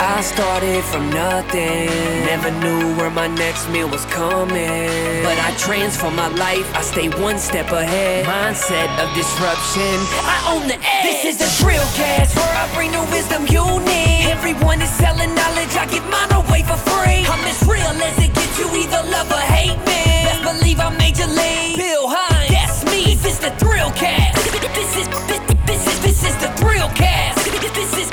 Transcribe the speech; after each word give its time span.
I 0.00 0.20
started 0.20 0.84
from 0.84 1.10
nothing. 1.10 1.90
Never 2.22 2.52
knew 2.62 2.94
where 2.94 3.10
my 3.10 3.26
next 3.26 3.68
meal 3.68 3.88
was 3.88 4.04
coming. 4.06 5.26
But 5.26 5.38
I 5.42 5.52
transform 5.58 6.14
my 6.14 6.28
life, 6.28 6.70
I 6.74 6.82
stay 6.82 7.08
one 7.08 7.38
step 7.38 7.72
ahead. 7.72 8.24
Mindset 8.24 8.86
of 9.02 9.12
disruption, 9.16 9.98
I 10.22 10.38
own 10.54 10.68
the 10.68 10.78
edge. 10.78 11.02
This 11.02 11.24
is 11.34 11.40
a 11.42 11.50
thrill 11.58 11.82
cast 11.98 12.36
where 12.36 12.54
I 12.54 12.72
bring 12.74 12.92
the 12.92 13.02
wisdom 13.10 13.42
you 13.50 13.66
need. 13.90 14.30
Everyone 14.30 14.80
is 14.80 14.90
selling 14.90 15.34
knowledge, 15.34 15.74
I 15.74 15.86
give 15.90 16.06
mine 16.06 16.30
away 16.30 16.62
for 16.62 16.78
free. 16.78 17.26
I'm 17.26 17.42
as 17.50 17.58
real 17.66 17.90
as 17.90 18.18
it 18.22 18.32
gets, 18.34 18.58
you 18.58 18.70
either 18.70 19.02
love 19.10 19.26
or 19.32 19.42
hate 19.50 19.78
me. 19.82 20.02
Best 20.30 20.42
believe 20.46 20.78
I'm 20.78 20.96
major 20.96 21.26
league. 21.26 21.76
Bill 21.76 22.06
Hines, 22.06 22.54
that's 22.54 22.84
me. 22.86 23.14
This 23.18 23.34
is 23.34 23.38
the 23.40 23.50
thrill 23.58 23.90
cast. 23.98 24.46
This 24.78 24.96
is 24.96 25.08
this, 25.26 25.40
this 25.66 25.86
is 25.86 26.00
this 26.02 26.24
is 26.24 26.36
the 26.38 26.50
thrill 26.54 26.88
cast. 26.94 27.48
This 27.78 27.96
is 27.98 28.07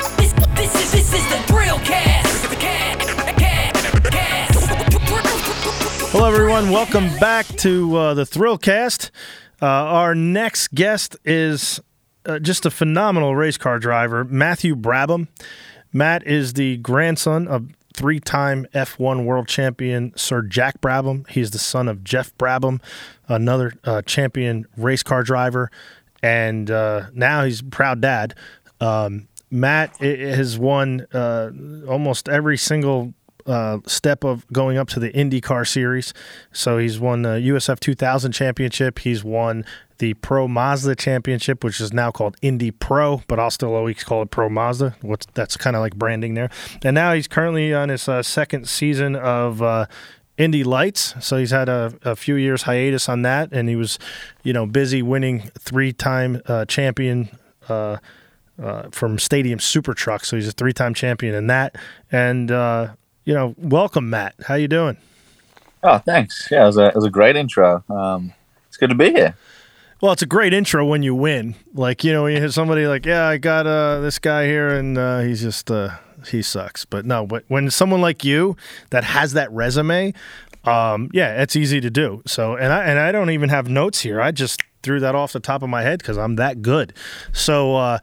Hello, 6.10 6.32
everyone. 6.32 6.70
Welcome 6.70 7.14
back 7.18 7.46
to 7.58 7.96
uh, 7.96 8.14
the 8.14 8.24
Thrillcast. 8.24 9.10
Uh, 9.60 9.66
our 9.66 10.14
next 10.14 10.74
guest 10.74 11.16
is 11.24 11.78
uh, 12.24 12.38
just 12.38 12.64
a 12.66 12.70
phenomenal 12.70 13.36
race 13.36 13.56
car 13.56 13.78
driver, 13.78 14.24
Matthew 14.24 14.74
Brabham. 14.74 15.28
Matt 15.92 16.26
is 16.26 16.54
the 16.54 16.78
grandson 16.78 17.46
of 17.46 17.70
three 17.94 18.18
time 18.18 18.66
F1 18.74 19.24
world 19.24 19.48
champion 19.48 20.12
Sir 20.16 20.42
Jack 20.42 20.80
Brabham. 20.80 21.28
He's 21.28 21.50
the 21.50 21.58
son 21.58 21.86
of 21.86 22.02
Jeff 22.02 22.36
Brabham, 22.38 22.80
another 23.28 23.74
uh, 23.84 24.02
champion 24.02 24.66
race 24.76 25.02
car 25.02 25.22
driver. 25.22 25.70
And 26.22 26.70
uh, 26.70 27.06
now 27.14 27.44
he's 27.44 27.60
a 27.60 27.64
proud 27.64 28.00
dad. 28.00 28.34
Um, 28.80 29.28
Matt 29.50 29.96
has 29.98 30.58
won 30.58 31.06
uh, 31.12 31.50
almost 31.88 32.28
every 32.28 32.56
single 32.56 33.14
uh, 33.46 33.78
step 33.86 34.24
of 34.24 34.46
going 34.52 34.76
up 34.76 34.88
to 34.88 35.00
the 35.00 35.10
IndyCar 35.10 35.66
series. 35.66 36.12
So 36.52 36.78
he's 36.78 36.98
won 36.98 37.22
the 37.22 37.30
USF 37.30 37.78
2000 37.80 38.32
championship. 38.32 38.98
He's 38.98 39.22
won 39.22 39.64
the 39.98 40.14
Pro 40.14 40.46
Mazda 40.46 40.94
championship, 40.96 41.64
which 41.64 41.80
is 41.80 41.92
now 41.92 42.10
called 42.10 42.36
Indy 42.42 42.70
Pro, 42.70 43.22
but 43.28 43.38
I'll 43.38 43.50
still 43.50 43.74
always 43.74 44.04
call 44.04 44.22
it 44.22 44.30
Pro 44.30 44.48
Mazda. 44.48 44.96
What's 45.00 45.26
that's 45.34 45.56
kind 45.56 45.74
of 45.76 45.80
like 45.80 45.96
branding 45.96 46.34
there. 46.34 46.50
And 46.82 46.94
now 46.94 47.14
he's 47.14 47.28
currently 47.28 47.72
on 47.72 47.88
his 47.88 48.08
uh, 48.08 48.22
second 48.22 48.68
season 48.68 49.16
of. 49.16 49.62
Uh, 49.62 49.86
Indy 50.38 50.64
Lights, 50.64 51.14
so 51.26 51.38
he's 51.38 51.50
had 51.50 51.70
a, 51.70 51.94
a 52.04 52.14
few 52.14 52.34
years 52.34 52.64
hiatus 52.64 53.08
on 53.08 53.22
that, 53.22 53.48
and 53.52 53.70
he 53.70 53.74
was, 53.74 53.98
you 54.42 54.52
know, 54.52 54.66
busy 54.66 55.00
winning 55.00 55.50
three-time 55.58 56.42
uh, 56.44 56.66
champion 56.66 57.30
uh, 58.62 58.66
uh, 58.66 58.88
from 58.90 59.18
Stadium 59.18 59.58
Super 59.58 59.94
Truck. 59.94 60.24
So 60.24 60.36
he's 60.36 60.48
a 60.48 60.52
three-time 60.52 60.94
champion 60.94 61.34
in 61.34 61.46
that. 61.48 61.76
And 62.10 62.50
uh, 62.50 62.88
you 63.24 63.34
know, 63.34 63.54
welcome, 63.58 64.10
Matt. 64.10 64.34
How 64.46 64.54
you 64.54 64.68
doing? 64.68 64.96
Oh, 65.82 65.98
thanks. 65.98 66.48
Yeah, 66.50 66.64
it 66.64 66.66
was 66.66 66.76
a, 66.78 66.86
it 66.86 66.94
was 66.94 67.04
a 67.04 67.10
great 67.10 67.36
intro. 67.36 67.84
Um, 67.88 68.32
it's 68.68 68.76
good 68.76 68.90
to 68.90 68.94
be 68.94 69.10
here. 69.10 69.36
Well, 70.00 70.12
it's 70.12 70.22
a 70.22 70.26
great 70.26 70.52
intro 70.52 70.84
when 70.84 71.02
you 71.02 71.14
win. 71.14 71.54
Like 71.74 72.04
you 72.04 72.12
know, 72.12 72.24
when 72.24 72.32
you 72.32 72.38
hear 72.38 72.50
somebody 72.50 72.86
like, 72.86 73.06
"Yeah, 73.06 73.26
I 73.26 73.38
got 73.38 73.66
uh, 73.66 74.00
this 74.00 74.18
guy 74.18 74.46
here, 74.46 74.68
and 74.68 74.98
uh, 74.98 75.20
he's 75.20 75.40
just 75.40 75.70
uh, 75.70 75.90
he 76.28 76.42
sucks." 76.42 76.84
But 76.84 77.06
no, 77.06 77.26
but 77.26 77.44
when 77.48 77.70
someone 77.70 78.00
like 78.00 78.24
you 78.24 78.56
that 78.90 79.04
has 79.04 79.32
that 79.32 79.50
resume, 79.52 80.12
um, 80.64 81.10
yeah, 81.14 81.40
it's 81.40 81.56
easy 81.56 81.80
to 81.80 81.88
do. 81.88 82.22
So, 82.26 82.56
and 82.56 82.72
I 82.72 82.84
and 82.84 82.98
I 82.98 83.10
don't 83.10 83.30
even 83.30 83.48
have 83.48 83.68
notes 83.68 84.00
here. 84.00 84.20
I 84.20 84.32
just 84.32 84.60
threw 84.82 85.00
that 85.00 85.14
off 85.14 85.32
the 85.32 85.40
top 85.40 85.62
of 85.62 85.70
my 85.70 85.82
head 85.82 86.00
because 86.00 86.18
I'm 86.18 86.36
that 86.36 86.62
good. 86.62 86.92
So. 87.32 87.98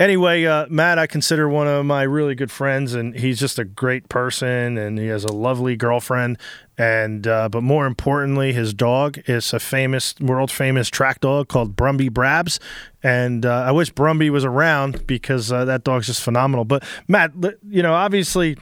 Anyway, 0.00 0.44
uh, 0.44 0.66
Matt, 0.68 0.98
I 0.98 1.06
consider 1.06 1.48
one 1.48 1.68
of 1.68 1.86
my 1.86 2.02
really 2.02 2.34
good 2.34 2.50
friends, 2.50 2.94
and 2.94 3.14
he's 3.14 3.38
just 3.38 3.60
a 3.60 3.64
great 3.64 4.08
person, 4.08 4.76
and 4.76 4.98
he 4.98 5.06
has 5.06 5.22
a 5.22 5.32
lovely 5.32 5.76
girlfriend, 5.76 6.36
and 6.76 7.28
uh, 7.28 7.48
but 7.48 7.62
more 7.62 7.86
importantly, 7.86 8.52
his 8.52 8.74
dog 8.74 9.20
is 9.28 9.52
a 9.52 9.60
famous, 9.60 10.16
world 10.18 10.50
famous 10.50 10.88
track 10.88 11.20
dog 11.20 11.46
called 11.46 11.76
Brumby 11.76 12.10
Brabs, 12.10 12.58
and 13.04 13.46
uh, 13.46 13.62
I 13.68 13.70
wish 13.70 13.92
Brumby 13.92 14.30
was 14.30 14.44
around 14.44 15.06
because 15.06 15.52
uh, 15.52 15.64
that 15.66 15.84
dog's 15.84 16.08
just 16.08 16.22
phenomenal. 16.22 16.64
But 16.64 16.82
Matt, 17.06 17.30
you 17.68 17.82
know, 17.84 17.94
obviously, 17.94 18.58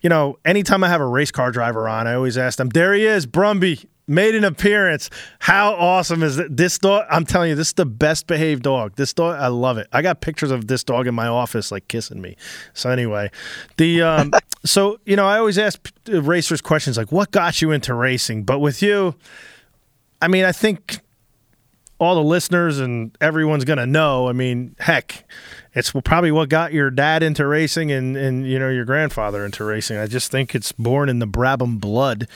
you 0.00 0.08
know, 0.08 0.36
anytime 0.44 0.82
I 0.82 0.88
have 0.88 1.00
a 1.00 1.06
race 1.06 1.30
car 1.30 1.52
driver 1.52 1.88
on, 1.88 2.08
I 2.08 2.14
always 2.14 2.36
ask 2.36 2.58
them, 2.58 2.70
"There 2.70 2.92
he 2.92 3.06
is, 3.06 3.24
Brumby." 3.24 3.86
Made 4.08 4.36
an 4.36 4.44
appearance. 4.44 5.10
How 5.40 5.72
awesome 5.74 6.22
is 6.22 6.38
it? 6.38 6.56
This 6.56 6.78
dog, 6.78 7.06
I'm 7.10 7.24
telling 7.24 7.50
you, 7.50 7.56
this 7.56 7.68
is 7.68 7.72
the 7.74 7.86
best 7.86 8.28
behaved 8.28 8.62
dog. 8.62 8.94
This 8.94 9.12
dog, 9.12 9.36
I 9.40 9.48
love 9.48 9.78
it. 9.78 9.88
I 9.92 10.00
got 10.00 10.20
pictures 10.20 10.52
of 10.52 10.68
this 10.68 10.84
dog 10.84 11.08
in 11.08 11.14
my 11.14 11.26
office, 11.26 11.72
like 11.72 11.88
kissing 11.88 12.20
me. 12.20 12.36
So 12.72 12.88
anyway, 12.90 13.32
the 13.78 14.02
um, 14.02 14.32
so 14.64 15.00
you 15.06 15.16
know, 15.16 15.26
I 15.26 15.38
always 15.38 15.58
ask 15.58 15.90
racers 16.06 16.60
questions 16.60 16.96
like, 16.96 17.10
"What 17.10 17.32
got 17.32 17.60
you 17.60 17.72
into 17.72 17.94
racing?" 17.94 18.44
But 18.44 18.60
with 18.60 18.80
you, 18.80 19.16
I 20.22 20.28
mean, 20.28 20.44
I 20.44 20.52
think 20.52 21.00
all 21.98 22.14
the 22.14 22.22
listeners 22.22 22.78
and 22.78 23.16
everyone's 23.20 23.64
gonna 23.64 23.86
know. 23.86 24.28
I 24.28 24.32
mean, 24.32 24.76
heck, 24.78 25.24
it's 25.74 25.92
probably 26.04 26.30
what 26.30 26.48
got 26.48 26.72
your 26.72 26.90
dad 26.90 27.22
into 27.22 27.46
racing 27.46 27.90
and 27.90 28.16
and 28.16 28.46
you 28.46 28.58
know 28.58 28.68
your 28.68 28.84
grandfather 28.84 29.44
into 29.44 29.64
racing. 29.64 29.96
I 29.96 30.06
just 30.06 30.30
think 30.30 30.54
it's 30.54 30.72
born 30.72 31.08
in 31.08 31.18
the 31.18 31.26
Brabham 31.26 31.80
blood 31.80 32.28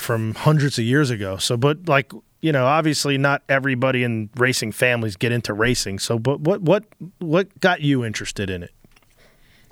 from 0.00 0.34
hundreds 0.34 0.78
of 0.78 0.84
years 0.84 1.10
ago. 1.10 1.36
So, 1.36 1.56
but 1.56 1.88
like 1.88 2.12
you 2.40 2.52
know, 2.52 2.66
obviously 2.66 3.18
not 3.18 3.42
everybody 3.48 4.02
in 4.02 4.30
racing 4.36 4.72
families 4.72 5.16
get 5.16 5.30
into 5.30 5.52
racing. 5.52 5.98
So, 5.98 6.18
but 6.18 6.40
what 6.40 6.62
what 6.62 6.84
what 7.18 7.60
got 7.60 7.82
you 7.82 8.04
interested 8.04 8.50
in 8.50 8.62
it? 8.62 8.72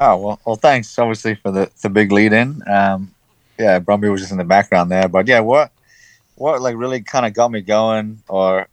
Oh 0.01 0.17
well, 0.17 0.41
well, 0.45 0.57
thanks 0.57 0.99
obviously 0.99 1.35
for 1.35 1.51
the 1.51 1.71
the 1.83 1.91
big 1.91 2.13
lead 2.13 2.33
in. 2.33 2.63
Um, 2.69 3.15
yeah, 3.59 3.81
Brumby 3.81 4.11
was 4.11 4.21
just 4.21 4.33
in 4.33 4.39
the 4.39 4.45
background 4.45 4.91
there, 4.91 5.09
but 5.09 5.27
yeah, 5.27 5.41
what 5.41 5.73
what 6.37 6.61
like 6.63 6.77
really 6.77 7.03
kind 7.03 7.27
of 7.27 7.35
got 7.35 7.51
me 7.51 7.61
going, 7.61 8.23
or 8.29 8.69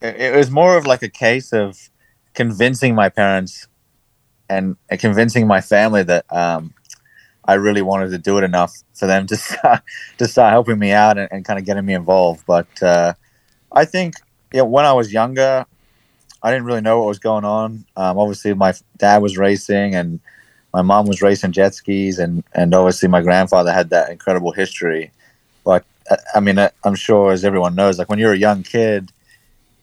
it, 0.00 0.16
it 0.16 0.36
was 0.36 0.50
more 0.50 0.76
of 0.76 0.86
like 0.86 1.02
a 1.02 1.08
case 1.08 1.52
of 1.52 1.90
convincing 2.34 2.94
my 2.94 3.08
parents 3.08 3.66
and, 4.48 4.76
convincing 4.98 5.46
my 5.46 5.60
family 5.60 6.02
that 6.04 6.24
um, 6.32 6.72
I 7.48 7.54
really 7.54 7.82
wanted 7.82 8.10
to 8.10 8.18
do 8.18 8.38
it 8.38 8.44
enough 8.44 8.72
for 8.94 9.06
them 9.06 9.26
to 9.26 9.36
start, 9.48 9.82
to 10.18 10.28
start 10.28 10.52
helping 10.52 10.78
me 10.78 10.92
out 10.92 11.18
and, 11.18 11.28
and 11.32 11.44
kind 11.44 11.58
of 11.58 11.64
getting 11.64 11.84
me 11.84 11.94
involved. 11.94 12.44
But 12.46 12.82
uh, 12.82 13.14
I 13.72 13.84
think 13.84 14.14
yeah, 14.52 14.62
when 14.62 14.84
I 14.84 14.92
was 14.92 15.12
younger, 15.12 15.66
I 16.42 16.50
didn't 16.50 16.66
really 16.66 16.82
know 16.82 16.98
what 16.98 17.08
was 17.08 17.18
going 17.18 17.44
on. 17.44 17.84
Um, 17.96 18.18
obviously, 18.18 18.54
my 18.54 18.74
dad 18.98 19.22
was 19.22 19.36
racing 19.36 19.94
and 19.94 20.20
my 20.72 20.82
mom 20.82 21.06
was 21.06 21.22
racing 21.22 21.52
jet 21.52 21.74
skis, 21.74 22.18
and, 22.18 22.44
and 22.52 22.74
obviously 22.74 23.08
my 23.08 23.22
grandfather 23.22 23.72
had 23.72 23.90
that 23.90 24.10
incredible 24.10 24.52
history. 24.52 25.10
But 25.64 25.84
uh, 26.10 26.16
I 26.34 26.40
mean, 26.40 26.58
uh, 26.58 26.70
I'm 26.84 26.94
sure 26.94 27.32
as 27.32 27.44
everyone 27.44 27.74
knows, 27.74 27.98
like 27.98 28.08
when 28.08 28.18
you're 28.18 28.34
a 28.34 28.38
young 28.38 28.62
kid, 28.62 29.10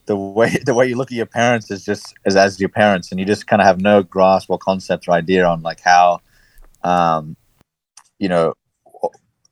the 0.06 0.16
way 0.16 0.50
the 0.66 0.74
way 0.74 0.88
you 0.88 0.96
look 0.96 1.12
at 1.12 1.18
your 1.18 1.25
parents 1.25 1.72
is 1.72 1.84
just 1.84 2.14
as 2.25 2.36
as 2.36 2.59
your 2.59 2.70
parents, 2.70 3.12
and 3.12 3.20
you 3.20 3.25
just 3.25 3.48
kind 3.48 3.62
of 3.62 3.66
have 3.66 3.81
no 3.81 4.04
grasp 4.04 4.50
or 4.50 4.58
concept 4.58 5.08
or 5.08 5.12
idea 5.12 5.46
on 5.46 5.62
like 5.62 5.81
how, 5.81 6.22
um, 6.84 7.36
you 8.20 8.30
know, 8.30 8.53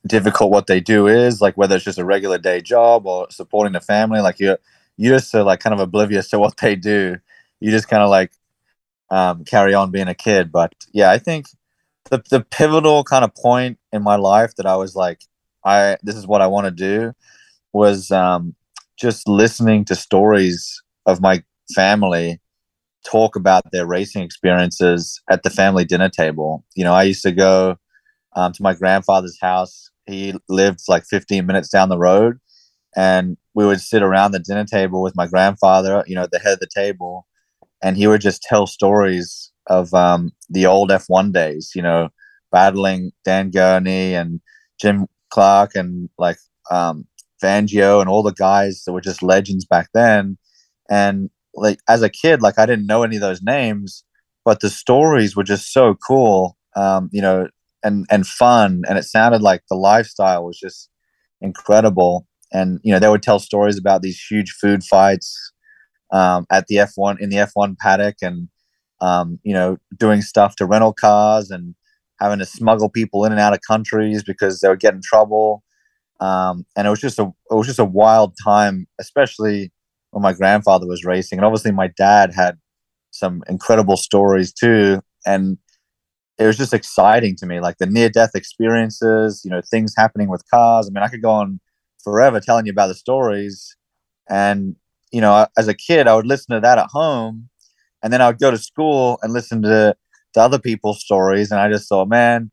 difficult 0.07 0.51
what 0.51 0.67
they 0.67 0.79
do 0.79 1.07
is, 1.07 1.41
like 1.41 1.55
whether 1.55 1.75
it's 1.75 1.85
just 1.85 1.99
a 1.99 2.05
regular 2.05 2.37
day 2.37 2.61
job 2.61 3.05
or 3.05 3.29
supporting 3.31 3.73
the 3.73 3.81
family. 3.81 4.21
Like 4.21 4.39
you're 4.39 4.57
you're 4.97 5.17
just 5.17 5.31
so 5.31 5.43
like 5.43 5.59
kind 5.59 5.73
of 5.73 5.79
oblivious 5.79 6.29
to 6.29 6.39
what 6.43 6.57
they 6.57 6.75
do. 6.75 7.17
You 7.59 7.71
just 7.71 7.87
kind 7.87 8.03
of 8.03 8.09
like 8.09 8.31
um, 9.09 9.45
carry 9.45 9.73
on 9.73 9.91
being 9.91 10.07
a 10.07 10.15
kid. 10.15 10.51
But 10.51 10.73
yeah, 10.93 11.11
I 11.11 11.19
think 11.19 11.47
the 12.09 12.21
the 12.29 12.41
pivotal 12.41 13.03
kind 13.03 13.23
of 13.23 13.33
point 13.35 13.79
in 13.91 14.03
my 14.03 14.15
life 14.15 14.55
that 14.55 14.65
I 14.65 14.75
was 14.75 14.95
like, 14.95 15.21
I 15.65 15.97
this 16.03 16.15
is 16.15 16.27
what 16.27 16.41
I 16.41 16.47
want 16.47 16.65
to 16.65 16.71
do 16.71 17.13
was 17.73 18.11
um, 18.11 18.55
just 18.97 19.27
listening 19.27 19.85
to 19.85 19.95
stories 19.95 20.81
of 21.05 21.21
my 21.21 21.43
family 21.73 22.39
talk 23.05 23.35
about 23.35 23.71
their 23.71 23.85
racing 23.85 24.23
experiences 24.23 25.21
at 25.29 25.43
the 25.43 25.49
family 25.49 25.85
dinner 25.85 26.09
table. 26.09 26.63
You 26.75 26.83
know, 26.83 26.93
I 26.93 27.03
used 27.03 27.23
to 27.23 27.31
go 27.31 27.77
um, 28.35 28.51
to 28.53 28.63
my 28.63 28.73
grandfather's 28.73 29.37
house. 29.39 29.89
He 30.05 30.33
lived 30.49 30.81
like 30.87 31.05
15 31.05 31.45
minutes 31.45 31.69
down 31.69 31.89
the 31.89 31.97
road, 31.97 32.39
and 32.95 33.37
we 33.53 33.65
would 33.65 33.81
sit 33.81 34.03
around 34.03 34.31
the 34.31 34.39
dinner 34.39 34.65
table 34.65 35.01
with 35.01 35.15
my 35.15 35.27
grandfather, 35.27 36.03
you 36.07 36.15
know, 36.15 36.23
at 36.23 36.31
the 36.31 36.39
head 36.39 36.53
of 36.53 36.59
the 36.59 36.67
table, 36.73 37.27
and 37.81 37.97
he 37.97 38.07
would 38.07 38.21
just 38.21 38.41
tell 38.41 38.67
stories 38.67 39.51
of 39.67 39.93
um, 39.93 40.31
the 40.49 40.65
old 40.65 40.89
F1 40.89 41.31
days, 41.31 41.71
you 41.75 41.81
know, 41.81 42.09
battling 42.51 43.11
Dan 43.23 43.49
Gurney 43.49 44.13
and 44.13 44.41
Jim 44.79 45.07
Clark 45.29 45.75
and 45.75 46.09
like 46.17 46.37
um, 46.69 47.05
Fangio 47.41 47.99
and 47.99 48.09
all 48.09 48.23
the 48.23 48.33
guys 48.33 48.83
that 48.85 48.93
were 48.93 49.01
just 49.01 49.23
legends 49.23 49.65
back 49.65 49.89
then. 49.93 50.37
And 50.89 51.29
like 51.55 51.79
as 51.87 52.01
a 52.01 52.09
kid, 52.09 52.41
like 52.41 52.59
I 52.59 52.65
didn't 52.65 52.87
know 52.87 53.03
any 53.03 53.15
of 53.15 53.21
those 53.21 53.41
names, 53.41 54.03
but 54.45 54.59
the 54.59 54.69
stories 54.69 55.35
were 55.35 55.43
just 55.43 55.71
so 55.71 55.95
cool, 56.07 56.57
um, 56.75 57.09
you 57.11 57.21
know, 57.21 57.47
and 57.83 58.05
and 58.09 58.25
fun, 58.27 58.83
and 58.87 58.97
it 58.97 59.03
sounded 59.03 59.41
like 59.41 59.63
the 59.69 59.75
lifestyle 59.75 60.45
was 60.45 60.59
just 60.59 60.89
incredible. 61.41 62.27
And 62.51 62.79
you 62.83 62.93
know, 62.93 62.99
they 62.99 63.09
would 63.09 63.23
tell 63.23 63.39
stories 63.39 63.77
about 63.77 64.01
these 64.01 64.21
huge 64.21 64.51
food 64.51 64.83
fights 64.83 65.51
um, 66.11 66.45
at 66.51 66.67
the 66.67 66.77
F1 66.77 67.19
in 67.19 67.29
the 67.29 67.37
F1 67.37 67.77
paddock, 67.77 68.17
and 68.21 68.49
um, 69.01 69.39
you 69.43 69.53
know, 69.53 69.77
doing 69.97 70.21
stuff 70.21 70.55
to 70.57 70.65
rental 70.65 70.93
cars 70.93 71.51
and 71.51 71.75
having 72.19 72.39
to 72.39 72.45
smuggle 72.45 72.89
people 72.89 73.25
in 73.25 73.31
and 73.31 73.41
out 73.41 73.53
of 73.53 73.59
countries 73.67 74.23
because 74.23 74.59
they 74.59 74.69
would 74.69 74.79
get 74.79 74.93
in 74.93 75.01
trouble. 75.03 75.63
Um, 76.19 76.65
and 76.77 76.87
it 76.87 76.89
was 76.89 77.01
just 77.01 77.19
a 77.19 77.23
it 77.51 77.55
was 77.55 77.67
just 77.67 77.79
a 77.79 77.85
wild 77.85 78.35
time, 78.43 78.87
especially 78.99 79.71
when 80.11 80.21
my 80.23 80.33
grandfather 80.33 80.87
was 80.87 81.03
racing, 81.03 81.39
and 81.39 81.45
obviously 81.45 81.71
my 81.71 81.89
dad 81.97 82.33
had 82.33 82.57
some 83.11 83.43
incredible 83.49 83.97
stories 83.97 84.53
too. 84.53 85.01
And 85.25 85.57
it 86.39 86.45
was 86.45 86.57
just 86.57 86.73
exciting 86.73 87.35
to 87.37 87.45
me, 87.45 87.59
like 87.59 87.77
the 87.77 87.85
near 87.85 88.09
death 88.09 88.31
experiences, 88.35 89.41
you 89.45 89.51
know, 89.51 89.61
things 89.61 89.93
happening 89.95 90.29
with 90.29 90.43
cars. 90.49 90.87
I 90.87 90.91
mean, 90.91 91.03
I 91.03 91.07
could 91.07 91.21
go 91.21 91.31
on 91.31 91.59
forever 92.03 92.39
telling 92.39 92.65
you 92.65 92.71
about 92.71 92.87
the 92.87 92.95
stories. 92.95 93.75
And, 94.29 94.75
you 95.11 95.21
know, 95.21 95.47
as 95.57 95.67
a 95.67 95.73
kid, 95.73 96.07
I 96.07 96.15
would 96.15 96.25
listen 96.25 96.55
to 96.55 96.61
that 96.61 96.79
at 96.79 96.87
home. 96.87 97.49
And 98.01 98.11
then 98.11 98.21
I 98.21 98.27
would 98.27 98.39
go 98.39 98.51
to 98.51 98.57
school 98.57 99.19
and 99.21 99.31
listen 99.31 99.61
to, 99.61 99.95
to 100.33 100.41
other 100.41 100.59
people's 100.59 101.01
stories. 101.01 101.51
And 101.51 101.59
I 101.59 101.69
just 101.69 101.87
thought, 101.87 102.09
man, 102.09 102.51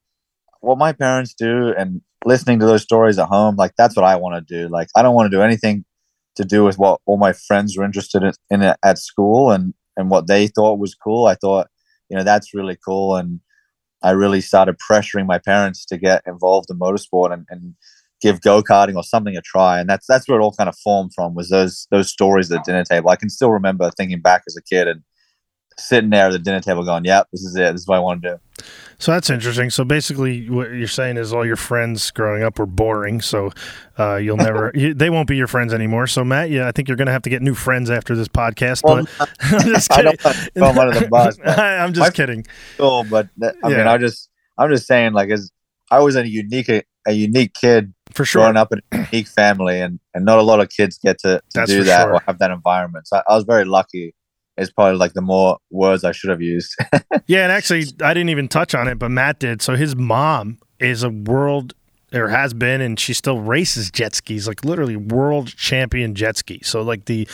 what 0.61 0.79
my 0.79 0.93
parents 0.93 1.33
do 1.33 1.75
and 1.77 2.03
listening 2.27 2.59
to 2.61 2.67
those 2.67 2.83
stories 2.83 3.19
at 3.19 3.29
home, 3.29 3.57
like 3.57 3.73
that's 3.79 3.97
what 3.97 4.05
I 4.05 4.17
want 4.17 4.47
to 4.47 4.63
do. 4.63 4.69
Like, 4.69 4.89
I 4.95 5.03
don't 5.03 5.15
want 5.15 5.31
to 5.31 5.37
do 5.37 5.43
anything 5.43 5.87
to 6.37 6.45
do 6.45 6.65
with 6.65 6.79
what 6.79 7.01
all 7.07 7.17
my 7.17 7.33
friends 7.33 7.77
were 7.77 7.85
interested 7.85 8.23
in, 8.23 8.33
in 8.51 8.75
at 8.85 8.99
school 8.99 9.51
and, 9.51 9.73
and 9.97 10.11
what 10.11 10.27
they 10.27 10.49
thought 10.49 10.79
was 10.79 10.95
cool. 10.95 11.27
I 11.27 11.35
thought, 11.35 11.69
you 12.11 12.17
know, 12.17 12.25
that's 12.25 12.55
really 12.55 12.77
cool. 12.85 13.17
And, 13.17 13.41
I 14.03 14.11
really 14.11 14.41
started 14.41 14.77
pressuring 14.79 15.27
my 15.27 15.39
parents 15.39 15.85
to 15.87 15.99
get 15.99 16.23
involved 16.27 16.71
in 16.71 16.79
motorsport 16.79 17.33
and, 17.33 17.47
and 17.51 17.75
give 18.21 18.41
go 18.41 18.63
karting 18.63 18.97
or 18.97 19.03
something 19.03 19.37
a 19.37 19.41
try. 19.41 19.81
And 19.81 19.89
that's 19.89 20.07
that's 20.07 20.29
where 20.29 20.39
it 20.39 20.43
all 20.43 20.53
kind 20.53 20.69
of 20.69 20.77
formed 20.79 21.13
from 21.15 21.35
was 21.35 21.49
those 21.49 21.87
those 21.91 22.09
stories 22.09 22.51
at 22.51 22.59
the 22.59 22.73
dinner 22.73 22.85
table. 22.85 23.11
I 23.11 23.17
can 23.17 23.31
still 23.31 23.51
remember 23.51 23.91
thinking 23.97 24.21
back 24.21 24.43
as 24.47 24.57
a 24.57 24.63
kid 24.63 24.89
and 24.89 25.03
sitting 25.79 26.11
there 26.11 26.27
at 26.27 26.33
the 26.33 26.39
dinner 26.39 26.61
table 26.61 26.85
going, 26.85 27.05
"Yep, 27.05 27.29
this 27.33 27.43
is 27.43 27.57
it. 27.57 27.73
This 27.73 27.83
is 27.83 27.89
what 27.89 27.97
I 27.97 28.01
want 28.01 28.23
to 28.23 28.31
do." 28.31 28.39
So 28.99 29.13
that's 29.13 29.31
interesting. 29.31 29.71
So 29.71 29.85
basically, 29.85 30.49
what 30.51 30.71
you're 30.73 30.87
saying 30.87 31.17
is 31.17 31.33
all 31.33 31.47
your 31.47 31.57
friends 31.57 32.11
growing 32.11 32.43
up 32.43 32.59
were 32.59 32.67
boring. 32.67 33.21
So 33.23 33.51
uh, 33.99 34.17
you'll 34.17 34.37
never, 34.49 34.73
you, 34.75 34.93
they 34.93 35.09
won't 35.09 35.27
be 35.27 35.37
your 35.37 35.47
friends 35.47 35.73
anymore. 35.73 36.07
So 36.07 36.23
Matt, 36.23 36.51
yeah, 36.51 36.69
I 36.69 36.73
think 36.73 36.89
you're 36.89 36.99
going 36.99 37.07
to 37.07 37.13
have 37.13 37.23
to 37.23 37.31
get 37.31 37.41
new 37.41 37.55
friends 37.55 37.91
after 37.91 38.15
this 38.15 38.29
podcast. 38.29 38.83
Well, 38.85 39.07
but 39.19 39.31
I'm 39.41 39.69
just 39.69 39.91
kidding. 39.91 40.17
I 40.25 40.33
don't 40.55 40.95
the 40.95 41.09
bus. 41.11 41.39
I'm 41.45 41.93
just 41.95 42.15
kidding. 42.15 42.45
Cool, 42.77 43.05
but 43.05 43.29
I 43.43 43.53
yeah. 43.65 43.79
mean, 43.79 43.87
I 43.87 43.97
just, 43.97 44.29
I'm 44.59 44.71
just 44.71 44.87
saying, 44.87 45.15
like, 45.15 45.31
as 45.31 45.51
I 45.91 46.01
was 46.01 46.17
a 46.17 46.29
unique, 46.29 46.69
a, 46.69 46.83
a 47.07 47.13
unique 47.13 47.55
kid 47.55 47.95
for 48.13 48.25
sure, 48.25 48.43
growing 48.43 48.57
up 48.57 48.73
in 48.73 48.81
a 48.93 49.07
unique 49.11 49.29
family, 49.29 49.81
and 49.81 49.99
and 50.15 50.25
not 50.25 50.39
a 50.39 50.43
lot 50.43 50.61
of 50.61 50.69
kids 50.69 50.99
get 50.99 51.19
to, 51.21 51.41
to 51.55 51.67
do 51.67 51.85
that 51.85 52.03
sure. 52.03 52.15
or 52.15 52.21
have 52.27 52.39
that 52.39 52.51
environment. 52.51 53.09
So 53.09 53.17
I, 53.17 53.23
I 53.33 53.37
was 53.37 53.45
very 53.45 53.65
lucky 53.65 54.15
is 54.61 54.71
probably 54.71 54.99
like 54.99 55.15
the 55.15 55.23
more 55.23 55.59
words 55.71 56.05
I 56.05 56.13
should 56.13 56.31
have 56.31 56.43
used. 56.43 56.77
yeah, 57.27 57.43
and 57.43 57.53
actually, 57.53 57.87
I 58.03 58.15
didn't 58.15 58.31
even 58.31 58.49
touch 58.49 58.75
on 58.75 58.87
it, 58.89 58.99
but 58.99 59.11
Matt 59.11 59.41
did. 59.41 59.63
So 59.63 59.75
his 59.75 59.97
mom 59.97 60.59
is 60.79 61.03
a 61.03 61.11
world 61.11 61.75
or 62.13 62.29
has 62.29 62.55
been, 62.55 62.81
and 62.81 62.99
she 62.99 63.15
still 63.15 63.41
races 63.41 63.91
jet 63.91 64.15
skis, 64.15 64.47
like 64.47 64.65
literally 64.65 64.97
world 64.97 65.49
champion 65.57 66.15
jet 66.15 66.37
ski. 66.37 66.61
So 66.63 66.83
like 66.83 67.07
the 67.07 67.29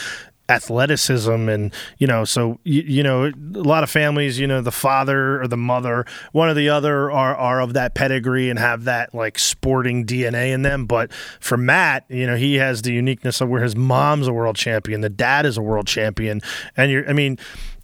athleticism 0.48 1.48
and 1.48 1.74
you 1.98 2.06
know 2.06 2.24
so 2.24 2.58
you, 2.62 2.82
you 2.82 3.02
know 3.02 3.24
a 3.24 3.32
lot 3.62 3.82
of 3.82 3.90
families 3.90 4.38
you 4.38 4.46
know 4.46 4.60
the 4.60 4.70
father 4.70 5.40
or 5.42 5.48
the 5.48 5.56
mother 5.56 6.06
one 6.30 6.48
or 6.48 6.54
the 6.54 6.68
other 6.68 7.10
are, 7.10 7.34
are 7.36 7.60
of 7.60 7.72
that 7.72 7.94
pedigree 7.94 8.48
and 8.48 8.58
have 8.58 8.84
that 8.84 9.12
like 9.14 9.38
sporting 9.38 10.06
dna 10.06 10.52
in 10.52 10.62
them. 10.62 10.86
But 10.86 11.12
for 11.40 11.56
matt 11.56 12.04
you 12.08 12.26
know 12.26 12.36
he 12.36 12.54
has 12.56 12.82
the 12.82 12.92
uniqueness 12.92 13.40
of 13.40 13.48
where 13.48 13.62
his 13.62 13.74
mom's 13.74 14.28
a 14.28 14.32
world 14.32 14.56
champion 14.56 15.00
the 15.00 15.08
dad 15.08 15.46
is 15.46 15.56
a 15.56 15.62
world 15.62 15.86
champion. 15.86 16.40
And 16.76 16.90
you're 16.90 17.08
i 17.08 17.12
mean 17.12 17.38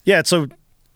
yeah 0.05 0.23
so 0.25 0.47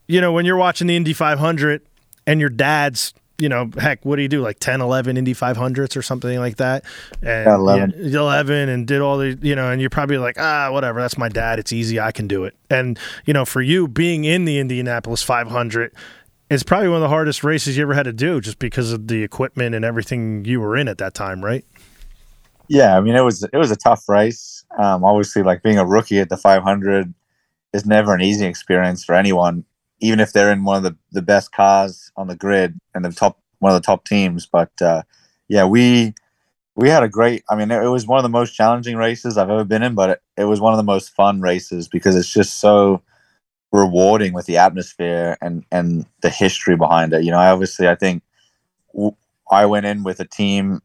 you 0.06 0.20
know 0.20 0.32
when 0.32 0.46
you're 0.46 0.56
watching 0.56 0.86
the 0.86 0.96
indy 0.96 1.12
500 1.12 1.82
and 2.26 2.40
your 2.40 2.50
dad's 2.50 3.12
you 3.38 3.48
know, 3.48 3.70
heck, 3.78 4.04
what 4.04 4.16
do 4.16 4.22
you 4.22 4.28
do? 4.28 4.40
Like 4.40 4.58
10, 4.58 4.80
11 4.80 5.16
Indy 5.16 5.34
500s 5.34 5.96
or 5.96 6.02
something 6.02 6.38
like 6.38 6.56
that? 6.56 6.84
And, 7.22 7.46
11. 7.46 7.94
Yeah, 7.98 8.20
11 8.20 8.68
and 8.68 8.86
did 8.86 9.00
all 9.00 9.18
the, 9.18 9.38
you 9.42 9.54
know, 9.54 9.70
and 9.70 9.80
you're 9.80 9.90
probably 9.90 10.18
like, 10.18 10.38
ah, 10.38 10.70
whatever, 10.72 11.00
that's 11.00 11.18
my 11.18 11.28
dad. 11.28 11.58
It's 11.58 11.72
easy. 11.72 12.00
I 12.00 12.12
can 12.12 12.26
do 12.26 12.44
it. 12.44 12.56
And, 12.70 12.98
you 13.26 13.34
know, 13.34 13.44
for 13.44 13.60
you 13.60 13.88
being 13.88 14.24
in 14.24 14.44
the 14.44 14.58
Indianapolis 14.58 15.22
500, 15.22 15.92
it's 16.48 16.62
probably 16.62 16.88
one 16.88 16.96
of 16.96 17.02
the 17.02 17.08
hardest 17.08 17.44
races 17.44 17.76
you 17.76 17.82
ever 17.82 17.94
had 17.94 18.04
to 18.04 18.12
do 18.12 18.40
just 18.40 18.58
because 18.58 18.92
of 18.92 19.08
the 19.08 19.22
equipment 19.22 19.74
and 19.74 19.84
everything 19.84 20.44
you 20.44 20.60
were 20.60 20.76
in 20.76 20.88
at 20.88 20.98
that 20.98 21.14
time, 21.14 21.44
right? 21.44 21.64
Yeah. 22.68 22.96
I 22.96 23.00
mean, 23.00 23.16
it 23.16 23.22
was, 23.22 23.42
it 23.42 23.56
was 23.56 23.70
a 23.70 23.76
tough 23.76 24.08
race. 24.08 24.64
Um, 24.78 25.04
obviously, 25.04 25.42
like 25.42 25.62
being 25.62 25.78
a 25.78 25.86
rookie 25.86 26.20
at 26.20 26.28
the 26.28 26.36
500 26.36 27.12
is 27.72 27.84
never 27.84 28.14
an 28.14 28.22
easy 28.22 28.46
experience 28.46 29.04
for 29.04 29.14
anyone 29.14 29.64
even 30.00 30.20
if 30.20 30.32
they're 30.32 30.52
in 30.52 30.64
one 30.64 30.78
of 30.78 30.82
the, 30.82 30.96
the 31.12 31.22
best 31.22 31.52
cars 31.52 32.10
on 32.16 32.28
the 32.28 32.36
grid 32.36 32.78
and 32.94 33.04
the 33.04 33.10
top 33.10 33.40
one 33.58 33.72
of 33.72 33.80
the 33.80 33.86
top 33.86 34.04
teams. 34.04 34.46
But 34.46 34.70
uh, 34.80 35.02
yeah, 35.48 35.64
we 35.64 36.14
we 36.74 36.88
had 36.88 37.02
a 37.02 37.08
great. 37.08 37.42
I 37.48 37.56
mean, 37.56 37.70
it, 37.70 37.88
was 37.88 38.06
one 38.06 38.18
of 38.18 38.22
the 38.22 38.28
most 38.28 38.52
challenging 38.52 38.96
races 38.96 39.38
I've 39.38 39.50
ever 39.50 39.64
been 39.64 39.82
in, 39.82 39.94
but 39.94 40.10
it, 40.10 40.22
it, 40.36 40.44
was 40.44 40.60
one 40.60 40.72
of 40.72 40.76
the 40.76 40.82
most 40.82 41.14
fun 41.14 41.40
races 41.40 41.88
because 41.88 42.14
it's 42.14 42.32
just 42.32 42.58
so 42.60 43.02
rewarding 43.72 44.32
with 44.32 44.46
the 44.46 44.58
atmosphere 44.58 45.36
and 45.40 45.64
and 45.72 46.06
the 46.22 46.30
history 46.30 46.76
behind 46.76 47.12
it. 47.12 47.24
You 47.24 47.30
know, 47.30 47.38
I 47.38 47.50
obviously 47.50 47.88
I 47.88 47.94
think 47.94 48.22
w- 48.94 49.16
I 49.50 49.66
went 49.66 49.86
in 49.86 50.02
with 50.04 50.20
a 50.20 50.26
team 50.26 50.82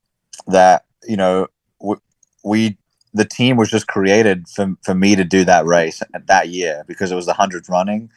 that 0.47 0.85
you 1.07 1.17
know 1.17 1.47
w- 1.79 2.01
we 2.43 2.77
the 3.13 3.25
team 3.25 3.57
was 3.57 3.69
just 3.69 3.87
created 3.87 4.47
for, 4.47 4.73
for 4.83 4.95
me 4.95 5.17
to 5.17 5.25
do 5.25 5.43
that 5.43 5.65
race 5.65 6.01
that 6.27 6.47
year 6.47 6.85
because 6.87 7.11
it 7.11 7.15
was 7.15 7.25
the 7.25 7.33
hundredth 7.33 7.67
running 7.67 8.09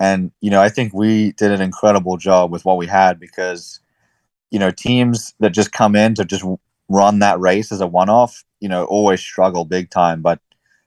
and, 0.00 0.32
you 0.40 0.50
know, 0.50 0.62
I 0.62 0.70
think 0.70 0.94
we 0.94 1.32
did 1.32 1.52
an 1.52 1.60
incredible 1.60 2.16
job 2.16 2.50
with 2.50 2.64
what 2.64 2.78
we 2.78 2.86
had 2.86 3.20
because, 3.20 3.80
you 4.50 4.58
know, 4.58 4.70
teams 4.70 5.34
that 5.40 5.50
just 5.50 5.72
come 5.72 5.94
in 5.94 6.14
to 6.14 6.24
just 6.24 6.42
run 6.88 7.18
that 7.18 7.38
race 7.38 7.70
as 7.70 7.82
a 7.82 7.86
one 7.86 8.08
off, 8.08 8.42
you 8.60 8.68
know, 8.68 8.86
always 8.86 9.20
struggle 9.20 9.66
big 9.66 9.90
time. 9.90 10.22
But, 10.22 10.40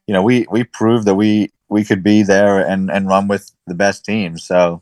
you 0.07 0.13
know, 0.13 0.24
we, 0.24 0.48
we 0.50 0.63
proved 0.63 1.06
that 1.06 1.13
we, 1.13 1.51
we 1.69 1.83
could 1.83 2.01
be 2.01 2.24
there 2.24 2.60
and, 2.60 2.89
and 2.89 3.07
run 3.07 3.27
with 3.27 3.51
the 3.68 3.75
best 3.75 4.04
teams. 4.04 4.44
So, 4.44 4.81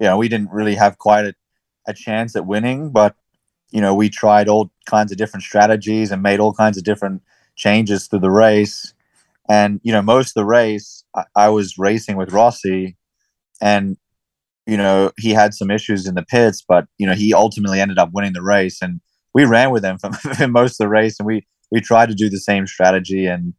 you 0.00 0.06
know, 0.06 0.16
we 0.16 0.28
didn't 0.28 0.52
really 0.52 0.76
have 0.76 0.98
quite 0.98 1.24
a, 1.24 1.34
a 1.88 1.92
chance 1.92 2.36
at 2.36 2.46
winning, 2.46 2.90
but, 2.90 3.16
you 3.72 3.80
know, 3.80 3.96
we 3.96 4.08
tried 4.08 4.48
all 4.48 4.70
kinds 4.86 5.10
of 5.10 5.18
different 5.18 5.42
strategies 5.42 6.12
and 6.12 6.22
made 6.22 6.38
all 6.38 6.54
kinds 6.54 6.78
of 6.78 6.84
different 6.84 7.20
changes 7.56 8.06
through 8.06 8.20
the 8.20 8.30
race. 8.30 8.94
And, 9.48 9.80
you 9.82 9.90
know, 9.92 10.02
most 10.02 10.30
of 10.30 10.34
the 10.34 10.44
race, 10.44 11.02
I, 11.16 11.24
I 11.34 11.48
was 11.48 11.78
racing 11.78 12.16
with 12.16 12.32
Rossi 12.32 12.96
and 13.62 13.96
you 14.66 14.76
know 14.76 15.12
he 15.18 15.30
had 15.30 15.54
some 15.54 15.70
issues 15.70 16.06
in 16.06 16.14
the 16.14 16.24
pits, 16.24 16.62
but 16.66 16.86
you 16.98 17.06
know 17.06 17.14
he 17.14 17.32
ultimately 17.32 17.80
ended 17.80 17.98
up 17.98 18.10
winning 18.12 18.34
the 18.34 18.42
race, 18.42 18.82
and 18.82 19.00
we 19.34 19.44
ran 19.44 19.70
with 19.70 19.84
him 19.84 19.98
for 19.98 20.48
most 20.48 20.72
of 20.72 20.84
the 20.84 20.88
race, 20.88 21.18
and 21.18 21.26
we 21.26 21.46
we 21.70 21.80
tried 21.80 22.10
to 22.10 22.14
do 22.14 22.28
the 22.28 22.38
same 22.38 22.66
strategy, 22.66 23.26
and 23.26 23.54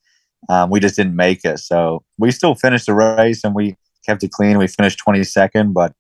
um, 0.49 0.69
we 0.69 0.79
just 0.79 0.95
didn't 0.95 1.15
make 1.15 1.43
it. 1.43 1.59
So 1.59 2.03
we 2.19 2.29
still 2.31 2.53
finished 2.53 2.85
the 2.85 2.93
race, 2.93 3.43
and 3.43 3.55
we 3.55 3.75
kept 4.05 4.23
it 4.23 4.31
clean. 4.31 4.57
We 4.57 4.67
finished 4.67 5.01
22nd, 5.07 5.73
but 5.73 5.93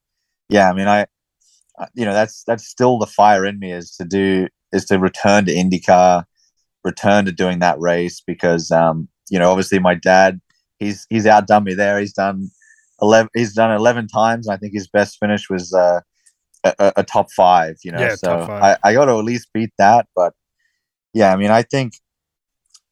yeah, 0.49 0.69
I 0.69 0.73
mean, 0.73 0.87
I 0.87 1.07
you 1.95 2.05
know 2.05 2.13
that's 2.13 2.43
that's 2.45 2.67
still 2.67 2.99
the 2.99 3.07
fire 3.07 3.45
in 3.45 3.59
me 3.59 3.71
is 3.71 3.95
to 3.95 4.05
do 4.05 4.47
is 4.71 4.85
to 4.85 4.99
return 4.99 5.45
to 5.45 5.53
IndyCar, 5.53 6.25
return 6.83 7.25
to 7.25 7.31
doing 7.31 7.59
that 7.59 7.79
race 7.79 8.21
because 8.25 8.71
um, 8.71 9.07
you 9.29 9.39
know 9.39 9.49
obviously 9.49 9.79
my 9.79 9.95
dad 9.95 10.39
he's 10.79 11.05
he's 11.09 11.25
outdone 11.25 11.63
me 11.63 11.73
there. 11.73 11.99
He's 11.99 12.13
done 12.13 12.49
11 13.01 13.29
he's 13.35 13.53
done 13.53 13.71
11 13.71 14.07
times. 14.07 14.47
I 14.47 14.57
think 14.57 14.73
his 14.73 14.87
best 14.87 15.17
finish 15.19 15.49
was 15.49 15.73
uh, 15.73 16.01
a, 16.63 16.93
a, 16.97 17.03
top 17.03 17.31
five 17.31 17.75
you 17.83 17.91
know 17.91 17.99
yeah, 17.99 18.15
so 18.15 18.47
I, 18.49 18.77
I 18.83 18.93
got 18.93 19.05
to 19.05 19.13
at 19.13 19.25
least 19.25 19.49
beat 19.53 19.71
that 19.77 20.07
but 20.15 20.33
yeah 21.13 21.33
i 21.33 21.35
mean 21.35 21.51
i 21.51 21.61
think 21.61 21.93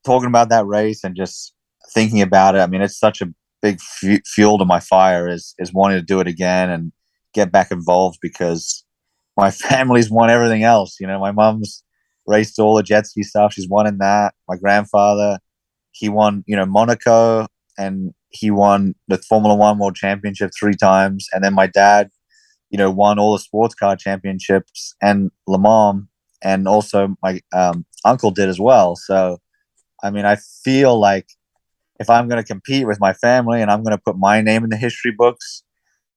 talking 0.06 0.28
about 0.28 0.50
that 0.50 0.66
race 0.66 1.04
and 1.04 1.16
just 1.16 1.54
thinking 1.94 2.22
about 2.22 2.56
it 2.56 2.60
i 2.60 2.68
mean 2.68 2.82
it's 2.82 3.00
such 3.00 3.22
a 3.22 3.34
big 3.62 3.80
f- 4.04 4.20
fuel 4.26 4.58
to 4.58 4.66
my 4.66 4.80
fire 4.80 5.28
is 5.28 5.56
is 5.58 5.74
wanting 5.74 5.98
to 5.98 6.06
do 6.06 6.20
it 6.20 6.28
again 6.28 6.70
and 6.70 6.92
get 7.34 7.52
back 7.52 7.72
involved 7.72 8.20
because 8.22 8.84
my 9.38 9.52
family's 9.70 10.10
won 10.10 10.30
everything 10.30 10.64
else 10.64 10.98
you 11.00 11.08
know 11.08 11.20
my 11.20 11.32
mom's 11.32 11.84
raced 12.28 12.60
all 12.60 12.76
the 12.76 12.84
jet 12.84 13.08
ski 13.08 13.24
stuff 13.24 13.54
she's 13.54 13.70
won 13.70 13.88
in 13.88 13.98
that 14.00 14.34
my 14.48 14.56
grandfather 14.56 15.40
he 15.92 16.10
won 16.10 16.44
you 16.46 16.56
know 16.56 16.66
monaco 16.66 17.48
and 17.78 18.14
he 18.32 18.52
won 18.52 18.96
the 19.08 19.18
Formula 19.18 19.56
One 19.56 19.78
World 19.78 19.96
Championship 19.96 20.52
three 20.58 20.76
times, 20.76 21.28
and 21.34 21.44
then 21.44 21.54
my 21.54 21.68
dad, 21.68 22.10
you 22.70 22.78
know, 22.78 22.90
won 22.90 23.20
all 23.20 23.34
the 23.34 23.40
sports 23.40 23.76
car 23.76 23.96
championships 23.96 24.96
and 25.02 25.32
Le 25.48 25.60
Mans, 25.60 26.06
and 26.42 26.68
also 26.68 27.16
my 27.22 27.42
um, 27.54 27.86
uncle 28.06 28.32
did 28.32 28.50
as 28.50 28.60
well. 28.60 28.96
So, 28.96 29.40
I 30.04 30.10
mean, 30.10 30.26
I 30.26 30.38
feel 30.64 31.00
like 31.00 31.28
if 32.00 32.10
I'm 32.10 32.28
going 32.28 32.42
to 32.42 32.48
compete 32.48 32.88
with 32.88 33.00
my 33.00 33.14
family 33.14 33.62
and 33.62 33.70
I'm 33.70 33.84
going 33.84 33.96
to 33.96 34.02
put 34.04 34.18
my 34.18 34.42
name 34.42 34.64
in 34.64 34.70
the 34.70 34.78
history 34.78 35.12
books, 35.12 35.64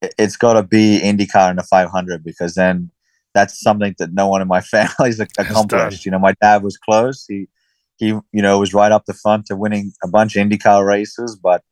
it's 0.01 0.37
got 0.37 0.55
to 0.55 0.63
be 0.63 1.01
IndyCar 1.03 1.51
in 1.51 1.57
the 1.57 1.63
500 1.63 2.25
because 2.25 2.55
then 2.55 2.91
that's 3.35 3.61
something 3.61 3.95
that 3.99 4.13
no 4.13 4.29
one 4.29 4.41
in 4.41 4.49
my 4.49 4.61
family's 4.75 5.21
accomplished. 5.21 6.05
You 6.05 6.13
know, 6.13 6.19
my 6.19 6.35
dad 6.41 6.63
was 6.63 6.77
close. 6.77 7.27
He 7.29 7.49
he 7.97 8.07
you 8.07 8.43
know 8.43 8.59
was 8.59 8.75
right 8.75 8.91
up 8.91 9.05
the 9.07 9.15
front 9.15 9.47
to 9.47 9.57
winning 9.57 9.93
a 10.03 10.09
bunch 10.09 10.37
of 10.37 10.47
IndyCar 10.47 10.87
races, 10.87 11.39
but 11.41 11.63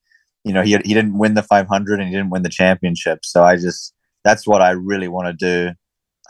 you 0.44 0.52
know, 0.52 0.62
he 0.62 0.72
he 0.84 0.94
didn't 0.94 1.18
win 1.18 1.34
the 1.34 1.42
500 1.42 2.00
and 2.00 2.08
he 2.08 2.14
didn't 2.14 2.30
win 2.30 2.42
the 2.42 2.48
championship. 2.48 3.20
So 3.24 3.44
I 3.44 3.56
just 3.56 3.94
that's 4.24 4.46
what 4.46 4.62
I 4.62 4.70
really 4.70 5.08
want 5.08 5.28
to 5.28 5.32
do. 5.32 5.74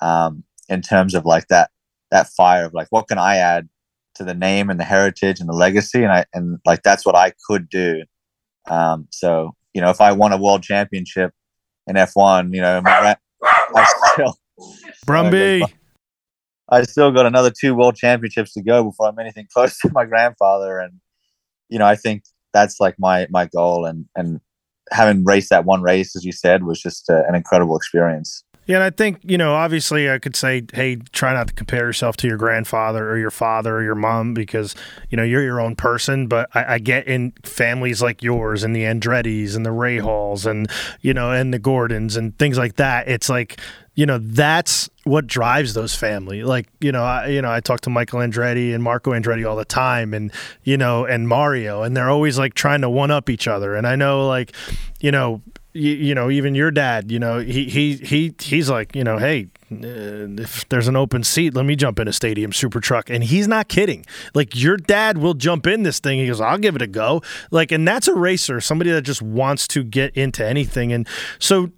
Um, 0.00 0.45
in 0.69 0.83
terms 0.83 1.14
of 1.14 1.25
like 1.25 1.49
that 1.49 1.71
that 2.11 2.28
fire 2.28 2.66
of 2.66 2.75
like 2.75 2.88
what 2.90 3.09
can 3.09 3.19
I 3.19 3.37
add 3.37 3.69
to 4.14 4.25
the 4.25 4.35
name 4.35 4.69
and 4.71 4.78
the 4.78 4.85
heritage 4.85 5.40
and 5.40 5.49
the 5.49 5.54
legacy, 5.54 6.02
and 6.02 6.12
I 6.12 6.25
and 6.33 6.59
like 6.64 6.83
that's 6.83 7.07
what 7.07 7.16
I 7.16 7.33
could 7.47 7.69
do. 7.69 8.02
Um, 8.69 9.09
so 9.11 9.52
you 9.75 9.81
know, 9.81 9.90
if 9.90 10.00
I 10.00 10.12
won 10.12 10.33
a 10.33 10.38
world 10.38 10.62
championship 10.62 11.33
in 11.87 11.97
F1, 11.97 12.54
you 12.54 12.61
know, 12.61 12.81
my, 12.83 13.16
I 13.42 13.87
still 14.12 14.37
Brumby. 15.07 15.62
I 16.69 16.83
still 16.85 17.11
got 17.11 17.26
another 17.26 17.50
two 17.50 17.75
world 17.75 17.97
championships 17.97 18.54
to 18.54 18.62
go 18.62 18.85
before 18.85 19.09
I'm 19.09 19.19
anything 19.19 19.47
close 19.52 19.78
to 19.81 19.90
my 19.92 20.04
grandfather, 20.04 20.78
and 20.78 21.00
you 21.69 21.78
know, 21.78 21.87
I 21.87 21.97
think 21.97 22.25
that's 22.52 22.80
like 22.80 22.97
my 22.99 23.26
my 23.30 23.47
goal, 23.47 23.85
and 23.85 24.06
and 24.16 24.40
having 24.90 25.25
raced 25.25 25.50
that 25.50 25.64
one 25.64 25.82
race, 25.82 26.16
as 26.16 26.25
you 26.25 26.32
said, 26.32 26.64
was 26.64 26.80
just 26.80 27.11
uh, 27.11 27.23
an 27.28 27.35
incredible 27.35 27.76
experience. 27.76 28.44
Yeah, 28.66 28.76
and 28.76 28.85
I 28.85 28.90
think, 28.90 29.18
you 29.25 29.37
know, 29.37 29.54
obviously 29.54 30.09
I 30.09 30.21
could 30.21 30.37
say, 30.37 30.62
hey, 30.73 30.94
try 30.94 31.32
not 31.32 31.49
to 31.49 31.52
compare 31.52 31.85
yourself 31.85 32.16
to 32.18 32.28
your 32.28 32.37
grandfather 32.37 33.11
or 33.11 33.18
your 33.18 33.32
father 33.32 33.76
or 33.76 33.82
your 33.82 33.97
mom 33.97 34.35
because, 34.35 34.76
you 35.11 35.16
know, 35.16 35.25
you're 35.25 35.42
your 35.42 35.61
own 35.61 35.75
person. 35.75 36.28
But 36.28 36.49
I, 36.54 36.75
I 36.75 36.78
get 36.78 37.09
in 37.09 37.32
families 37.42 38.00
like 38.00 38.23
yours 38.23 38.62
and 38.62 38.75
the 38.75 38.82
Andretti's 38.85 39.56
and 39.56 39.66
the 39.66 39.71
Rahals 39.71 40.47
and, 40.47 40.71
you 41.00 41.12
know, 41.12 41.32
and 41.32 41.52
the 41.52 41.59
Gordons 41.59 42.16
and 42.16 42.38
things 42.38 42.56
like 42.56 42.76
that. 42.76 43.09
It's 43.09 43.28
like, 43.28 43.61
you 43.94 44.06
know, 44.06 44.18
that's 44.18 44.88
what 45.04 45.26
drives 45.26 45.75
those 45.75 45.94
family. 45.94 46.44
Like, 46.44 46.68
you 46.80 46.92
know, 46.92 47.02
I, 47.02 47.28
you 47.28 47.42
know, 47.42 47.50
I 47.50 47.61
talk 47.61 47.80
to 47.82 47.90
Michael 47.90 48.21
Andretti 48.21 48.75
and 48.75 48.82
Marco 48.82 49.12
Andretti 49.12 49.49
all 49.49 49.56
the 49.56 49.64
time 49.64 50.14
and, 50.14 50.32
you 50.62 50.76
know, 50.76 51.04
and 51.04 51.28
Mario, 51.28 51.82
and 51.82 51.97
they're 51.97 52.11
always 52.11 52.38
like 52.38 52.54
trying 52.54 52.82
to 52.82 52.90
one 52.90 53.11
up 53.11 53.28
each 53.28 53.49
other. 53.49 53.75
And 53.75 53.87
I 53.87 53.97
know 53.97 54.26
like, 54.28 54.52
you 55.00 55.11
know, 55.11 55.42
you, 55.75 55.92
you, 55.92 56.14
know, 56.14 56.30
even 56.30 56.54
your 56.54 56.71
dad, 56.71 57.11
you 57.11 57.18
know, 57.18 57.38
he 57.38 57.64
he 57.64 57.97
he 57.97 58.35
he's 58.38 58.68
like, 58.68 58.94
you 58.94 59.04
know, 59.04 59.16
hey, 59.16 59.49
uh, 59.73 60.28
if 60.42 60.68
there's 60.68 60.87
an 60.87 60.97
open 60.97 61.25
seat, 61.25 61.54
let 61.54 61.64
me 61.64 61.76
jump 61.76 61.99
in 61.99 62.06
a 62.06 62.12
stadium 62.12 62.52
super 62.52 62.78
truck, 62.78 63.09
and 63.09 63.25
he's 63.25 63.49
not 63.49 63.68
kidding. 63.68 64.04
Like 64.35 64.54
your 64.54 64.76
dad 64.76 65.18
will 65.18 65.35
jump 65.35 65.66
in 65.66 65.82
this 65.82 65.99
thing. 65.99 66.18
He 66.18 66.26
goes, 66.26 66.40
I'll 66.40 66.59
give 66.59 66.76
it 66.76 66.82
a 66.82 66.87
go. 66.87 67.23
Like, 67.50 67.73
and 67.73 67.88
that's 67.88 68.06
a 68.06 68.14
racer, 68.14 68.61
somebody 68.61 68.90
that 68.90 69.02
just 69.02 69.23
wants 69.23 69.66
to 69.68 69.82
get 69.82 70.14
into 70.14 70.47
anything. 70.47 70.92
And 70.92 71.09
so 71.38 71.71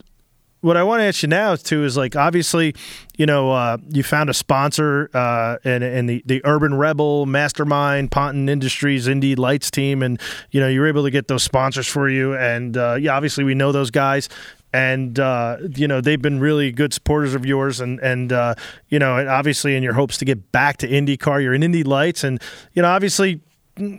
what 0.64 0.78
I 0.78 0.82
want 0.82 1.00
to 1.00 1.04
ask 1.04 1.22
you 1.22 1.28
now 1.28 1.56
too 1.56 1.84
is 1.84 1.94
like 1.94 2.16
obviously, 2.16 2.74
you 3.18 3.26
know, 3.26 3.52
uh, 3.52 3.76
you 3.90 4.02
found 4.02 4.30
a 4.30 4.34
sponsor 4.34 5.10
uh, 5.12 5.58
in, 5.62 5.82
in 5.82 6.06
the 6.06 6.22
the 6.24 6.40
Urban 6.46 6.74
Rebel 6.74 7.26
Mastermind 7.26 8.10
Ponton 8.10 8.48
Industries 8.48 9.06
Indy 9.06 9.36
Lights 9.36 9.70
team, 9.70 10.02
and 10.02 10.18
you 10.52 10.60
know 10.60 10.68
you 10.68 10.80
were 10.80 10.86
able 10.86 11.04
to 11.04 11.10
get 11.10 11.28
those 11.28 11.42
sponsors 11.42 11.86
for 11.86 12.08
you, 12.08 12.34
and 12.34 12.78
uh, 12.78 12.96
yeah, 12.98 13.14
obviously 13.14 13.44
we 13.44 13.54
know 13.54 13.72
those 13.72 13.90
guys. 13.90 14.30
And 14.72 15.20
uh, 15.20 15.58
you 15.76 15.86
know 15.86 16.00
they've 16.00 16.20
been 16.20 16.40
really 16.40 16.72
good 16.72 16.94
supporters 16.94 17.34
of 17.34 17.44
yours, 17.44 17.80
and 17.80 18.00
and 18.00 18.32
uh, 18.32 18.54
you 18.88 18.98
know 18.98 19.18
and 19.18 19.28
obviously 19.28 19.76
in 19.76 19.82
your 19.82 19.92
hopes 19.92 20.16
to 20.18 20.24
get 20.24 20.50
back 20.50 20.78
to 20.78 20.88
IndyCar, 20.88 21.42
you're 21.42 21.54
in 21.54 21.62
Indy 21.62 21.84
Lights, 21.84 22.24
and 22.24 22.40
you 22.72 22.80
know 22.80 22.88
obviously 22.88 23.42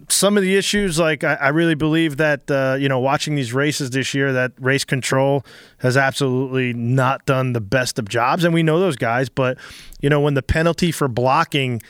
some 0.10 0.38
of 0.38 0.44
the 0.44 0.55
issues, 0.55 0.98
like 0.98 1.24
I, 1.24 1.34
I 1.36 1.48
really 1.50 1.75
believe 1.75 2.17
that 2.17 2.50
uh, 2.50 2.77
you 2.79 2.88
know 2.88 3.00
watching 3.00 3.36
these 3.36 3.53
races 3.53 3.89
this 3.89 4.13
year, 4.13 4.32
that 4.34 4.53
race 4.60 4.86
control 4.86 5.46
has 5.79 5.98
absolutely 5.98 6.74
not 6.74 7.25
done 7.25 7.53
the 7.53 7.62
best 7.62 8.00
of 8.00 8.08
jobs, 8.08 8.44
and 8.44 8.53
we 8.53 8.63
know 8.63 8.79
those 8.79 8.96
guys. 8.96 9.27
But 9.27 9.58
you 10.00 10.10
know 10.10 10.22
when 10.22 10.34
the 10.34 10.44
penalty 10.44 10.91
for 10.91 11.08
blocking 11.08 11.82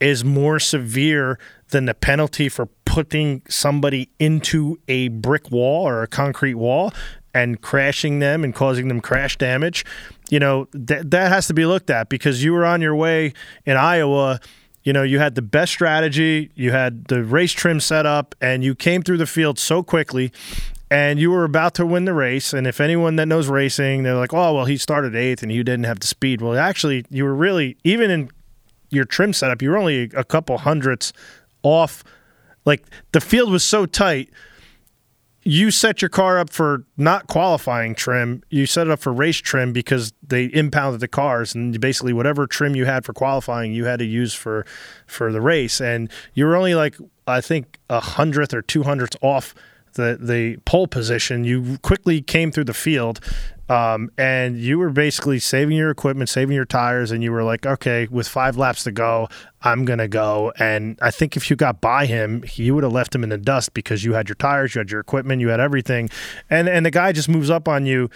is 0.00 0.24
more 0.24 0.58
severe 0.60 1.38
than 1.70 1.86
the 1.86 1.94
penalty 1.94 2.48
for 2.48 2.66
putting 2.84 3.42
somebody 3.48 4.10
into 4.18 4.78
a 4.86 5.08
brick 5.08 5.50
wall 5.50 5.88
or 5.88 6.02
a 6.02 6.06
concrete 6.06 6.54
wall 6.54 6.92
and 7.32 7.60
crashing 7.60 8.20
them 8.20 8.44
and 8.44 8.54
causing 8.54 8.86
them 8.86 9.00
crash 9.00 9.36
damage, 9.38 9.84
you 10.30 10.38
know 10.38 10.68
that 10.72 11.10
that 11.10 11.32
has 11.32 11.48
to 11.48 11.54
be 11.54 11.66
looked 11.66 11.90
at 11.90 12.08
because 12.08 12.44
you 12.44 12.52
were 12.52 12.64
on 12.64 12.80
your 12.80 12.94
way 12.94 13.32
in 13.66 13.76
Iowa 13.76 14.38
you 14.84 14.92
know, 14.92 15.02
you 15.02 15.18
had 15.18 15.34
the 15.34 15.42
best 15.42 15.72
strategy, 15.72 16.50
you 16.54 16.70
had 16.70 17.06
the 17.06 17.24
race 17.24 17.52
trim 17.52 17.80
set 17.80 18.06
up, 18.06 18.34
and 18.40 18.62
you 18.62 18.74
came 18.74 19.02
through 19.02 19.16
the 19.16 19.26
field 19.26 19.58
so 19.58 19.82
quickly 19.82 20.30
and 20.90 21.18
you 21.18 21.30
were 21.30 21.44
about 21.44 21.74
to 21.74 21.84
win 21.84 22.04
the 22.04 22.12
race. 22.12 22.52
And 22.52 22.66
if 22.66 22.80
anyone 22.80 23.16
that 23.16 23.26
knows 23.26 23.48
racing, 23.48 24.02
they're 24.04 24.14
like, 24.14 24.32
oh, 24.32 24.54
well, 24.54 24.64
he 24.64 24.76
started 24.76 25.16
eighth 25.16 25.42
and 25.42 25.50
you 25.50 25.64
didn't 25.64 25.86
have 25.86 25.98
the 25.98 26.06
speed. 26.06 26.40
Well, 26.40 26.56
actually, 26.56 27.04
you 27.10 27.24
were 27.24 27.34
really, 27.34 27.76
even 27.82 28.10
in 28.10 28.30
your 28.90 29.04
trim 29.04 29.32
setup, 29.32 29.60
you 29.60 29.70
were 29.70 29.76
only 29.76 30.10
a 30.14 30.22
couple 30.22 30.56
hundredths 30.58 31.12
off. 31.62 32.04
Like 32.64 32.84
the 33.12 33.20
field 33.20 33.50
was 33.50 33.64
so 33.64 33.86
tight 33.86 34.30
you 35.44 35.70
set 35.70 36.00
your 36.00 36.08
car 36.08 36.38
up 36.38 36.50
for 36.50 36.84
not 36.96 37.26
qualifying 37.26 37.94
trim. 37.94 38.42
You 38.48 38.64
set 38.66 38.86
it 38.86 38.90
up 38.90 39.00
for 39.00 39.12
race 39.12 39.36
trim 39.36 39.72
because 39.72 40.12
they 40.26 40.50
impounded 40.52 41.00
the 41.00 41.08
cars, 41.08 41.54
and 41.54 41.78
basically 41.78 42.14
whatever 42.14 42.46
trim 42.46 42.74
you 42.74 42.86
had 42.86 43.04
for 43.04 43.12
qualifying, 43.12 43.72
you 43.72 43.84
had 43.84 43.98
to 43.98 44.06
use 44.06 44.32
for 44.34 44.64
for 45.06 45.30
the 45.30 45.40
race. 45.40 45.80
And 45.80 46.10
you 46.32 46.46
were 46.46 46.56
only 46.56 46.74
like 46.74 46.96
I 47.26 47.40
think 47.40 47.78
a 47.90 48.00
hundredth 48.00 48.54
or 48.54 48.62
two 48.62 48.84
hundredths 48.84 49.16
off 49.20 49.54
the 49.94 50.18
the 50.20 50.56
pole 50.64 50.86
position. 50.86 51.44
You 51.44 51.78
quickly 51.82 52.22
came 52.22 52.50
through 52.50 52.64
the 52.64 52.74
field, 52.74 53.20
um, 53.68 54.10
and 54.18 54.58
you 54.58 54.78
were 54.78 54.90
basically 54.90 55.38
saving 55.38 55.76
your 55.76 55.90
equipment, 55.90 56.28
saving 56.28 56.54
your 56.54 56.66
tires, 56.66 57.10
and 57.10 57.22
you 57.22 57.32
were 57.32 57.42
like, 57.42 57.64
okay, 57.64 58.06
with 58.10 58.28
five 58.28 58.56
laps 58.56 58.84
to 58.84 58.92
go, 58.92 59.28
I'm 59.62 59.84
gonna 59.84 60.08
go. 60.08 60.52
And 60.58 60.98
I 61.00 61.10
think 61.10 61.36
if 61.36 61.48
you 61.48 61.56
got 61.56 61.80
by 61.80 62.04
him, 62.06 62.44
you 62.54 62.74
would 62.74 62.84
have 62.84 62.92
left 62.92 63.14
him 63.14 63.22
in 63.22 63.30
the 63.30 63.38
dust 63.38 63.72
because 63.72 64.04
you 64.04 64.12
had 64.12 64.28
your 64.28 64.36
tires, 64.36 64.74
you 64.74 64.80
had 64.80 64.90
your 64.90 65.00
equipment, 65.00 65.40
you 65.40 65.48
had 65.48 65.60
everything, 65.60 66.10
and 66.50 66.68
and 66.68 66.84
the 66.84 66.90
guy 66.90 67.12
just 67.12 67.28
moves 67.28 67.50
up 67.50 67.66
on 67.68 67.86
you. 67.86 68.10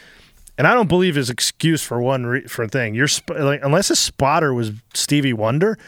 And 0.59 0.67
I 0.67 0.75
don't 0.75 0.88
believe 0.88 1.14
his 1.14 1.31
excuse 1.31 1.83
for 1.83 2.00
one 2.00 2.26
re- 2.26 2.47
for 2.47 2.64
a 2.64 2.69
thing. 2.69 2.95
You're 2.95 3.09
sp- 3.09 3.38
like 3.38 3.61
unless 3.62 3.88
his 3.88 3.99
spotter 4.00 4.52
was 4.52 4.73
Stevie 4.93 5.33
Wonder, 5.33 5.78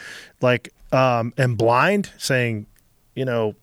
like 0.41 0.73
um, 0.91 1.33
and 1.37 1.57
blind 1.57 2.09
saying, 2.17 2.65
you 3.13 3.25
know, 3.25 3.55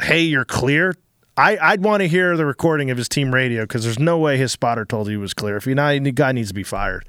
hey, 0.00 0.22
you're 0.22 0.44
clear 0.44 0.94
I, 1.36 1.56
I'd 1.58 1.82
want 1.82 2.00
to 2.00 2.08
hear 2.08 2.36
the 2.36 2.46
recording 2.46 2.90
of 2.90 2.98
his 2.98 3.08
team 3.08 3.34
radio 3.34 3.62
because 3.62 3.84
there's 3.84 3.98
no 3.98 4.18
way 4.18 4.36
his 4.36 4.52
spotter 4.52 4.84
told 4.84 5.08
you 5.08 5.12
he 5.12 5.16
was 5.16 5.34
clear. 5.34 5.56
If 5.56 5.66
you're 5.66 5.74
not, 5.74 6.02
the 6.02 6.12
guy 6.12 6.32
needs 6.32 6.48
to 6.48 6.54
be 6.54 6.62
fired. 6.62 7.04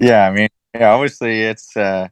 Yeah, 0.00 0.26
I 0.26 0.32
mean, 0.32 0.48
yeah, 0.74 0.90
obviously 0.90 1.42
it's 1.42 1.76
uh, 1.76 2.08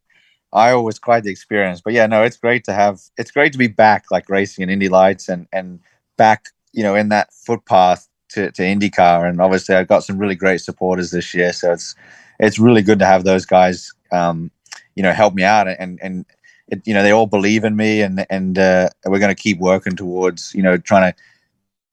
Iowa 0.53 0.83
was 0.83 0.99
quite 0.99 1.25
the 1.25 1.31
experience, 1.31 1.81
but 1.81 1.93
yeah, 1.93 2.07
no, 2.07 2.23
it's 2.23 2.37
great 2.37 2.65
to 2.65 2.73
have. 2.73 3.01
It's 3.17 3.31
great 3.31 3.53
to 3.53 3.59
be 3.59 3.69
back, 3.69 4.07
like 4.11 4.29
racing 4.29 4.63
in 4.63 4.71
Indy 4.71 4.89
Lights 4.89 5.29
and 5.29 5.47
and 5.53 5.81
back, 6.17 6.47
you 6.73 6.83
know, 6.83 6.95
in 6.95 7.09
that 7.09 7.33
footpath 7.33 8.09
to 8.31 8.51
to 8.53 8.63
IndyCar. 8.63 9.29
And 9.29 9.41
obviously, 9.41 9.75
I've 9.75 9.89
got 9.89 10.05
some 10.05 10.19
really 10.19 10.35
great 10.35 10.61
supporters 10.61 11.11
this 11.11 11.35
year, 11.35 11.53
so 11.53 11.73
it's 11.73 11.95
it's 12.39 12.59
really 12.59 12.83
good 12.83 12.99
to 13.01 13.07
have 13.07 13.25
those 13.25 13.47
guys, 13.47 13.93
um, 14.13 14.51
you 14.97 15.03
know, 15.03 15.13
help 15.13 15.35
me 15.35 15.45
out 15.45 15.69
and 15.69 15.99
and 16.03 16.27
it, 16.71 16.83
you 16.87 16.95
know 16.95 17.03
they 17.03 17.11
all 17.11 17.27
believe 17.27 17.65
in 17.65 17.77
me 17.77 18.03
and 18.03 18.27
and 18.31 18.59
uh, 18.59 18.89
we're 19.07 19.19
going 19.19 19.35
to 19.35 19.43
keep 19.43 19.59
working 19.59 19.97
towards 19.97 20.55
you 20.55 20.63
know 20.63 20.77
trying 20.77 21.13
to 21.13 21.19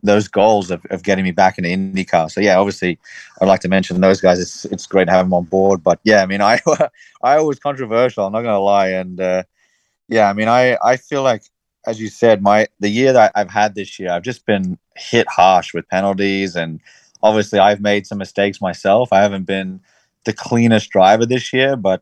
those 0.03 0.27
goals 0.27 0.69
of, 0.69 0.85
of 0.91 1.03
getting 1.03 1.23
me 1.23 1.31
back 1.31 1.57
into 1.57 1.69
IndyCar. 1.69 2.31
So 2.31 2.39
yeah, 2.39 2.57
obviously 2.57 2.99
I'd 3.41 3.47
like 3.47 3.61
to 3.61 3.67
mention 3.67 3.99
those 3.99 4.21
guys. 4.21 4.39
It's 4.39 4.65
it's 4.65 4.85
great 4.85 5.05
to 5.05 5.11
have 5.11 5.25
them 5.25 5.33
on 5.33 5.45
board. 5.45 5.83
But 5.83 5.99
yeah, 6.03 6.21
I 6.21 6.25
mean 6.25 6.41
I 6.41 6.59
I 7.23 7.39
was 7.41 7.59
controversial. 7.59 8.25
I'm 8.25 8.33
not 8.33 8.41
going 8.41 8.53
to 8.53 8.59
lie. 8.59 8.89
And 8.89 9.19
uh, 9.19 9.43
yeah, 10.07 10.29
I 10.29 10.33
mean 10.33 10.47
I 10.47 10.77
I 10.83 10.97
feel 10.97 11.23
like 11.23 11.43
as 11.85 12.01
you 12.01 12.09
said, 12.09 12.41
my 12.41 12.67
the 12.79 12.89
year 12.89 13.13
that 13.13 13.31
I've 13.35 13.49
had 13.49 13.75
this 13.75 13.97
year, 13.99 14.11
I've 14.11 14.23
just 14.23 14.45
been 14.45 14.77
hit 14.95 15.27
harsh 15.27 15.73
with 15.73 15.87
penalties 15.89 16.55
and 16.55 16.79
obviously 17.23 17.59
I've 17.59 17.81
made 17.81 18.05
some 18.05 18.17
mistakes 18.17 18.61
myself. 18.61 19.11
I 19.11 19.21
haven't 19.21 19.45
been 19.45 19.79
the 20.25 20.33
cleanest 20.33 20.89
driver 20.89 21.25
this 21.25 21.53
year, 21.53 21.75
but 21.75 22.01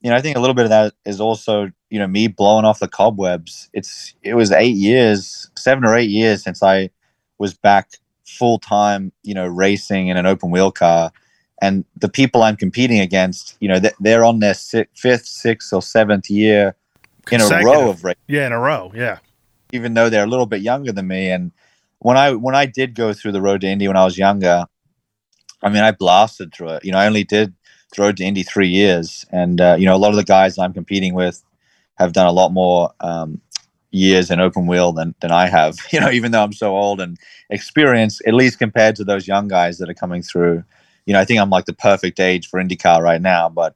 you 0.00 0.10
know, 0.10 0.16
I 0.16 0.20
think 0.20 0.36
a 0.36 0.40
little 0.40 0.54
bit 0.54 0.64
of 0.64 0.70
that 0.70 0.94
is 1.04 1.20
also, 1.20 1.70
you 1.90 1.98
know, 1.98 2.06
me 2.06 2.26
blowing 2.26 2.64
off 2.64 2.78
the 2.78 2.88
cobwebs. 2.88 3.68
It's 3.72 4.14
it 4.22 4.34
was 4.34 4.50
eight 4.50 4.76
years, 4.76 5.50
seven 5.56 5.84
or 5.84 5.94
eight 5.94 6.10
years 6.10 6.42
since 6.42 6.62
I 6.62 6.90
was 7.38 7.54
back 7.54 7.90
full 8.24 8.58
time, 8.58 9.12
you 9.22 9.34
know, 9.34 9.46
racing 9.46 10.08
in 10.08 10.16
an 10.16 10.26
open 10.26 10.50
wheel 10.50 10.72
car. 10.72 11.12
And 11.62 11.84
the 11.96 12.08
people 12.08 12.42
I'm 12.42 12.56
competing 12.56 13.00
against, 13.00 13.56
you 13.60 13.68
know, 13.68 13.80
they're 14.00 14.24
on 14.24 14.38
their 14.38 14.54
sixth, 14.54 14.98
fifth, 14.98 15.26
sixth, 15.26 15.72
or 15.72 15.82
seventh 15.82 16.30
year 16.30 16.74
in 17.30 17.42
a 17.42 17.48
row 17.62 17.90
of 17.90 18.02
racing. 18.02 18.22
Yeah, 18.28 18.46
in 18.46 18.52
a 18.52 18.58
row. 18.58 18.90
Yeah. 18.94 19.18
Even 19.72 19.92
though 19.92 20.08
they're 20.08 20.24
a 20.24 20.28
little 20.28 20.46
bit 20.46 20.62
younger 20.62 20.92
than 20.92 21.06
me, 21.06 21.30
and 21.30 21.52
when 21.98 22.16
I 22.16 22.32
when 22.32 22.54
I 22.54 22.64
did 22.64 22.94
go 22.94 23.12
through 23.12 23.32
the 23.32 23.42
road 23.42 23.60
to 23.60 23.66
Indy 23.66 23.86
when 23.86 23.96
I 23.98 24.04
was 24.04 24.16
younger, 24.16 24.64
I 25.62 25.68
mean, 25.68 25.82
I 25.82 25.92
blasted 25.92 26.54
through 26.54 26.70
it. 26.70 26.84
You 26.84 26.92
know, 26.92 26.98
I 26.98 27.06
only 27.06 27.24
did 27.24 27.54
road 27.98 28.16
to 28.18 28.24
Indy 28.24 28.42
three 28.42 28.68
years, 28.68 29.26
and 29.30 29.60
uh, 29.60 29.76
you 29.78 29.86
know 29.86 29.94
a 29.94 29.98
lot 29.98 30.10
of 30.10 30.16
the 30.16 30.24
guys 30.24 30.58
I'm 30.58 30.72
competing 30.72 31.14
with 31.14 31.42
have 31.96 32.12
done 32.12 32.26
a 32.26 32.32
lot 32.32 32.52
more 32.52 32.90
um, 33.00 33.40
years 33.90 34.30
in 34.30 34.40
open 34.40 34.66
wheel 34.66 34.92
than 34.92 35.14
than 35.20 35.30
I 35.30 35.46
have. 35.48 35.76
You 35.92 36.00
know, 36.00 36.10
even 36.10 36.32
though 36.32 36.42
I'm 36.42 36.52
so 36.52 36.76
old 36.76 37.00
and 37.00 37.18
experienced, 37.50 38.22
at 38.26 38.34
least 38.34 38.58
compared 38.58 38.96
to 38.96 39.04
those 39.04 39.28
young 39.28 39.48
guys 39.48 39.78
that 39.78 39.90
are 39.90 39.94
coming 39.94 40.22
through. 40.22 40.64
You 41.06 41.14
know, 41.14 41.20
I 41.20 41.24
think 41.24 41.40
I'm 41.40 41.50
like 41.50 41.64
the 41.64 41.72
perfect 41.72 42.20
age 42.20 42.48
for 42.48 42.62
IndyCar 42.62 43.00
right 43.00 43.20
now. 43.20 43.48
But 43.48 43.74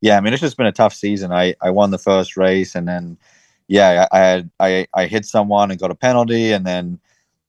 yeah, 0.00 0.16
I 0.16 0.20
mean, 0.20 0.32
it's 0.32 0.42
just 0.42 0.56
been 0.56 0.66
a 0.66 0.72
tough 0.72 0.94
season. 0.94 1.32
I 1.32 1.54
I 1.60 1.70
won 1.70 1.90
the 1.90 1.98
first 1.98 2.36
race, 2.36 2.74
and 2.74 2.86
then 2.86 3.18
yeah, 3.68 4.06
I, 4.12 4.16
I 4.16 4.20
had 4.20 4.50
I 4.60 4.86
I 4.94 5.06
hit 5.06 5.24
someone 5.24 5.70
and 5.70 5.80
got 5.80 5.90
a 5.90 5.94
penalty, 5.94 6.52
and 6.52 6.66
then 6.66 7.00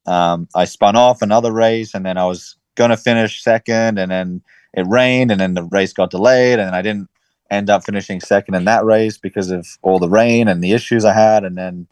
um, 0.05 0.47
I 0.55 0.65
spun 0.65 0.95
off 0.95 1.21
another 1.21 1.51
race, 1.51 1.93
and 1.93 2.05
then 2.05 2.17
I 2.17 2.25
was 2.25 2.55
gonna 2.75 2.97
finish 2.97 3.43
second, 3.43 3.99
and 3.99 4.09
then 4.09 4.41
it 4.73 4.85
rained 4.87 5.31
and 5.31 5.39
then 5.39 5.53
the 5.53 5.63
race 5.63 5.93
got 5.93 6.11
delayed 6.11 6.59
and 6.59 6.75
I 6.75 6.81
didn't 6.81 7.09
end 7.49 7.69
up 7.69 7.85
finishing 7.85 8.19
second 8.19 8.55
in 8.55 8.65
that 8.65 8.83
race 8.83 9.17
because 9.17 9.51
of 9.51 9.65
all 9.81 9.99
the 9.99 10.09
rain 10.09 10.47
and 10.47 10.63
the 10.63 10.73
issues 10.73 11.05
I 11.05 11.13
had. 11.13 11.43
And 11.43 11.57
then, 11.57 11.87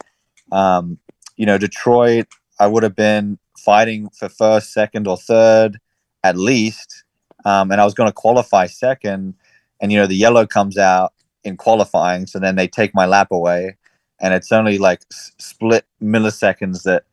um, 0.52 0.98
you 1.36 1.46
know, 1.46 1.58
Detroit, 1.58 2.26
I 2.60 2.66
would 2.66 2.82
have 2.82 2.96
been 2.96 3.38
fighting 3.58 4.08
for 4.10 4.28
first, 4.28 4.72
second, 4.72 5.06
or 5.06 5.16
third 5.16 5.78
at 6.24 6.36
least. 6.36 7.04
Um, 7.44 7.70
and 7.70 7.80
I 7.80 7.84
was 7.84 7.94
going 7.94 8.08
to 8.08 8.12
qualify 8.12 8.66
second. 8.66 9.34
And, 9.80 9.92
you 9.92 9.98
know, 9.98 10.06
the 10.06 10.16
yellow 10.16 10.46
comes 10.46 10.76
out 10.76 11.12
in 11.44 11.56
qualifying. 11.56 12.26
So 12.26 12.38
then 12.38 12.56
they 12.56 12.68
take 12.68 12.94
my 12.94 13.06
lap 13.06 13.28
away. 13.30 13.76
And 14.20 14.34
it's 14.34 14.50
only 14.50 14.78
like 14.78 15.02
s- 15.12 15.32
split 15.38 15.84
milliseconds 16.02 16.82
that, 16.84 17.04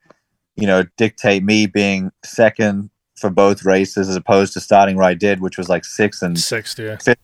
you 0.56 0.66
know, 0.66 0.84
dictate 0.98 1.44
me 1.44 1.68
being 1.68 2.12
second 2.24 2.90
for 3.24 3.30
both 3.30 3.64
races 3.64 4.10
as 4.10 4.18
opposed 4.18 4.52
to 4.52 4.60
starting 4.60 4.98
where 4.98 5.06
I 5.06 5.14
did, 5.14 5.40
which 5.40 5.58
was 5.58 5.70
like 5.70 5.86
sixth 5.86 6.22
and 6.22 6.38
Sixth, 7.00 7.24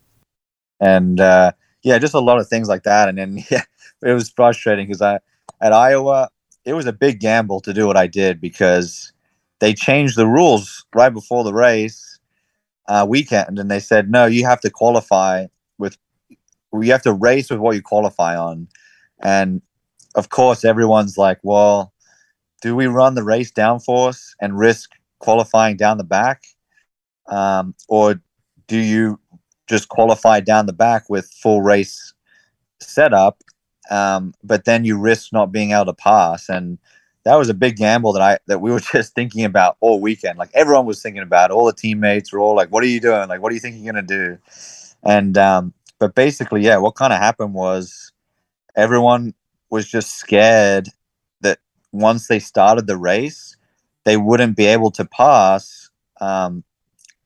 yeah. 0.80 0.88
and 0.88 1.20
uh, 1.20 1.52
yeah, 1.84 1.98
just 1.98 2.14
a 2.14 2.22
lot 2.22 2.40
of 2.40 2.48
things 2.48 2.70
like 2.70 2.84
that. 2.84 3.10
And 3.10 3.18
then 3.18 3.44
yeah, 3.52 3.64
it 4.02 4.14
was 4.14 4.30
frustrating 4.30 4.88
because 4.88 5.02
I 5.02 5.20
at 5.60 5.74
Iowa 5.74 6.30
it 6.64 6.72
was 6.72 6.86
a 6.86 6.94
big 6.94 7.20
gamble 7.20 7.60
to 7.62 7.74
do 7.74 7.86
what 7.86 7.98
I 7.98 8.08
did 8.08 8.40
because 8.40 9.12
they 9.60 9.74
changed 9.74 10.16
the 10.16 10.26
rules 10.26 10.86
right 10.96 11.10
before 11.10 11.44
the 11.44 11.54
race 11.54 12.18
uh, 12.88 13.06
weekend, 13.08 13.60
and 13.60 13.70
they 13.70 13.82
said 13.82 14.10
no, 14.10 14.26
you 14.26 14.46
have 14.46 14.62
to 14.62 14.70
qualify 14.70 15.48
with 15.80 15.98
you 16.30 16.92
have 16.94 17.02
to 17.02 17.12
race 17.12 17.50
with 17.50 17.60
what 17.60 17.76
you 17.76 17.82
qualify 17.82 18.38
on, 18.38 18.70
and 19.22 19.62
of 20.16 20.30
course 20.30 20.64
everyone's 20.64 21.18
like, 21.18 21.40
well, 21.44 21.92
do 22.62 22.74
we 22.74 22.88
run 22.88 23.16
the 23.16 23.24
race 23.24 23.52
downforce 23.52 24.30
and 24.40 24.58
risk 24.58 24.92
qualifying 25.20 25.78
down 25.78 25.98
the 25.98 26.04
back, 26.04 26.44
um, 27.28 27.76
or 27.88 28.22
do 28.68 28.78
you 28.78 29.20
just 29.68 29.88
qualify 29.90 30.40
down 30.40 30.66
the 30.66 30.74
back 30.74 31.10
with 31.10 31.32
full 31.32 31.62
race 31.62 32.14
setup, 32.82 33.44
um, 33.90 34.34
but 34.44 34.66
then 34.66 34.84
you 34.84 34.98
risk 34.98 35.32
not 35.32 35.52
being 35.52 35.72
able 35.72 35.86
to 35.86 35.94
pass. 35.94 36.50
And 36.50 36.78
that 37.24 37.36
was 37.36 37.50
a 37.50 37.54
big 37.54 37.78
gamble 37.78 38.14
that 38.14 38.22
I 38.22 38.40
that 38.48 38.62
we 38.62 38.72
were 38.72 38.80
just 38.94 39.14
thinking 39.14 39.46
about 39.46 39.78
all 39.80 40.00
weekend. 40.00 40.38
Like 40.38 40.50
everyone 40.54 40.86
was 40.86 41.02
thinking 41.02 41.22
about. 41.22 41.52
It. 41.52 41.54
All 41.54 41.66
the 41.66 41.74
teammates 41.74 42.32
were 42.32 42.40
all 42.40 42.56
like, 42.56 42.70
"What 42.70 42.84
are 42.84 42.88
you 42.88 43.00
doing? 43.00 43.28
Like, 43.30 43.42
what 43.42 43.50
do 43.50 43.56
you 43.56 43.62
think 43.62 43.76
you're 43.78 43.94
gonna 43.94 44.06
do?" 44.06 44.38
And 45.04 45.38
um, 45.38 45.74
but 46.00 46.16
basically, 46.16 46.62
yeah, 46.62 46.78
what 46.78 46.96
kind 46.96 47.14
of 47.14 47.20
happened 47.20 47.54
was 47.54 48.12
everyone 48.76 49.34
was 49.70 49.88
just 49.88 50.16
scared 50.16 50.88
that 51.42 51.60
once 51.92 52.28
they 52.28 52.40
started 52.40 52.88
the 52.88 52.98
race, 52.98 53.56
they 54.06 54.18
wouldn't 54.18 54.56
be 54.56 54.66
able 54.66 54.92
to 54.92 55.06
pass. 55.06 55.90
Um, 56.22 56.64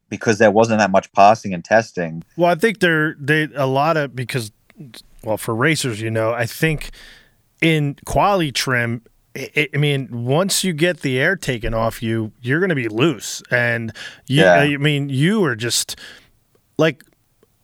because 0.09 0.37
there 0.37 0.51
wasn't 0.51 0.77
that 0.77 0.91
much 0.91 1.11
passing 1.13 1.55
and 1.55 1.65
testing. 1.65 2.23
Well, 2.37 2.51
I 2.51 2.53
think 2.53 2.81
there 2.81 3.15
they 3.19 3.47
a 3.55 3.65
lot 3.65 3.97
of 3.97 4.15
because 4.15 4.51
well 5.23 5.37
for 5.37 5.55
racers, 5.55 6.01
you 6.01 6.11
know, 6.11 6.33
I 6.33 6.45
think 6.45 6.91
in 7.61 7.95
quality 8.05 8.51
trim. 8.51 9.01
I 9.35 9.69
I 9.73 9.77
mean, 9.77 10.07
once 10.11 10.63
you 10.63 10.71
get 10.71 10.99
the 11.01 11.19
air 11.19 11.35
taken 11.35 11.73
off 11.73 12.03
you, 12.03 12.31
you're 12.43 12.59
going 12.59 12.69
to 12.69 12.75
be 12.75 12.87
loose, 12.87 13.41
and 13.49 13.91
you, 14.27 14.41
Yeah. 14.41 14.53
I 14.53 14.77
mean, 14.77 15.09
you 15.09 15.41
were 15.41 15.55
just 15.55 15.95
like 16.77 17.03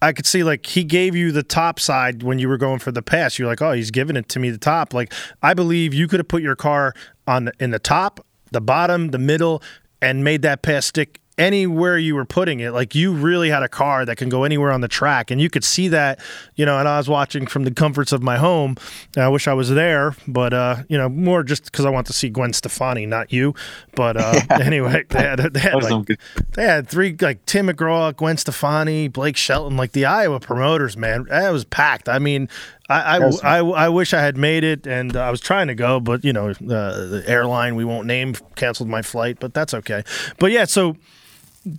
I 0.01 0.11
could 0.11 0.25
see 0.25 0.43
like 0.43 0.65
he 0.65 0.83
gave 0.83 1.15
you 1.15 1.31
the 1.31 1.43
top 1.43 1.79
side 1.79 2.23
when 2.23 2.39
you 2.39 2.49
were 2.49 2.57
going 2.57 2.79
for 2.79 2.91
the 2.91 3.03
pass. 3.03 3.37
You're 3.37 3.47
like, 3.47 3.61
oh, 3.61 3.73
he's 3.73 3.91
giving 3.91 4.15
it 4.15 4.27
to 4.29 4.39
me 4.39 4.49
the 4.49 4.57
top. 4.57 4.91
Like 4.91 5.13
I 5.43 5.53
believe 5.53 5.93
you 5.93 6.07
could 6.07 6.19
have 6.19 6.27
put 6.27 6.41
your 6.41 6.55
car 6.55 6.95
on 7.27 7.45
the, 7.45 7.53
in 7.59 7.69
the 7.69 7.77
top, 7.79 8.25
the 8.51 8.61
bottom, 8.61 9.11
the 9.11 9.19
middle, 9.19 9.61
and 10.01 10.23
made 10.23 10.41
that 10.43 10.61
pass 10.61 10.85
stick 10.85 11.19
anywhere 11.39 11.97
you 11.97 12.13
were 12.13 12.25
putting 12.25 12.59
it. 12.59 12.71
Like 12.71 12.93
you 12.93 13.13
really 13.13 13.49
had 13.49 13.63
a 13.63 13.69
car 13.69 14.05
that 14.05 14.17
can 14.17 14.29
go 14.29 14.43
anywhere 14.43 14.71
on 14.71 14.81
the 14.81 14.87
track, 14.87 15.31
and 15.31 15.41
you 15.41 15.49
could 15.49 15.63
see 15.63 15.87
that. 15.87 16.19
You 16.55 16.65
know, 16.65 16.77
and 16.77 16.87
I 16.87 16.97
was 16.97 17.09
watching 17.09 17.47
from 17.47 17.63
the 17.63 17.71
comforts 17.71 18.11
of 18.11 18.21
my 18.21 18.37
home. 18.37 18.75
I 19.17 19.29
wish 19.29 19.47
I 19.47 19.53
was 19.53 19.69
there, 19.69 20.15
but 20.27 20.53
uh, 20.53 20.83
you 20.89 20.97
know, 20.97 21.09
more 21.09 21.41
just 21.41 21.65
because 21.65 21.85
I 21.85 21.89
want 21.89 22.05
to 22.07 22.13
see 22.13 22.29
Gwen 22.29 22.53
Stefani, 22.53 23.05
not 23.05 23.33
you. 23.33 23.55
But 23.95 24.17
uh, 24.17 24.41
anyway, 24.61 25.05
they 25.09 25.21
had, 25.21 25.39
they 25.39 25.59
had 25.59 25.81
like 25.81 26.19
they 26.53 26.65
had 26.65 26.87
three 26.87 27.15
like 27.19 27.45
Tim 27.45 27.67
McGraw, 27.67 28.15
Gwen 28.15 28.37
Stefani, 28.37 29.07
Blake 29.07 29.37
Shelton, 29.37 29.77
like 29.77 29.93
the 29.93 30.05
Iowa 30.05 30.39
promoters, 30.39 30.97
man. 30.97 31.25
That 31.29 31.49
was 31.51 31.63
packed. 31.63 32.09
I 32.09 32.19
mean, 32.19 32.49
I 32.89 33.17
I, 33.17 33.29
I, 33.43 33.57
I 33.59 33.89
wish 33.89 34.13
I 34.13 34.21
had 34.21 34.35
made 34.35 34.63
it, 34.63 34.87
and 34.87 35.15
uh, 35.15 35.21
I 35.21 35.31
was 35.31 35.41
trying 35.41 35.67
to 35.67 35.75
go, 35.75 35.99
but 35.99 36.25
you 36.25 36.33
know, 36.33 36.49
uh, 36.49 36.53
the 36.55 37.23
airline 37.27 37.75
we 37.75 37.85
won't 37.85 38.07
name 38.07 38.33
canceled 38.55 38.89
my 38.89 39.01
flight, 39.01 39.37
but 39.39 39.53
that's 39.53 39.73
okay. 39.73 40.03
But 40.39 40.51
yeah, 40.51 40.65
so 40.65 40.97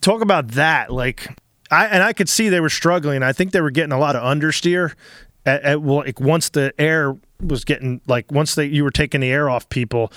talk 0.01 0.23
about 0.23 0.49
that, 0.49 0.93
like. 0.93 1.29
I, 1.73 1.87
and 1.87 2.03
I 2.03 2.13
could 2.13 2.29
see 2.29 2.49
they 2.49 2.59
were 2.59 2.69
struggling. 2.69 3.23
I 3.23 3.33
think 3.33 3.53
they 3.53 3.61
were 3.61 3.71
getting 3.71 3.93
a 3.93 3.99
lot 3.99 4.17
of 4.17 4.25
understeer. 4.25 4.95
At, 5.47 5.63
at 5.63 5.83
like 5.87 6.19
once 6.19 6.49
the 6.49 6.75
air 6.81 7.17
was 7.41 7.65
getting 7.65 8.01
like 8.09 8.33
once 8.33 8.57
they 8.57 8.67
you 8.67 8.83
were 8.83 8.91
taking 8.91 9.21
the 9.21 9.31
air 9.31 9.49
off 9.49 9.69
people, 9.69 10.13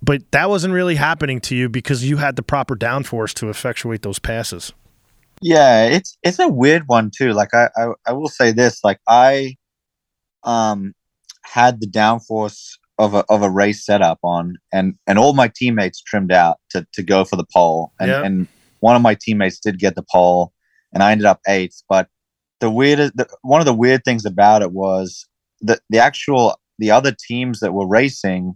but 0.00 0.22
that 0.30 0.48
wasn't 0.48 0.74
really 0.74 0.94
happening 0.94 1.40
to 1.40 1.56
you 1.56 1.68
because 1.68 2.08
you 2.08 2.18
had 2.18 2.36
the 2.36 2.42
proper 2.42 2.76
downforce 2.76 3.34
to 3.34 3.48
effectuate 3.48 4.02
those 4.02 4.18
passes. 4.20 4.72
Yeah, 5.40 5.86
it's 5.86 6.16
it's 6.22 6.38
a 6.38 6.48
weird 6.48 6.84
one 6.86 7.10
too. 7.10 7.32
Like 7.32 7.52
I, 7.52 7.68
I 7.76 7.88
I 8.06 8.12
will 8.12 8.28
say 8.28 8.52
this, 8.52 8.84
like 8.84 9.00
I 9.08 9.56
um 10.44 10.94
had 11.44 11.80
the 11.80 11.86
downforce 11.86 12.76
of 12.98 13.14
a 13.14 13.24
of 13.28 13.42
a 13.42 13.50
race 13.50 13.84
setup 13.84 14.18
on 14.22 14.56
and 14.72 14.94
and 15.06 15.18
all 15.18 15.32
my 15.32 15.50
teammates 15.54 16.00
trimmed 16.00 16.32
out 16.32 16.58
to 16.70 16.86
to 16.92 17.02
go 17.02 17.24
for 17.24 17.36
the 17.36 17.46
pole. 17.52 17.92
And 17.98 18.08
Yeah. 18.10 18.22
and 18.22 18.48
one 18.80 18.96
of 18.96 19.02
my 19.02 19.14
teammates 19.14 19.58
did 19.58 19.78
get 19.78 19.94
the 19.94 20.04
pole 20.10 20.52
and 20.92 21.02
I 21.02 21.12
ended 21.12 21.26
up 21.26 21.40
eighth. 21.48 21.82
But 21.88 22.08
the 22.60 22.70
weirdest 22.70 23.16
the, 23.16 23.28
one 23.42 23.60
of 23.60 23.66
the 23.66 23.74
weird 23.74 24.04
things 24.04 24.24
about 24.24 24.62
it 24.62 24.72
was 24.72 25.26
the 25.60 25.80
the 25.90 25.98
actual 25.98 26.56
the 26.78 26.90
other 26.90 27.12
teams 27.28 27.60
that 27.60 27.72
were 27.72 27.88
racing 27.88 28.54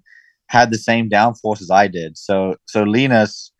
had 0.48 0.70
the 0.70 0.78
same 0.78 1.08
downforce 1.08 1.60
as 1.60 1.70
I 1.70 1.88
did. 1.88 2.16
So 2.16 2.56
so 2.66 2.82
Linus, 2.82 3.52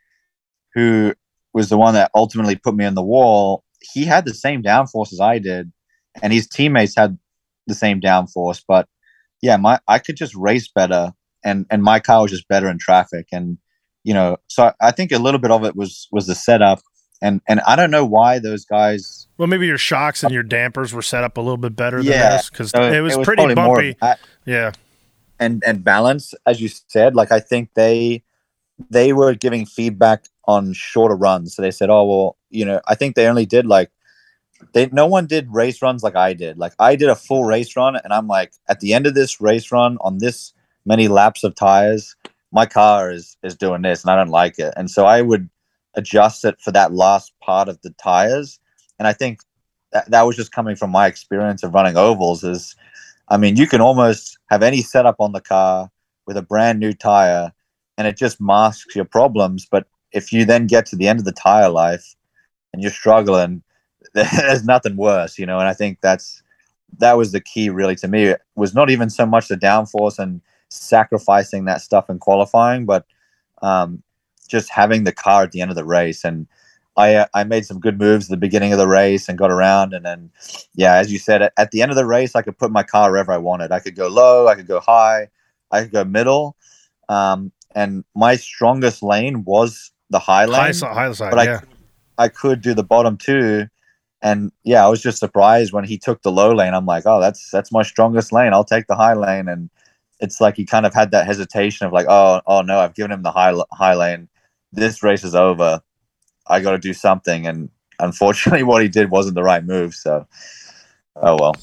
who 0.75 1.15
was 1.53 1.69
the 1.69 1.79
one 1.79 1.95
that 1.95 2.11
ultimately 2.15 2.57
put 2.57 2.77
me 2.77 2.85
on 2.85 2.95
the 2.95 3.03
wall, 3.03 3.65
he 3.81 4.05
had 4.05 4.25
the 4.25 4.35
same 4.35 4.63
downforce 4.63 5.13
as 5.13 5.21
I 5.21 5.39
did, 5.39 5.73
and 6.23 6.33
his 6.33 6.47
teammates 6.47 6.95
had 6.97 7.19
the 7.67 7.75
same 7.75 8.01
downforce. 8.01 8.63
But 8.67 8.89
yeah, 9.43 9.57
my 9.57 9.79
I 9.89 9.99
could 9.99 10.17
just 10.17 10.35
race 10.35 10.69
better, 10.69 11.13
and 11.45 11.67
and 11.71 11.83
my 11.83 12.01
car 12.01 12.23
was 12.23 12.31
just 12.31 12.49
better 12.49 12.69
in 12.69 12.79
traffic, 12.79 13.29
and 13.33 13.59
you 14.05 14.15
know, 14.15 14.37
so 14.47 14.73
I, 14.81 14.93
think 14.93 15.11
a 15.11 15.19
little 15.19 15.41
bit 15.41 15.51
of 15.51 15.65
it 15.65 15.75
was 15.75 16.09
was 16.13 16.27
the 16.27 16.35
setup, 16.35 16.81
and 17.21 17.41
and 17.49 17.61
I 17.67 17.77
don't 17.77 17.91
know 17.91 18.05
why 18.05 18.39
those 18.39 18.65
guys. 18.65 19.27
Well, 19.37 19.49
maybe 19.49 19.67
your 19.67 19.79
shocks 19.79 20.23
and 20.23 20.33
your 20.33 20.43
dampers 20.45 20.95
were 20.95 21.03
set 21.03 21.25
up 21.25 21.37
a 21.37 21.41
little 21.41 21.57
bit 21.57 21.77
better 21.77 21.99
than 21.99 22.13
Yeah, 22.13 22.37
this 22.37 22.51
because 22.51 22.71
so 22.71 22.83
it 22.83 23.01
was 23.01 23.17
pretty 23.17 23.43
probably 23.43 23.55
more 23.55 23.77
bumpy. 23.77 23.97
that. 24.01 24.21
Yeah, 24.47 24.73
and 25.39 25.63
and 25.67 25.85
balance 25.85 26.35
as 26.47 26.61
you 26.61 26.69
said 26.69 27.15
like 27.15 27.31
i 27.33 27.41
think 27.41 27.71
they 27.75 28.23
they 28.91 29.13
were 29.13 29.35
giving 29.35 29.67
feedback 29.67 30.27
on 30.47 30.73
shorter 30.73 31.17
runs 31.17 31.55
so 31.55 31.63
they 31.63 31.71
said 31.71 31.91
oh 31.91 32.05
well 32.05 32.37
you 32.51 32.65
know 32.65 32.81
i 32.87 32.95
think 32.95 33.15
they 33.15 33.27
only 33.27 33.47
did 33.47 33.67
like 33.67 33.91
they 34.73 34.89
no 34.93 35.07
one 35.07 35.27
did 35.27 35.53
race 35.53 35.83
runs 35.83 36.03
like 36.03 36.17
i 36.17 36.33
did. 36.33 36.59
Like 36.59 36.73
i 36.79 36.97
did 36.97 37.09
a 37.09 37.15
full 37.15 37.45
race 37.45 37.77
run 37.77 37.97
and 37.97 38.13
i'm 38.13 38.27
like 38.27 38.53
at 38.69 38.81
the 38.81 38.95
end 38.95 39.07
of 39.07 39.15
this 39.15 39.41
race 39.41 39.71
run 39.73 39.99
on 40.01 40.19
this 40.19 40.53
many 40.85 41.09
laps 41.09 41.45
of 41.45 41.55
tires 41.55 42.17
my 42.53 42.67
car 42.67 43.11
is 43.11 43.37
is 43.43 43.57
doing 43.57 43.83
this 43.83 44.03
and 44.03 44.11
i 44.11 44.17
don't 44.17 44.29
like 44.29 44.59
it. 44.59 44.73
And 44.77 44.91
so 44.91 45.07
i 45.07 45.23
would 45.23 45.49
adjust 45.95 46.45
it 46.45 46.61
for 46.61 46.71
that 46.73 46.93
last 46.93 47.33
part 47.41 47.69
of 47.69 47.81
the 47.83 47.91
tires. 47.91 48.59
And 48.99 49.09
i 49.09 49.13
think 49.13 49.41
that, 49.93 50.11
that 50.11 50.23
was 50.23 50.37
just 50.37 50.53
coming 50.53 50.77
from 50.77 50.91
my 50.91 51.07
experience 51.07 51.63
of 51.63 51.75
running 51.75 51.97
ovals 51.97 52.45
is 52.45 52.75
I 53.29 53.37
mean, 53.37 53.57
you 53.57 53.67
can 53.67 53.81
almost 53.81 54.39
have 54.51 54.63
any 54.63 54.83
setup 54.83 55.17
on 55.19 55.33
the 55.33 55.41
car 55.41 55.91
with 56.27 56.37
a 56.37 56.43
brand 56.43 56.79
new 56.79 56.93
tire 56.93 57.53
and 57.99 58.07
it 58.07 58.17
just 58.17 58.41
masks 58.41 58.95
your 58.95 59.05
problems. 59.05 59.67
But 59.69 59.87
if 60.13 60.33
you 60.33 60.45
then 60.45 60.67
get 60.67 60.87
to 60.87 60.97
the 60.97 61.09
end 61.09 61.19
of 61.19 61.25
the 61.25 61.33
tire 61.33 61.69
life 61.69 62.15
and 62.73 62.83
you're 62.83 62.93
struggling, 62.93 63.63
there's 64.37 64.65
nothing 64.65 64.97
worse, 64.97 65.39
you 65.39 65.47
know. 65.47 65.59
And 65.59 65.69
I 65.69 65.75
think 65.75 65.99
that's 66.01 66.43
that 66.99 67.17
was 67.17 67.33
the 67.33 67.41
key 67.41 67.69
really 67.69 67.97
to 67.97 68.09
me. 68.09 68.25
It 68.25 68.41
was 68.55 68.75
not 68.75 68.91
even 68.91 69.11
so 69.11 69.27
much 69.27 69.49
the 69.49 69.57
downforce 69.57 70.19
and 70.19 70.41
sacrificing 70.71 71.67
that 71.67 71.83
stuff 71.83 72.09
in 72.09 72.19
qualifying, 72.19 72.87
but 72.87 73.05
um, 73.63 74.03
just 74.49 74.71
having 74.71 75.05
the 75.05 75.13
car 75.13 75.43
at 75.43 75.53
the 75.53 75.61
end 75.61 75.71
of 75.71 75.77
the 75.77 75.85
race. 75.85 76.25
And 76.25 76.47
I 76.97 77.15
uh, 77.15 77.27
I 77.35 77.45
made 77.45 77.67
some 77.67 77.79
good 77.79 77.99
moves 77.99 78.27
at 78.27 78.31
the 78.31 78.37
beginning 78.39 78.73
of 78.73 78.79
the 78.79 78.89
race 78.89 79.29
and 79.29 79.37
got 79.37 79.51
around, 79.51 79.93
and 79.93 80.05
then 80.05 80.31
yeah, 80.75 80.95
as 80.95 81.13
you 81.13 81.19
said, 81.19 81.43
at, 81.43 81.53
at 81.59 81.71
the 81.71 81.83
end 81.83 81.91
of 81.91 81.97
the 81.97 82.07
race, 82.07 82.35
I 82.35 82.43
could 82.43 82.57
put 82.57 82.73
my 82.73 82.83
car 82.83 83.11
wherever 83.11 83.33
I 83.33 83.39
wanted. 83.39 83.71
I 83.71 83.81
could 83.81 83.97
go 83.97 84.09
low, 84.09 84.49
I 84.49 84.55
could 84.55 84.67
go 84.67 84.81
high, 84.81 85.29
I 85.71 85.83
could 85.83 85.93
go 85.93 86.05
middle, 86.05 86.57
um, 87.11 87.53
and 87.75 88.03
my 88.15 88.37
strongest 88.37 89.03
lane 89.03 89.45
was 89.45 89.93
the 90.09 90.19
high 90.19 90.47
lane. 90.47 90.73
high 90.73 90.73
high 90.95 91.13
side. 91.13 91.31
but 91.31 91.39
I 91.39 91.45
yeah, 91.45 91.61
I 92.17 92.29
could 92.29 92.63
do 92.63 92.73
the 92.73 92.85
bottom 92.85 93.19
two. 93.19 93.69
And 94.27 94.51
yeah, 94.65 94.85
I 94.85 94.89
was 94.89 95.01
just 95.01 95.21
surprised 95.21 95.73
when 95.73 95.85
he 95.85 95.99
took 95.99 96.23
the 96.23 96.33
low 96.33 96.53
lane. 96.53 96.75
I'm 96.75 96.85
like, 96.85 97.05
oh, 97.07 97.21
that's 97.21 97.49
that's 97.51 97.71
my 97.71 97.85
strongest 97.85 98.33
lane. 98.33 98.53
I'll 98.53 98.65
take 98.65 98.89
the 98.89 98.97
high 98.97 99.15
lane. 99.15 99.47
And 99.49 99.71
it's 100.19 100.41
like 100.41 100.57
he 100.57 100.65
kind 100.65 100.85
of 100.85 100.93
had 100.93 101.13
that 101.13 101.27
hesitation 101.27 101.87
of 101.87 101.93
like, 101.93 102.07
oh, 102.09 102.41
oh 102.47 102.63
no, 102.63 102.81
I've 102.81 102.95
given 102.95 103.13
him 103.13 103.23
the 103.23 103.31
high 103.31 103.55
high 103.73 103.95
lane. 103.95 104.29
This 104.73 105.01
race 105.05 105.23
is 105.23 105.37
over. 105.37 105.81
I 106.49 106.59
got 106.61 106.73
to 106.73 106.79
do 106.79 106.93
something. 106.93 107.47
And 107.47 107.71
unfortunately, 108.01 108.63
what 108.65 108.83
he 108.83 108.89
did 108.89 109.11
wasn't 109.11 109.37
the 109.37 109.45
right 109.45 109.65
move. 109.65 109.95
So 109.95 110.27
Oh 111.23 111.37
well. 111.41 111.57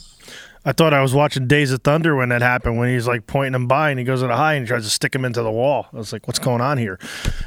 I 0.65 0.71
thought 0.71 0.93
I 0.93 1.02
was 1.02 1.13
watching 1.13 1.47
Days 1.47 1.71
of 1.71 1.82
Thunder 1.84 2.15
when 2.15 2.30
that 2.30 2.41
happened. 2.41 2.78
When 2.78 2.89
he's 2.89 3.08
like 3.08 3.28
pointing 3.28 3.54
him 3.54 3.67
by, 3.67 3.89
and 3.89 3.99
he 3.99 4.06
goes 4.06 4.23
at 4.23 4.30
a 4.30 4.36
high 4.36 4.54
and 4.54 4.65
tries 4.65 4.84
to 4.84 4.89
stick 4.89 5.13
him 5.13 5.26
into 5.26 5.41
the 5.41 5.52
wall. 5.52 5.88
I 5.91 5.97
was 5.97 6.13
like, 6.13 6.28
"What's 6.28 6.39
going 6.39 6.62
on 6.62 6.78
here?" 6.78 6.99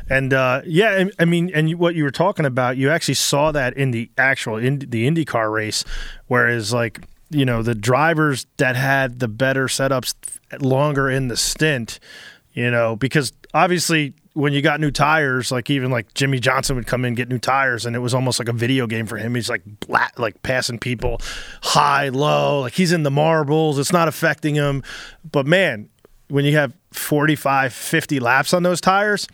And 0.09 0.33
uh, 0.33 0.63
yeah, 0.67 1.07
I, 1.19 1.25
mean, 1.25 1.51
and 1.55 1.75
what 1.79 1.95
you 1.95 2.05
were 2.05 2.11
talking 2.11 2.45
about, 2.45 2.77
you 2.77 2.91
actually 2.91 3.15
saw 3.15 3.53
that 3.53 3.75
in 3.75 3.91
the 3.91 4.11
actual 4.19 4.57
in 4.57 4.81
the 4.81 5.09
IndyCar 5.09 5.51
race, 5.51 5.85
whereas 6.27 6.73
like 6.73 7.01
you 7.31 7.45
know 7.45 7.63
the 7.63 7.75
drivers 7.75 8.47
that 8.59 8.77
had 8.77 9.19
the 9.19 9.29
better 9.29 9.67
setups 9.67 10.15
longer 10.61 11.09
in 11.09 11.29
the 11.29 11.37
stint, 11.37 11.99
you 12.53 12.71
know, 12.71 12.97
because 12.97 13.33
obviously 13.55 14.15
when 14.37 14.53
you 14.53 14.61
got 14.61 14.81
new 14.81 14.91
tires, 14.91 15.51
like 15.51 15.71
even 15.71 15.91
like 15.91 16.13
Jimmie 16.13 16.41
Johnson 16.41 16.77
would 16.77 16.87
come 16.87 17.07
in 17.07 17.15
get 17.15 17.31
new 17.31 17.39
tires, 17.39 17.87
and 17.87 17.97
it 17.97 18.01
was 18.01 18.13
almost 18.13 18.39
like 18.39 18.49
a 18.49 18.53
video 18.53 18.87
game 18.87 19.07
for 19.07 19.17
him. 19.17 19.35
He's 19.35 19.49
like 19.49 19.63
black, 19.81 20.19
like 20.19 20.43
passing 20.43 20.79
people 20.79 21.23
high, 21.63 22.11
low, 22.11 22.61
like 22.61 22.75
he's 22.75 22.93
in 22.93 23.03
the 23.03 23.11
marbles. 23.11 23.79
It's 23.79 23.95
not 23.95 24.09
affecting 24.09 24.55
him. 24.55 24.83
But 25.33 25.47
man, 25.47 25.89
when 26.29 26.45
you 26.45 26.55
have 26.55 26.75
45, 26.93 27.73
50 27.73 28.21
laps 28.21 28.53
on 28.53 28.63
those 28.63 28.79
tires, 28.83 29.27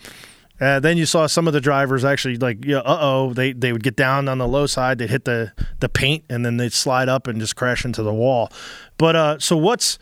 uh, 0.61 0.79
then 0.79 0.97
you 0.97 1.05
saw 1.05 1.27
some 1.27 1.49
of 1.49 1.53
the 1.53 1.61
drivers 1.61 2.05
actually 2.05 2.37
like, 2.37 2.65
yeah, 2.65 2.79
uh 2.79 2.99
oh, 3.01 3.33
they 3.33 3.53
they 3.53 3.73
would 3.73 3.83
get 3.83 3.97
down 3.97 4.29
on 4.29 4.39
the 4.39 4.47
low 4.47 4.67
side, 4.67 4.99
they'd 4.99 5.11
hit 5.11 5.25
the 5.25 5.53
the 5.81 5.89
paint, 5.89 6.23
and 6.31 6.47
then 6.47 6.59
they'd 6.59 6.73
slide 6.73 7.09
up 7.09 7.27
and 7.27 7.41
just 7.41 7.57
crash 7.57 7.85
into 7.85 8.05
the 8.05 8.15
wall. 8.15 8.53
But 8.99 9.17
uh, 9.17 9.39
so 9.41 9.57
what's 9.57 9.99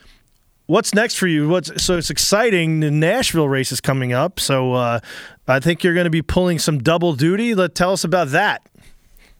what's 0.70 0.94
next 0.94 1.16
for 1.16 1.26
you? 1.26 1.48
What's 1.48 1.82
so 1.82 1.98
it's 1.98 2.10
exciting. 2.10 2.80
The 2.80 2.90
Nashville 2.90 3.48
race 3.48 3.72
is 3.72 3.80
coming 3.80 4.12
up, 4.12 4.38
so 4.38 4.74
uh, 4.74 5.00
I 5.46 5.60
think 5.60 5.82
you're 5.82 5.94
going 5.94 6.04
to 6.04 6.10
be 6.10 6.22
pulling 6.22 6.58
some 6.58 6.78
double 6.78 7.14
duty. 7.14 7.54
Let 7.54 7.74
tell 7.74 7.92
us 7.92 8.04
about 8.04 8.28
that. 8.28 8.62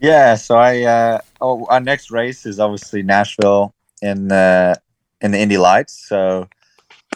Yeah, 0.00 0.34
so 0.34 0.56
I 0.56 0.82
uh, 0.82 1.20
oh, 1.40 1.66
our 1.66 1.80
next 1.80 2.10
race 2.10 2.44
is 2.44 2.58
obviously 2.58 3.02
Nashville 3.02 3.72
in 4.02 4.28
the 4.28 4.78
in 5.20 5.30
the 5.30 5.38
Indy 5.38 5.56
Lights. 5.56 6.06
So 6.08 6.48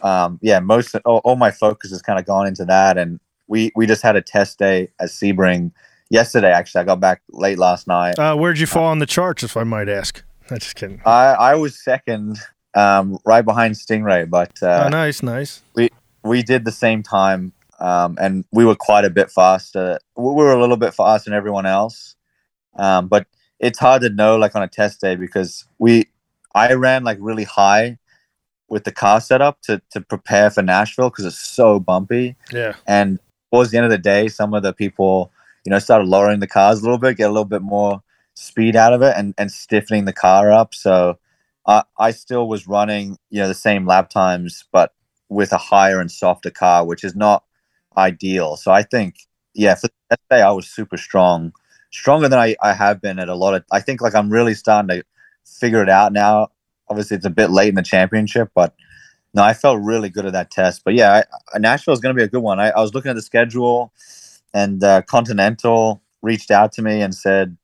um, 0.02 0.38
yeah, 0.40 0.60
most 0.60 0.94
all, 1.04 1.20
all 1.24 1.36
my 1.36 1.50
focus 1.50 1.90
has 1.90 2.00
kind 2.00 2.18
of 2.18 2.24
gone 2.24 2.46
into 2.46 2.64
that, 2.66 2.96
and 2.96 3.18
we 3.48 3.72
we 3.74 3.86
just 3.86 4.02
had 4.02 4.16
a 4.16 4.22
test 4.22 4.58
day 4.58 4.88
at 5.00 5.08
Sebring 5.08 5.72
yesterday. 6.08 6.52
Actually, 6.52 6.82
I 6.82 6.84
got 6.84 7.00
back 7.00 7.20
late 7.30 7.58
last 7.58 7.88
night. 7.88 8.18
Uh, 8.18 8.36
where'd 8.36 8.58
you 8.58 8.66
fall 8.66 8.86
on 8.86 9.00
the 9.00 9.06
charts, 9.06 9.42
if 9.42 9.56
I 9.56 9.64
might 9.64 9.88
ask? 9.88 10.22
I'm 10.50 10.58
just 10.58 10.76
kidding. 10.76 11.00
I 11.04 11.34
I 11.34 11.54
was 11.56 11.82
second 11.82 12.38
um, 12.74 13.18
right 13.24 13.44
behind 13.44 13.76
Sting 13.76 14.02
Ray. 14.02 14.24
But 14.24 14.62
uh, 14.62 14.84
oh, 14.86 14.88
nice, 14.88 15.22
nice. 15.22 15.62
We 15.74 15.90
we 16.22 16.42
did 16.42 16.64
the 16.64 16.72
same 16.72 17.02
time, 17.02 17.52
um, 17.78 18.16
and 18.20 18.44
we 18.52 18.64
were 18.64 18.76
quite 18.76 19.04
a 19.04 19.10
bit 19.10 19.30
faster. 19.30 19.98
We 20.16 20.32
were 20.32 20.52
a 20.52 20.60
little 20.60 20.76
bit 20.76 20.94
faster 20.94 21.30
than 21.30 21.36
everyone 21.36 21.66
else, 21.66 22.16
um, 22.76 23.08
but 23.08 23.26
it's 23.60 23.78
hard 23.78 24.02
to 24.02 24.10
know 24.10 24.36
like 24.36 24.54
on 24.54 24.62
a 24.62 24.68
test 24.68 25.00
day 25.00 25.16
because 25.16 25.64
we 25.78 26.06
I 26.54 26.72
ran 26.74 27.04
like 27.04 27.18
really 27.20 27.44
high 27.44 27.98
with 28.68 28.84
the 28.84 28.92
car 28.92 29.20
setup 29.20 29.60
to 29.62 29.80
to 29.90 30.00
prepare 30.00 30.50
for 30.50 30.62
Nashville 30.62 31.10
because 31.10 31.24
it's 31.24 31.38
so 31.38 31.78
bumpy. 31.78 32.36
Yeah, 32.52 32.74
and 32.86 33.18
towards 33.52 33.70
the 33.70 33.78
end 33.78 33.84
of 33.84 33.90
the 33.90 33.98
day, 33.98 34.28
some 34.28 34.54
of 34.54 34.62
the 34.62 34.72
people 34.72 35.30
you 35.64 35.70
know 35.70 35.78
started 35.78 36.08
lowering 36.08 36.40
the 36.40 36.46
cars 36.46 36.80
a 36.80 36.82
little 36.82 36.98
bit, 36.98 37.16
get 37.16 37.28
a 37.28 37.32
little 37.32 37.44
bit 37.44 37.62
more 37.62 38.02
speed 38.34 38.76
out 38.76 38.92
of 38.92 39.02
it, 39.02 39.14
and 39.16 39.34
and 39.38 39.52
stiffening 39.52 40.04
the 40.04 40.12
car 40.12 40.50
up. 40.50 40.74
So 40.74 41.18
uh, 41.66 41.82
I 41.98 42.10
still 42.10 42.48
was 42.48 42.68
running, 42.68 43.18
you 43.30 43.40
know, 43.40 43.48
the 43.48 43.54
same 43.54 43.86
lap 43.86 44.10
times, 44.10 44.64
but 44.72 44.92
with 45.28 45.52
a 45.52 45.58
higher 45.58 46.00
and 46.00 46.10
softer 46.10 46.50
car, 46.50 46.84
which 46.84 47.04
is 47.04 47.16
not 47.16 47.44
ideal. 47.96 48.56
So 48.56 48.70
I 48.72 48.82
think, 48.82 49.16
yeah, 49.54 49.74
for 49.74 49.88
that 50.10 50.20
day, 50.30 50.42
I 50.42 50.50
was 50.50 50.68
super 50.68 50.96
strong, 50.96 51.52
stronger 51.90 52.28
than 52.28 52.38
I, 52.38 52.56
I 52.62 52.74
have 52.74 53.00
been 53.00 53.18
at 53.18 53.28
a 53.28 53.34
lot 53.34 53.54
of. 53.54 53.64
I 53.72 53.80
think 53.80 54.00
like 54.00 54.14
I'm 54.14 54.30
really 54.30 54.54
starting 54.54 54.88
to 54.88 55.04
figure 55.44 55.82
it 55.82 55.88
out 55.88 56.12
now. 56.12 56.48
Obviously, 56.88 57.16
it's 57.16 57.26
a 57.26 57.30
bit 57.30 57.50
late 57.50 57.70
in 57.70 57.76
the 57.76 57.82
championship, 57.82 58.50
but 58.54 58.74
no, 59.32 59.42
I 59.42 59.54
felt 59.54 59.82
really 59.82 60.10
good 60.10 60.26
at 60.26 60.32
that 60.32 60.50
test. 60.50 60.82
But 60.84 60.94
yeah, 60.94 61.22
I, 61.54 61.58
Nashville 61.58 61.94
is 61.94 62.00
going 62.00 62.14
to 62.14 62.18
be 62.18 62.24
a 62.24 62.28
good 62.28 62.42
one. 62.42 62.60
I, 62.60 62.70
I, 62.70 62.80
was 62.80 62.94
looking 62.94 63.10
at 63.10 63.16
the 63.16 63.22
schedule, 63.22 63.92
and 64.52 64.82
uh, 64.84 65.02
Continental 65.02 66.02
reached 66.22 66.50
out 66.50 66.72
to 66.72 66.82
me 66.82 67.00
and 67.00 67.14
said, 67.14 67.56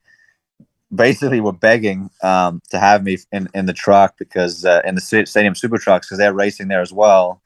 basically 0.95 1.41
were 1.41 1.53
begging 1.53 2.11
um, 2.23 2.61
to 2.71 2.79
have 2.79 3.05
me 3.05 3.19
in, 3.33 3.49
in 3.55 3.67
the 3.67 3.73
truck 3.73 4.17
because 4.19 4.65
uh, 4.65 4.83
in 4.85 4.95
the 4.95 5.01
stadium 5.01 5.55
super 5.55 5.79
trucks 5.79 6.07
because 6.07 6.19
they're 6.19 6.35
racing 6.35 6.69
there 6.69 6.81
as 6.81 6.93
well. 6.93 7.43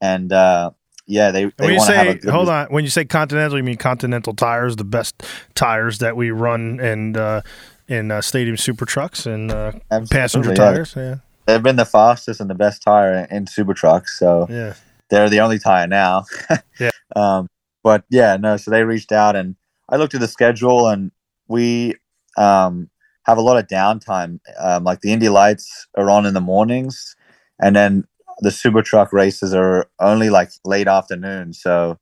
And 0.00 0.32
uh, 0.32 0.70
yeah 1.06 1.30
they, 1.30 1.46
they 1.46 1.52
when 1.64 1.74
you 1.74 1.80
say 1.80 2.20
hold 2.30 2.48
on 2.48 2.66
when 2.66 2.84
you 2.84 2.90
say 2.90 3.04
continental 3.04 3.56
you 3.56 3.64
mean 3.64 3.78
continental 3.78 4.34
tires 4.34 4.76
the 4.76 4.84
best 4.84 5.22
tires 5.54 5.98
that 5.98 6.16
we 6.16 6.30
run 6.30 6.78
and 6.80 7.16
uh, 7.16 7.40
in 7.88 8.10
uh, 8.10 8.20
stadium 8.20 8.56
super 8.56 8.84
trucks 8.84 9.24
and 9.26 9.50
uh, 9.50 9.72
passenger 10.10 10.50
yeah. 10.50 10.54
tires? 10.54 10.94
Yeah. 10.94 11.16
They've 11.46 11.62
been 11.62 11.76
the 11.76 11.86
fastest 11.86 12.42
and 12.42 12.50
the 12.50 12.54
best 12.54 12.82
tire 12.82 13.14
in, 13.14 13.36
in 13.36 13.46
super 13.46 13.74
trucks 13.74 14.18
so 14.18 14.46
yeah. 14.50 14.74
they're 15.08 15.30
the 15.30 15.40
only 15.40 15.58
tire 15.58 15.86
now. 15.86 16.24
Yeah. 16.78 16.90
Um, 17.16 17.48
but 17.82 18.04
yeah 18.08 18.36
no 18.36 18.56
so 18.56 18.70
they 18.70 18.84
reached 18.84 19.10
out 19.10 19.34
and 19.34 19.56
i 19.88 19.96
looked 19.96 20.14
at 20.14 20.20
the 20.20 20.28
schedule 20.28 20.86
and 20.86 21.10
we 21.48 21.96
um, 22.38 22.88
have 23.24 23.38
a 23.38 23.42
lot 23.42 23.58
of 23.58 23.66
downtime. 23.66 24.40
Um, 24.58 24.84
like 24.84 25.00
the 25.00 25.12
Indy 25.12 25.28
Lights 25.28 25.86
are 25.96 26.10
on 26.10 26.24
in 26.24 26.34
the 26.34 26.40
mornings, 26.40 27.16
and 27.60 27.76
then 27.76 28.04
the 28.40 28.50
super 28.50 28.82
truck 28.82 29.12
races 29.12 29.52
are 29.54 29.90
only 30.00 30.30
like 30.30 30.50
late 30.64 30.88
afternoon. 30.88 31.52
So, 31.52 31.98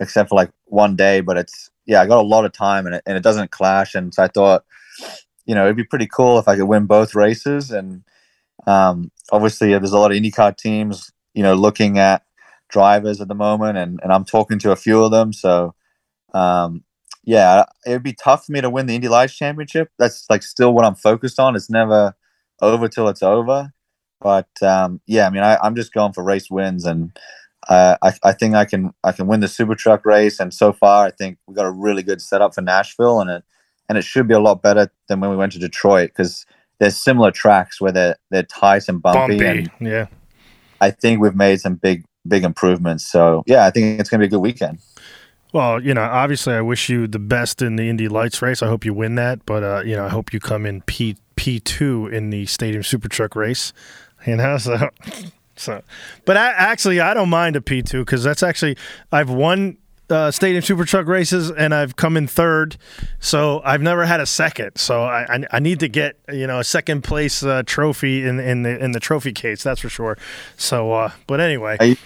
except 0.00 0.30
for 0.30 0.34
like 0.34 0.50
one 0.66 0.96
day, 0.96 1.20
but 1.20 1.36
it's 1.36 1.70
yeah, 1.86 2.00
I 2.00 2.06
got 2.06 2.20
a 2.20 2.26
lot 2.26 2.44
of 2.44 2.52
time 2.52 2.86
and 2.86 2.96
it, 2.96 3.02
and 3.06 3.16
it 3.16 3.22
doesn't 3.22 3.50
clash. 3.50 3.94
And 3.94 4.14
so 4.14 4.22
I 4.22 4.28
thought, 4.28 4.64
you 5.46 5.54
know, 5.54 5.64
it'd 5.64 5.76
be 5.76 5.84
pretty 5.84 6.08
cool 6.10 6.38
if 6.38 6.48
I 6.48 6.56
could 6.56 6.64
win 6.64 6.86
both 6.86 7.14
races. 7.14 7.70
And 7.70 8.02
um, 8.66 9.10
obviously, 9.30 9.68
there's 9.70 9.92
a 9.92 9.98
lot 9.98 10.10
of 10.10 10.16
IndyCar 10.16 10.56
teams, 10.56 11.12
you 11.34 11.42
know, 11.42 11.54
looking 11.54 11.98
at 11.98 12.22
drivers 12.70 13.20
at 13.20 13.28
the 13.28 13.34
moment, 13.34 13.78
and 13.78 14.00
and 14.02 14.12
I'm 14.12 14.24
talking 14.24 14.58
to 14.60 14.72
a 14.72 14.76
few 14.76 15.04
of 15.04 15.10
them. 15.10 15.32
So, 15.32 15.74
um, 16.32 16.84
yeah, 17.24 17.64
it'd 17.86 18.02
be 18.02 18.12
tough 18.12 18.46
for 18.46 18.52
me 18.52 18.60
to 18.60 18.70
win 18.70 18.86
the 18.86 18.94
Indy 18.94 19.08
Lights 19.08 19.34
Championship. 19.34 19.90
That's 19.98 20.28
like 20.28 20.42
still 20.42 20.72
what 20.74 20.84
I'm 20.84 20.94
focused 20.94 21.40
on. 21.40 21.56
It's 21.56 21.70
never 21.70 22.14
over 22.60 22.88
till 22.88 23.08
it's 23.08 23.22
over. 23.22 23.72
But 24.20 24.48
um, 24.62 25.00
yeah, 25.06 25.26
I 25.26 25.30
mean, 25.30 25.42
I, 25.42 25.58
am 25.62 25.74
just 25.74 25.92
going 25.92 26.12
for 26.12 26.22
race 26.22 26.50
wins, 26.50 26.84
and 26.84 27.16
uh, 27.68 27.96
I, 28.02 28.12
I 28.22 28.32
think 28.32 28.54
I 28.54 28.64
can 28.64 28.92
I 29.04 29.12
can 29.12 29.26
win 29.26 29.40
the 29.40 29.48
Super 29.48 29.74
Truck 29.74 30.04
race. 30.06 30.40
And 30.40 30.52
so 30.52 30.72
far, 30.72 31.06
I 31.06 31.10
think 31.10 31.38
we 31.46 31.54
got 31.54 31.66
a 31.66 31.70
really 31.70 32.02
good 32.02 32.20
setup 32.20 32.54
for 32.54 32.62
Nashville, 32.62 33.20
and 33.20 33.30
it 33.30 33.44
and 33.88 33.98
it 33.98 34.02
should 34.02 34.28
be 34.28 34.34
a 34.34 34.40
lot 34.40 34.62
better 34.62 34.90
than 35.08 35.20
when 35.20 35.30
we 35.30 35.36
went 35.36 35.52
to 35.52 35.58
Detroit 35.58 36.10
because 36.10 36.46
there's 36.78 36.96
similar 36.96 37.30
tracks 37.30 37.80
where 37.80 37.92
they're 37.92 38.16
they're 38.30 38.44
tight 38.44 38.88
and 38.88 39.00
bumpy, 39.00 39.38
bumpy. 39.38 39.46
and 39.46 39.70
yeah, 39.80 40.06
I 40.80 40.90
think 40.90 41.20
we've 41.20 41.36
made 41.36 41.60
some 41.60 41.74
big 41.74 42.04
big 42.26 42.44
improvements. 42.44 43.06
So 43.06 43.42
yeah, 43.46 43.66
I 43.66 43.70
think 43.70 44.00
it's 44.00 44.08
gonna 44.08 44.20
be 44.20 44.26
a 44.26 44.30
good 44.30 44.40
weekend. 44.40 44.78
Well, 45.54 45.80
you 45.80 45.94
know, 45.94 46.02
obviously, 46.02 46.52
I 46.54 46.62
wish 46.62 46.88
you 46.88 47.06
the 47.06 47.20
best 47.20 47.62
in 47.62 47.76
the 47.76 47.88
Indy 47.88 48.08
Lights 48.08 48.42
race. 48.42 48.60
I 48.60 48.66
hope 48.66 48.84
you 48.84 48.92
win 48.92 49.14
that, 49.14 49.46
but 49.46 49.62
uh, 49.62 49.82
you 49.84 49.94
know, 49.94 50.04
I 50.04 50.08
hope 50.08 50.32
you 50.32 50.40
come 50.40 50.66
in 50.66 50.80
P 50.82 51.16
P 51.36 51.60
two 51.60 52.08
in 52.08 52.30
the 52.30 52.44
Stadium 52.46 52.82
Super 52.82 53.08
Truck 53.08 53.34
race. 53.34 53.72
You 54.26 54.36
know, 54.36 54.56
so 54.56 54.88
so, 55.56 55.82
but 56.24 56.38
I, 56.38 56.48
actually, 56.52 56.98
I 56.98 57.12
don't 57.12 57.28
mind 57.28 57.56
a 57.56 57.60
P 57.60 57.82
two 57.82 58.06
because 58.06 58.24
that's 58.24 58.42
actually 58.42 58.78
I've 59.12 59.28
won 59.28 59.76
uh, 60.08 60.30
Stadium 60.30 60.62
Super 60.62 60.86
Truck 60.86 61.06
races 61.06 61.50
and 61.50 61.74
I've 61.74 61.96
come 61.96 62.16
in 62.16 62.26
third, 62.26 62.78
so 63.20 63.60
I've 63.66 63.82
never 63.82 64.06
had 64.06 64.20
a 64.20 64.26
second. 64.26 64.78
So 64.78 65.04
I, 65.04 65.26
I, 65.28 65.44
I 65.52 65.58
need 65.58 65.78
to 65.80 65.88
get 65.88 66.16
you 66.32 66.46
know 66.46 66.58
a 66.58 66.64
second 66.64 67.04
place 67.04 67.42
uh, 67.42 67.64
trophy 67.66 68.26
in 68.26 68.40
in 68.40 68.62
the 68.62 68.82
in 68.82 68.92
the 68.92 69.00
trophy 69.00 69.34
case. 69.34 69.62
That's 69.62 69.82
for 69.82 69.90
sure. 69.90 70.16
So, 70.56 70.94
uh, 70.94 71.10
but 71.26 71.40
anyway, 71.40 71.76
are 71.80 71.86
you, 71.86 71.96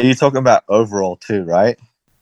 are 0.00 0.04
you 0.04 0.14
talking 0.14 0.38
about 0.38 0.64
overall 0.68 1.16
too, 1.16 1.44
right? 1.44 1.78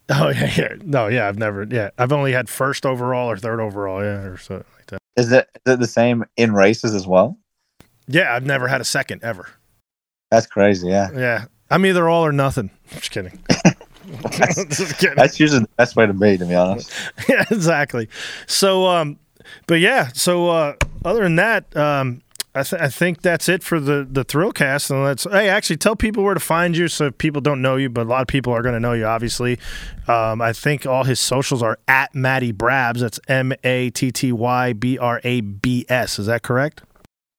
Oh 0.11 0.29
yeah, 0.29 0.53
yeah. 0.57 0.75
No, 0.85 1.09
yeah. 1.09 1.27
I've 1.27 1.37
never. 1.39 1.65
Yeah, 1.65 1.91
I've 1.99 2.13
only 2.13 2.31
had 2.31 2.49
first 2.49 2.87
overall 2.87 3.29
or 3.29 3.37
third 3.37 3.59
overall. 3.59 4.03
Yeah, 4.05 4.23
or 4.23 4.37
something 4.37 4.65
like 4.77 4.87
that. 4.87 4.99
Is 5.17 5.33
it 5.33 5.49
is 5.67 5.73
it 5.75 5.81
the 5.81 5.87
same 5.89 6.25
in 6.37 6.55
races 6.55 6.95
as 6.95 7.09
well? 7.09 7.37
Yeah, 8.07 8.33
I've 8.33 8.47
never 8.47 8.69
had 8.69 8.81
a 8.81 8.85
second 8.85 9.25
ever. 9.25 9.49
That's 10.31 10.47
crazy. 10.47 10.89
Yeah. 10.89 11.09
Yeah, 11.13 11.45
I'm 11.71 11.85
either 11.87 12.09
all 12.09 12.25
or 12.25 12.31
nothing. 12.31 12.71
Just 12.91 13.11
kidding. 13.11 13.37
that's, 14.39 14.65
Just 14.77 14.99
kidding. 14.99 15.17
that's 15.17 15.41
usually 15.41 15.61
the 15.63 15.69
best 15.77 15.97
way 15.97 16.07
to 16.07 16.13
be, 16.13 16.39
to 16.39 16.45
be 16.45 16.55
honest. 16.55 16.93
yeah, 17.29 17.45
exactly. 17.51 18.09
So, 18.47 18.87
um, 18.87 19.19
but 19.67 19.81
yeah. 19.81 20.09
So, 20.15 20.49
uh, 20.51 20.75
other 21.05 21.23
than 21.25 21.35
that, 21.37 21.77
um, 21.77 22.23
I, 22.57 22.63
th- 22.63 22.83
I, 22.83 22.89
think 22.89 23.21
that's 23.21 23.51
it 23.51 23.63
for 23.63 23.79
the 23.79 24.07
the 24.11 24.25
Thrillcast. 24.25 24.91
And 24.91 25.05
let's 25.05 25.25
hey, 25.25 25.51
actually 25.51 25.77
tell 25.77 25.95
people 25.95 26.25
where 26.25 26.33
to 26.33 26.41
find 26.41 26.75
you, 26.75 26.89
so 26.89 27.11
people 27.11 27.43
don't 27.43 27.61
know 27.61 27.77
you, 27.77 27.91
but 27.91 28.07
a 28.07 28.09
lot 28.09 28.23
of 28.23 28.29
people 28.29 28.53
are 28.55 28.63
going 28.63 28.73
to 28.73 28.81
know 28.81 28.95
you. 28.95 29.05
Obviously, 29.05 29.59
um, 30.09 30.41
I 30.41 30.55
think 30.55 30.87
all 30.87 31.05
his 31.05 31.21
socials 31.21 31.63
are 31.63 31.79
at 31.87 32.15
Matty 32.15 32.53
Brabs. 32.53 33.01
That's 33.01 33.21
M 33.29 33.53
A 33.63 33.91
T 33.91 34.11
T 34.11 34.33
Y 34.33 34.73
B 34.73 34.97
R 34.97 35.21
A 35.23 35.43
B 35.43 35.85
S. 35.91 36.19
Is 36.19 36.27
that 36.27 36.43
correct? 36.43 36.83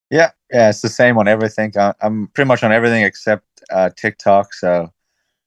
Yeah, 0.08 0.30
yeah, 0.52 0.70
it's 0.70 0.82
the 0.82 0.88
same 0.88 1.18
on 1.18 1.26
everything. 1.26 1.72
I'm 2.00 2.28
pretty 2.28 2.46
much 2.46 2.62
on 2.62 2.72
everything 2.72 3.02
except 3.02 3.44
uh, 3.70 3.90
TikTok, 3.96 4.54
so 4.54 4.92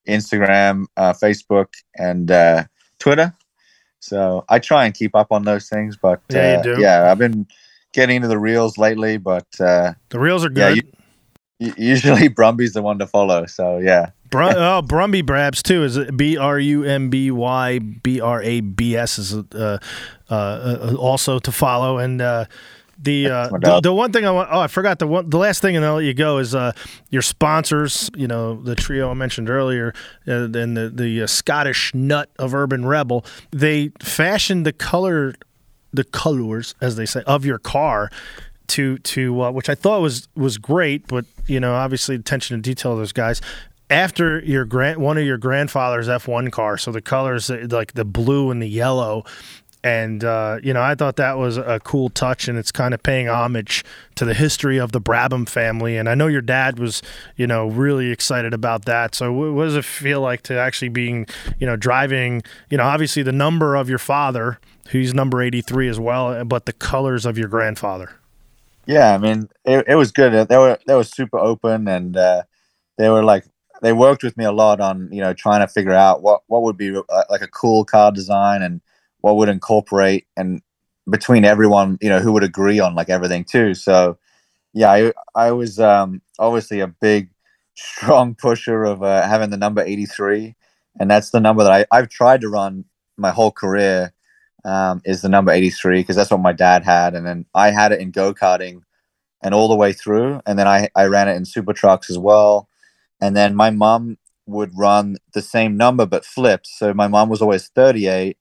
Instagram, 0.07 0.85
uh, 0.97 1.13
Facebook, 1.13 1.67
and 1.95 2.29
uh, 2.29 2.65
Twitter. 2.99 3.33
So 3.99 4.43
I 4.49 4.59
try 4.59 4.85
and 4.85 4.93
keep 4.93 5.15
up 5.15 5.31
on 5.31 5.43
those 5.43 5.69
things, 5.69 5.95
but 5.95 6.21
yeah, 6.29 6.61
uh, 6.65 6.77
yeah, 6.77 7.09
I've 7.09 7.17
been 7.17 7.47
getting 7.93 8.17
into 8.17 8.27
the 8.27 8.39
reels 8.39 8.77
lately, 8.77 9.17
but 9.17 9.45
uh, 9.59 9.93
The 10.09 10.19
reels 10.19 10.45
are 10.45 10.51
Yeah, 10.53 10.75
good. 10.75 11.75
usually 11.77 12.29
Brumby's 12.37 12.73
the 12.73 12.81
one 12.81 12.99
to 12.99 13.07
follow. 13.07 13.45
So 13.45 13.77
yeah, 13.77 14.11
Bru- 14.29 14.43
oh, 14.45 14.81
Brumby 14.83 15.25
Brabs 15.25 15.61
too 15.61 15.83
is 15.83 15.97
it 15.97 16.15
B 16.15 16.37
R 16.37 16.59
U 16.59 16.83
M 16.83 17.09
B 17.09 17.31
Y 17.31 17.79
B 17.79 18.19
R 18.21 18.41
A 18.41 18.61
B 18.61 18.95
S 18.95 19.19
is 19.19 19.33
uh, 19.35 19.43
uh, 19.53 20.33
uh, 20.33 20.95
also 20.97 21.39
to 21.39 21.51
follow 21.51 21.97
and. 21.97 22.21
Uh, 22.21 22.45
the, 23.03 23.25
uh, 23.31 23.49
the 23.57 23.79
the 23.81 23.93
one 23.93 24.11
thing 24.11 24.27
I 24.27 24.29
want 24.31 24.49
oh 24.51 24.59
I 24.59 24.67
forgot 24.67 24.99
the 24.99 25.07
one 25.07 25.27
the 25.27 25.39
last 25.39 25.59
thing 25.59 25.75
and 25.75 25.83
I'll 25.83 25.95
let 25.95 26.03
you 26.03 26.13
go 26.13 26.37
is 26.37 26.53
uh 26.53 26.71
your 27.09 27.23
sponsors 27.23 28.11
you 28.15 28.27
know 28.27 28.61
the 28.61 28.75
trio 28.75 29.09
I 29.09 29.15
mentioned 29.15 29.49
earlier 29.49 29.91
uh, 30.27 30.43
and 30.53 30.77
the 30.77 30.91
the 30.93 31.23
uh, 31.23 31.25
Scottish 31.25 31.95
nut 31.95 32.29
of 32.37 32.53
Urban 32.53 32.85
Rebel 32.85 33.25
they 33.49 33.91
fashioned 34.03 34.67
the 34.67 34.71
color 34.73 35.33
the 35.93 36.03
colors 36.03 36.75
as 36.81 36.95
they 36.95 37.05
say 37.05 37.21
of 37.27 37.45
your 37.45 37.59
car 37.59 38.09
to 38.67 38.97
to 38.99 39.41
uh, 39.43 39.51
which 39.51 39.69
I 39.69 39.75
thought 39.75 40.01
was 40.01 40.27
was 40.35 40.57
great, 40.57 41.07
but 41.07 41.25
you 41.47 41.59
know, 41.59 41.73
obviously 41.73 42.15
attention 42.15 42.57
to 42.57 42.61
detail 42.61 42.93
of 42.93 42.99
those 42.99 43.11
guys. 43.11 43.41
After 43.89 44.39
your 44.39 44.63
grand 44.63 44.99
one 44.99 45.17
of 45.17 45.25
your 45.25 45.37
grandfather's 45.37 46.07
F1 46.07 46.51
car, 46.51 46.77
so 46.77 46.91
the 46.91 47.01
colors 47.01 47.49
uh, 47.49 47.67
like 47.69 47.93
the 47.93 48.05
blue 48.05 48.49
and 48.49 48.61
the 48.61 48.69
yellow, 48.69 49.25
and 49.83 50.23
uh, 50.23 50.59
you 50.61 50.73
know, 50.73 50.81
I 50.81 50.95
thought 50.95 51.15
that 51.15 51.37
was 51.37 51.57
a 51.57 51.79
cool 51.83 52.09
touch, 52.09 52.47
and 52.47 52.57
it's 52.57 52.71
kind 52.71 52.93
of 52.93 53.01
paying 53.01 53.27
homage 53.27 53.83
to 54.15 54.25
the 54.25 54.33
history 54.33 54.77
of 54.77 54.91
the 54.91 55.01
Brabham 55.01 55.49
family. 55.49 55.97
And 55.97 56.07
I 56.07 56.15
know 56.15 56.27
your 56.27 56.41
dad 56.41 56.77
was, 56.77 57.01
you 57.35 57.47
know, 57.47 57.67
really 57.67 58.11
excited 58.11 58.53
about 58.53 58.85
that. 58.85 59.15
So, 59.15 59.33
what 59.33 59.63
does 59.63 59.75
it 59.75 59.85
feel 59.85 60.21
like 60.21 60.43
to 60.43 60.57
actually 60.57 60.89
being, 60.89 61.25
you 61.59 61.65
know, 61.65 61.75
driving, 61.75 62.43
you 62.69 62.77
know, 62.77 62.83
obviously 62.83 63.23
the 63.23 63.31
number 63.31 63.75
of 63.75 63.89
your 63.89 63.99
father, 63.99 64.59
who's 64.89 65.13
number 65.13 65.41
eighty 65.41 65.61
three 65.61 65.87
as 65.87 65.99
well, 65.99 66.43
but 66.45 66.65
the 66.65 66.73
colors 66.73 67.25
of 67.25 67.37
your 67.37 67.47
grandfather. 67.47 68.11
yeah. 68.85 69.13
I 69.13 69.17
mean, 69.17 69.49
it, 69.65 69.85
it 69.87 69.95
was 69.95 70.11
good. 70.11 70.47
They 70.47 70.57
were 70.57 70.77
they 70.87 70.95
were 70.95 71.03
super 71.03 71.39
open, 71.39 71.87
and 71.87 72.15
uh, 72.17 72.43
they 72.97 73.09
were 73.09 73.23
like 73.23 73.45
they 73.81 73.93
worked 73.93 74.23
with 74.23 74.37
me 74.37 74.45
a 74.45 74.51
lot 74.51 74.79
on 74.79 75.09
you 75.11 75.21
know 75.21 75.33
trying 75.33 75.61
to 75.61 75.67
figure 75.67 75.93
out 75.93 76.21
what 76.21 76.41
what 76.47 76.61
would 76.63 76.77
be 76.77 76.95
uh, 76.95 77.23
like 77.29 77.41
a 77.41 77.47
cool 77.47 77.83
car 77.85 78.11
design 78.11 78.61
and 78.61 78.81
what 79.21 79.35
would 79.35 79.49
incorporate 79.49 80.25
and 80.37 80.61
between 81.09 81.45
everyone 81.45 81.97
you 82.01 82.09
know 82.09 82.19
who 82.19 82.31
would 82.31 82.43
agree 82.43 82.79
on 82.79 82.95
like 82.95 83.09
everything 83.09 83.43
too. 83.43 83.73
So 83.73 84.17
yeah, 84.73 84.91
I 84.91 85.13
I 85.35 85.51
was 85.51 85.79
um, 85.79 86.21
obviously 86.39 86.79
a 86.79 86.87
big 86.87 87.29
strong 87.75 88.35
pusher 88.35 88.83
of 88.83 89.01
uh, 89.03 89.27
having 89.27 89.49
the 89.49 89.57
number 89.57 89.81
83 89.81 90.55
and 90.99 91.09
that's 91.09 91.29
the 91.29 91.39
number 91.39 91.63
that 91.63 91.71
I, 91.71 91.97
I've 91.97 92.09
tried 92.09 92.41
to 92.41 92.49
run 92.49 92.85
my 93.17 93.31
whole 93.31 93.51
career 93.51 94.13
um, 94.65 95.01
is 95.05 95.21
the 95.21 95.29
number 95.29 95.51
83 95.51 96.01
because 96.01 96.15
that's 96.15 96.31
what 96.31 96.41
my 96.41 96.53
dad 96.53 96.83
had 96.83 97.15
and 97.15 97.25
then 97.25 97.45
I 97.53 97.71
had 97.71 97.91
it 97.91 97.99
in 98.01 98.11
go-karting 98.11 98.81
and 99.41 99.53
all 99.53 99.67
the 99.67 99.75
way 99.75 99.93
through 99.93 100.41
and 100.45 100.57
then 100.59 100.67
I, 100.67 100.89
I 100.95 101.05
ran 101.05 101.27
it 101.27 101.35
in 101.35 101.45
super 101.45 101.73
trucks 101.73 102.09
as 102.09 102.17
well 102.17 102.69
and 103.19 103.35
then 103.35 103.55
my 103.55 103.69
mom 103.69 104.17
would 104.45 104.71
run 104.77 105.17
the 105.33 105.41
same 105.41 105.77
number 105.77 106.05
but 106.05 106.25
flipped 106.25 106.67
so 106.67 106.93
my 106.93 107.07
mom 107.07 107.29
was 107.29 107.41
always 107.41 107.67
38 107.69 108.37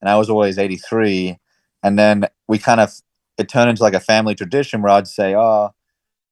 and 0.00 0.08
I 0.08 0.16
was 0.16 0.30
always 0.30 0.58
83 0.58 1.38
and 1.82 1.98
then 1.98 2.26
we 2.48 2.58
kind 2.58 2.80
of 2.80 2.92
it 3.38 3.48
turned 3.48 3.70
into 3.70 3.82
like 3.82 3.94
a 3.94 4.00
family 4.00 4.34
tradition 4.34 4.82
where 4.82 4.92
I'd 4.92 5.08
say 5.08 5.34
oh 5.34 5.70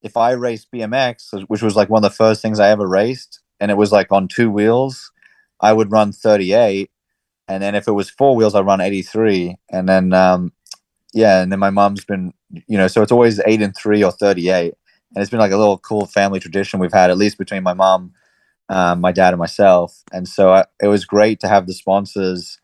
if 0.03 0.17
I 0.17 0.33
raced 0.33 0.71
BMX, 0.73 1.45
which 1.49 1.63
was 1.63 1.77
like 1.77 1.89
one 1.89 2.05
of 2.05 2.11
the 2.11 2.17
first 2.17 2.43
things 2.43 2.59
I 2.61 2.71
ever 2.71 2.89
raced, 2.89 3.41
and 3.61 3.71
it 3.71 3.77
was 3.77 3.93
like 3.93 4.11
on 4.11 4.29
two 4.29 4.51
wheels, 4.51 5.13
I 5.61 5.73
would 5.73 5.93
run 5.93 6.13
38. 6.13 6.91
And 7.49 7.63
then 7.63 7.75
if 7.75 7.89
it 7.89 7.93
was 7.93 8.11
four 8.11 8.37
wheels, 8.37 8.55
I'd 8.55 8.67
run 8.67 8.81
83. 8.81 9.57
And 9.71 9.89
then, 9.89 10.13
um, 10.13 10.53
yeah, 11.13 11.43
and 11.43 11.53
then 11.53 11.59
my 11.59 11.71
mom's 11.71 12.05
been, 12.05 12.33
you 12.51 12.79
know, 12.79 12.87
so 12.87 13.03
it's 13.03 13.13
always 13.13 13.41
eight 13.47 13.63
and 13.63 13.77
three 13.77 14.03
or 14.03 14.13
38. 14.13 14.75
And 15.15 15.23
it's 15.23 15.31
been 15.31 15.41
like 15.41 15.53
a 15.53 15.59
little 15.59 15.79
cool 15.79 16.07
family 16.07 16.41
tradition 16.41 16.81
we've 16.81 16.93
had, 16.93 17.11
at 17.11 17.19
least 17.19 17.39
between 17.39 17.63
my 17.63 17.75
mom, 17.75 18.13
um, 18.69 19.01
my 19.01 19.13
dad, 19.13 19.35
and 19.35 19.39
myself. 19.39 20.03
And 20.13 20.27
so 20.27 20.53
I, 20.53 20.65
it 20.81 20.89
was 20.89 21.05
great 21.05 21.41
to 21.41 21.49
have 21.49 21.67
the 21.67 21.75
sponsors 21.75 22.59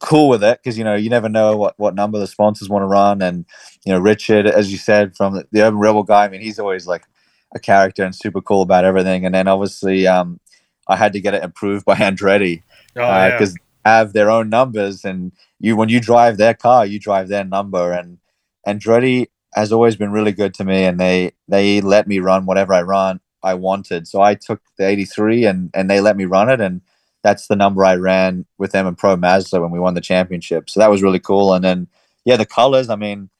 cool 0.00 0.28
with 0.28 0.44
it 0.44 0.60
because 0.62 0.78
you 0.78 0.84
know 0.84 0.94
you 0.94 1.10
never 1.10 1.28
know 1.28 1.56
what 1.56 1.74
what 1.76 1.94
number 1.94 2.18
the 2.20 2.26
sponsors 2.26 2.68
want 2.68 2.82
to 2.82 2.86
run 2.86 3.20
and 3.20 3.44
you 3.84 3.92
know 3.92 3.98
richard 3.98 4.46
as 4.46 4.70
you 4.70 4.78
said 4.78 5.16
from 5.16 5.34
the, 5.34 5.44
the 5.50 5.60
urban 5.60 5.78
rebel 5.78 6.04
guy 6.04 6.24
i 6.24 6.28
mean 6.28 6.40
he's 6.40 6.58
always 6.58 6.86
like 6.86 7.04
a 7.52 7.58
character 7.58 8.04
and 8.04 8.14
super 8.14 8.40
cool 8.40 8.62
about 8.62 8.84
everything 8.84 9.26
and 9.26 9.34
then 9.34 9.48
obviously 9.48 10.06
um 10.06 10.38
i 10.86 10.94
had 10.94 11.12
to 11.12 11.20
get 11.20 11.34
it 11.34 11.42
approved 11.42 11.84
by 11.84 11.94
andretti 11.96 12.62
Oh, 12.96 13.30
because 13.30 13.54
they 13.54 13.60
have 13.88 14.12
their 14.12 14.30
own 14.30 14.48
numbers 14.48 15.04
and 15.04 15.32
you 15.60 15.76
when 15.76 15.88
you 15.88 16.00
drive 16.00 16.36
their 16.36 16.54
car 16.54 16.86
you 16.86 16.98
drive 16.98 17.28
their 17.28 17.44
number 17.44 17.92
and 17.92 18.18
andretti 18.66 19.26
has 19.54 19.72
always 19.72 19.96
been 19.96 20.12
really 20.12 20.32
good 20.32 20.54
to 20.54 20.64
me 20.64 20.84
and 20.84 21.00
they 21.00 21.32
they 21.48 21.80
let 21.80 22.06
me 22.06 22.18
run 22.18 22.46
whatever 22.46 22.72
i 22.74 22.82
run 22.82 23.20
i 23.42 23.54
wanted 23.54 24.06
so 24.06 24.20
i 24.20 24.34
took 24.34 24.60
the 24.76 24.86
83 24.86 25.44
and 25.46 25.70
and 25.74 25.90
they 25.90 26.00
let 26.00 26.16
me 26.16 26.24
run 26.24 26.50
it 26.50 26.60
and 26.60 26.80
that's 27.22 27.48
the 27.48 27.56
number 27.56 27.84
I 27.84 27.96
ran 27.96 28.46
with 28.58 28.72
them 28.72 28.86
in 28.86 28.94
Pro 28.94 29.16
Mazda 29.16 29.60
when 29.60 29.70
we 29.70 29.80
won 29.80 29.94
the 29.94 30.00
championship. 30.00 30.70
So 30.70 30.80
that 30.80 30.90
was 30.90 31.02
really 31.02 31.18
cool. 31.18 31.52
And 31.52 31.64
then, 31.64 31.88
yeah, 32.24 32.36
the 32.36 32.46
colors. 32.46 32.88
I 32.88 32.96
mean, 32.96 33.30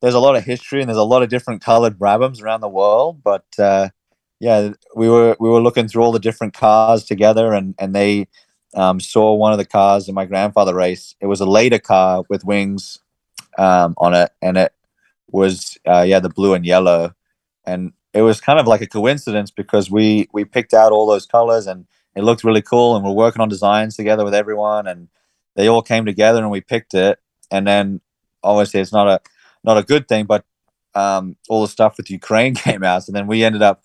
there's 0.00 0.14
a 0.14 0.20
lot 0.20 0.36
of 0.36 0.44
history 0.44 0.80
and 0.80 0.88
there's 0.88 0.98
a 0.98 1.02
lot 1.02 1.22
of 1.22 1.28
different 1.28 1.62
colored 1.62 1.98
Brabhams 1.98 2.42
around 2.42 2.60
the 2.60 2.68
world. 2.68 3.22
But 3.22 3.46
uh, 3.58 3.88
yeah, 4.40 4.72
we 4.94 5.08
were 5.08 5.36
we 5.40 5.48
were 5.48 5.60
looking 5.60 5.88
through 5.88 6.02
all 6.02 6.12
the 6.12 6.18
different 6.18 6.54
cars 6.54 7.04
together, 7.04 7.52
and 7.52 7.74
and 7.78 7.94
they 7.94 8.28
um, 8.74 9.00
saw 9.00 9.34
one 9.34 9.52
of 9.52 9.58
the 9.58 9.64
cars 9.64 10.08
in 10.08 10.14
my 10.14 10.24
grandfather 10.24 10.74
race. 10.74 11.14
It 11.20 11.26
was 11.26 11.40
a 11.40 11.46
later 11.46 11.78
car 11.78 12.24
with 12.28 12.44
wings 12.44 12.98
um, 13.58 13.94
on 13.98 14.14
it, 14.14 14.30
and 14.40 14.56
it 14.56 14.72
was 15.30 15.78
uh, 15.86 16.02
yeah 16.02 16.20
the 16.20 16.28
blue 16.28 16.54
and 16.54 16.64
yellow, 16.64 17.14
and 17.66 17.92
it 18.14 18.22
was 18.22 18.40
kind 18.40 18.58
of 18.58 18.66
like 18.66 18.80
a 18.80 18.86
coincidence 18.86 19.50
because 19.50 19.90
we 19.90 20.28
we 20.32 20.44
picked 20.44 20.74
out 20.74 20.92
all 20.92 21.06
those 21.06 21.26
colors 21.26 21.66
and 21.66 21.86
it 22.14 22.24
looked 22.24 22.44
really 22.44 22.62
cool 22.62 22.94
and 22.94 23.04
we're 23.04 23.12
working 23.12 23.40
on 23.40 23.48
designs 23.48 23.96
together 23.96 24.24
with 24.24 24.34
everyone 24.34 24.86
and 24.86 25.08
they 25.56 25.68
all 25.68 25.82
came 25.82 26.04
together 26.04 26.40
and 26.40 26.50
we 26.50 26.60
picked 26.60 26.94
it. 26.94 27.18
And 27.50 27.66
then 27.66 28.00
obviously 28.42 28.80
it's 28.80 28.92
not 28.92 29.08
a 29.08 29.20
not 29.64 29.78
a 29.78 29.82
good 29.82 30.08
thing 30.08 30.26
but 30.26 30.44
um, 30.94 31.36
all 31.48 31.62
the 31.62 31.68
stuff 31.68 31.96
with 31.96 32.10
ukraine 32.10 32.54
came 32.66 32.84
out. 32.84 33.06
And 33.08 33.16
then 33.16 33.26
we 33.26 33.44
ended 33.44 33.62
up 33.62 33.82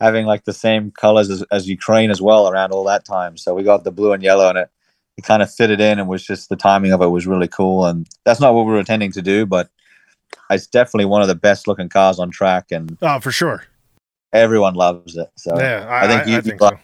having 0.00 0.24
like 0.26 0.44
the 0.44 0.52
same 0.52 0.90
colors 0.90 1.28
as, 1.30 1.42
as 1.50 1.68
ukraine 1.68 2.10
as 2.10 2.20
well 2.22 2.48
around 2.48 2.72
all 2.72 2.84
that 2.84 3.04
time 3.04 3.36
so 3.36 3.54
we 3.54 3.62
got 3.62 3.84
the 3.84 3.90
blue 3.92 4.12
and 4.12 4.22
yellow 4.22 4.48
and 4.48 4.58
it 4.58 4.70
it 5.16 5.24
kind 5.24 5.42
of 5.42 5.52
fitted 5.52 5.80
in 5.80 5.98
and 5.98 6.08
was 6.08 6.24
just 6.24 6.48
the 6.48 6.56
timing 6.56 6.92
of 6.92 7.02
it 7.02 7.08
was 7.08 7.26
really 7.26 7.48
cool 7.48 7.84
and 7.86 8.08
that's 8.24 8.40
not 8.40 8.54
what 8.54 8.64
we 8.64 8.72
were 8.72 8.78
intending 8.78 9.12
to 9.12 9.20
do 9.22 9.44
but 9.44 9.68
it's 10.50 10.66
definitely 10.66 11.04
one 11.04 11.20
of 11.22 11.28
the 11.28 11.34
best 11.34 11.68
looking 11.68 11.88
cars 11.88 12.18
on 12.18 12.30
track 12.30 12.66
and 12.70 12.96
Oh, 13.02 13.20
for 13.20 13.30
sure. 13.32 13.64
everyone 14.32 14.74
loves 14.74 15.16
it 15.16 15.28
so 15.36 15.58
yeah, 15.58 15.86
I, 15.88 16.04
I 16.04 16.08
think 16.08 16.26
you- 16.28 16.36
I 16.36 16.40
think 16.40 16.60
like- 16.60 16.74
so. 16.74 16.80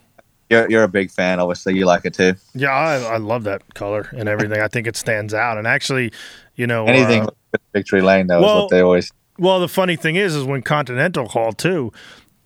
you're, 0.51 0.71
you're 0.71 0.83
a 0.85 0.89
big 0.89 1.11
fan 1.11 1.41
obviously 1.41 1.75
you 1.77 1.87
like 1.87 2.05
it 2.05 2.15
too 2.15 2.35
Yeah, 2.55 2.71
I, 2.71 3.15
I 3.15 3.17
love 3.17 3.45
that 3.45 3.75
color 3.75 4.09
and 4.13 4.29
everything. 4.29 4.61
I 4.61 4.69
think 4.69 4.87
it 4.87 4.97
stands 4.97 5.35
out. 5.35 5.59
And 5.59 5.67
actually, 5.67 6.13
you 6.55 6.67
know, 6.69 6.87
anything 6.87 7.23
uh, 7.23 7.31
victory 7.73 8.01
lane 8.03 8.27
though 8.29 8.39
is 8.39 8.43
well- 8.45 8.61
what 8.63 8.71
they 8.71 8.81
always 8.81 9.11
Well, 9.39 9.59
the 9.61 9.69
funny 9.69 9.97
thing 9.97 10.15
is, 10.17 10.35
is 10.37 10.45
when 10.45 10.63
Continental 10.63 11.27
called 11.27 11.59
too, 11.59 11.93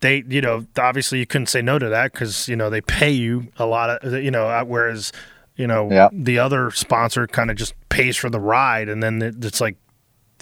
they, 0.01 0.23
you 0.27 0.41
know, 0.41 0.65
obviously 0.77 1.19
you 1.19 1.25
couldn't 1.25 1.47
say 1.47 1.61
no 1.61 1.79
to 1.79 1.89
that 1.89 2.11
because 2.11 2.47
you 2.47 2.55
know 2.55 2.69
they 2.69 2.81
pay 2.81 3.11
you 3.11 3.47
a 3.57 3.65
lot 3.65 3.89
of, 4.03 4.13
you 4.23 4.31
know, 4.31 4.47
uh, 4.47 4.63
whereas, 4.63 5.11
you 5.55 5.67
know, 5.67 5.89
Yeah. 5.91 6.09
the 6.11 6.39
other 6.39 6.71
sponsor 6.71 7.27
kind 7.27 7.49
of 7.49 7.57
just 7.57 7.73
pays 7.89 8.17
for 8.17 8.29
the 8.29 8.39
ride, 8.39 8.89
and 8.89 9.01
then 9.01 9.21
it's 9.21 9.61
like 9.61 9.77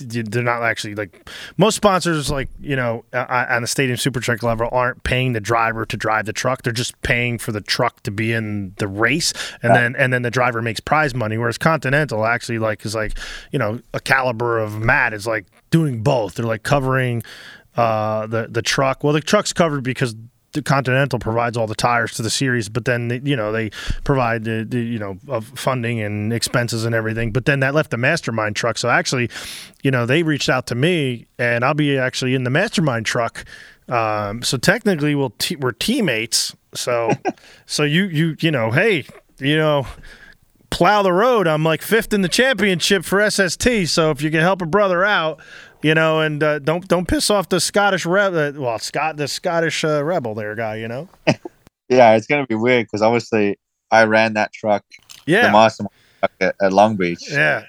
they're 0.01 0.41
not 0.43 0.63
actually 0.63 0.95
like 0.95 1.29
most 1.57 1.75
sponsors 1.75 2.31
like 2.31 2.47
you 2.61 2.73
know 2.73 3.03
on 3.11 3.61
the 3.61 3.67
stadium 3.67 3.97
super 3.97 4.21
truck 4.21 4.41
level 4.41 4.69
aren't 4.71 5.03
paying 5.03 5.33
the 5.33 5.41
driver 5.41 5.85
to 5.85 5.97
drive 5.97 6.25
the 6.25 6.31
truck 6.31 6.61
they're 6.63 6.71
just 6.71 6.99
paying 7.01 7.37
for 7.37 7.51
the 7.51 7.59
truck 7.59 8.01
to 8.03 8.09
be 8.09 8.31
in 8.31 8.71
the 8.77 8.87
race 8.87 9.33
and 9.61 9.73
Yeah. 9.75 9.81
then 9.81 9.95
and 9.97 10.13
then 10.13 10.21
the 10.21 10.31
driver 10.31 10.61
makes 10.61 10.79
prize 10.79 11.13
money 11.13 11.37
whereas 11.37 11.57
continental 11.57 12.25
actually 12.25 12.59
like 12.59 12.85
is 12.85 12.95
like 12.95 13.17
you 13.51 13.59
know 13.59 13.81
a 13.93 13.99
caliber 13.99 14.57
of 14.57 14.79
matt 14.79 15.13
is 15.13 15.27
like 15.27 15.45
doing 15.69 16.01
both 16.01 16.35
they're 16.35 16.45
like 16.45 16.63
covering 16.63 17.21
uh 17.77 18.27
the 18.27 18.47
the 18.49 18.61
truck 18.61 19.03
well 19.03 19.13
the 19.13 19.21
truck's 19.21 19.53
covered 19.53 19.83
because 19.83 20.15
the 20.53 20.61
Continental 20.61 21.19
provides 21.19 21.57
all 21.57 21.67
the 21.67 21.75
tires 21.75 22.13
to 22.13 22.21
the 22.21 22.29
series, 22.29 22.69
but 22.69 22.85
then 22.85 23.07
they, 23.07 23.21
you 23.23 23.35
know 23.35 23.51
they 23.51 23.69
provide 24.03 24.43
the, 24.43 24.65
the 24.67 24.79
you 24.79 24.97
know 24.97 25.17
of 25.27 25.45
funding 25.45 26.01
and 26.01 26.33
expenses 26.33 26.85
and 26.85 26.95
everything. 26.95 27.31
But 27.31 27.45
then 27.45 27.59
that 27.59 27.75
left 27.75 27.91
the 27.91 27.97
Mastermind 27.97 28.55
truck. 28.55 28.77
So 28.77 28.89
actually, 28.89 29.29
you 29.83 29.91
know 29.91 30.05
they 30.05 30.23
reached 30.23 30.49
out 30.49 30.67
to 30.67 30.75
me, 30.75 31.27
and 31.37 31.63
I'll 31.63 31.73
be 31.73 31.97
actually 31.97 32.35
in 32.35 32.43
the 32.43 32.49
Mastermind 32.49 33.05
truck. 33.05 33.45
Um, 33.87 34.43
so 34.43 34.57
technically, 34.57 35.15
we'll 35.15 35.33
te- 35.37 35.55
we're 35.55 35.71
teammates. 35.71 36.55
So 36.73 37.11
so 37.65 37.83
you 37.83 38.05
you 38.05 38.35
you 38.39 38.51
know 38.51 38.71
hey 38.71 39.05
you 39.37 39.57
know 39.57 39.85
plow 40.69 41.01
the 41.03 41.13
road. 41.13 41.47
I'm 41.47 41.63
like 41.63 41.81
fifth 41.81 42.13
in 42.13 42.21
the 42.21 42.29
championship 42.29 43.03
for 43.03 43.27
SST. 43.29 43.87
So 43.87 44.11
if 44.11 44.21
you 44.21 44.31
can 44.31 44.41
help 44.41 44.61
a 44.61 44.65
brother 44.65 45.03
out, 45.03 45.41
you 45.81 45.93
know, 45.93 46.19
and 46.21 46.41
uh, 46.43 46.59
don't 46.59 46.87
don't 46.87 47.07
piss 47.07 47.29
off 47.29 47.49
the 47.49 47.59
Scottish 47.59 48.05
rebel. 48.05 48.39
Uh, 48.39 48.51
well, 48.61 48.79
Scott, 48.79 49.17
the 49.17 49.27
Scottish 49.27 49.83
uh, 49.83 50.03
rebel 50.03 50.35
there 50.35 50.55
guy. 50.55 50.75
You 50.75 50.87
know. 50.87 51.09
yeah 51.89 52.15
it's 52.15 52.27
gonna 52.27 52.45
be 52.45 52.55
weird 52.55 52.85
because 52.85 53.01
obviously 53.01 53.57
i 53.91 54.03
ran 54.03 54.33
that 54.35 54.53
truck 54.53 54.85
Yeah, 55.25 55.47
the 55.47 55.51
mastermind 55.51 55.91
truck 56.19 56.31
at, 56.39 56.55
at 56.61 56.71
long 56.71 56.95
beach 56.95 57.29
Yeah. 57.31 57.63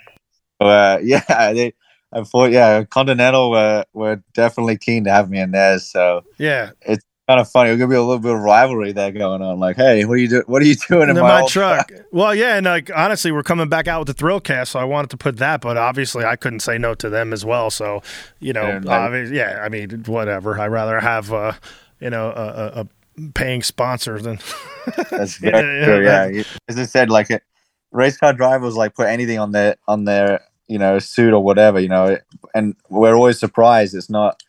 So, 0.60 0.68
uh, 0.68 0.98
yeah 1.02 1.52
they 1.52 1.72
I 2.12 2.24
thought, 2.24 2.50
yeah, 2.50 2.82
Continental 2.82 3.52
were, 3.52 3.84
were 3.92 4.20
definitely 4.34 4.76
keen 4.76 5.04
to 5.04 5.12
have 5.12 5.30
me 5.30 5.38
in 5.38 5.52
there. 5.52 5.78
So 5.78 6.24
Yeah, 6.38 6.70
it's 6.80 7.04
kind 7.30 7.40
of 7.40 7.48
funny. 7.48 7.70
It's 7.70 7.78
gonna 7.78 7.88
be 7.88 7.94
a 7.94 8.02
little 8.02 8.18
bit 8.18 8.34
of 8.34 8.40
rivalry 8.40 8.90
there 8.90 9.12
going 9.12 9.40
on. 9.40 9.60
Like, 9.60 9.76
hey, 9.76 10.04
what 10.04 10.14
are 10.14 10.16
you 10.16 10.28
doing? 10.28 10.42
What 10.46 10.62
are 10.62 10.64
you 10.64 10.74
doing 10.74 11.04
in 11.04 11.10
in 11.10 11.22
my, 11.22 11.28
my 11.28 11.40
old 11.42 11.50
truck. 11.50 11.92
Well, 12.12 12.34
yeah, 12.34 12.56
and 12.56 12.66
like 12.66 12.90
honestly, 12.94 13.30
we're 13.30 13.44
coming 13.44 13.68
back 13.68 13.86
out 13.86 14.00
with 14.00 14.08
the 14.08 14.14
thrill 14.14 14.40
cast, 14.40 14.72
so 14.72 14.80
I 14.80 14.84
wanted 14.84 15.10
to 15.10 15.16
put 15.16 15.36
that, 15.36 15.60
but 15.60 15.76
obviously 15.76 16.24
I 16.24 16.34
couldn't 16.34 16.58
say 16.60 16.76
no 16.76 16.94
to 16.94 17.08
them 17.08 17.32
as 17.32 17.44
well. 17.44 17.70
So, 17.70 18.02
you 18.40 18.52
know, 18.52 18.80
Yeah, 18.84 19.22
yeah, 19.22 19.60
I 19.62 19.68
mean, 19.68 20.02
whatever. 20.06 20.58
I'd 20.58 20.72
rather 20.72 20.98
have, 20.98 21.32
uh, 21.32 21.52
you 22.00 22.10
know, 22.10 22.30
a, 22.30 22.80
a, 22.80 22.80
a 22.80 23.30
paying 23.34 23.62
sponsor 23.62 24.20
than. 24.20 24.40
That's 25.10 25.36
very 25.36 25.78
yeah, 25.78 25.84
true. 25.84 26.04
Yeah, 26.04 26.42
as 26.66 26.78
I 26.78 26.84
said, 26.84 27.10
like 27.10 27.30
it, 27.30 27.44
race 27.92 28.16
car 28.16 28.32
drivers 28.32 28.74
like 28.74 28.96
put 28.96 29.06
anything 29.06 29.38
on 29.38 29.52
their 29.52 29.76
on 29.86 30.04
their 30.04 30.40
you 30.66 30.78
know 30.78 30.98
suit 30.98 31.32
or 31.32 31.44
whatever, 31.44 31.78
you 31.78 31.88
know, 31.88 32.18
and 32.56 32.74
we're 32.88 33.14
always 33.14 33.38
surprised 33.38 33.94
it's 33.94 34.10
not. 34.10 34.42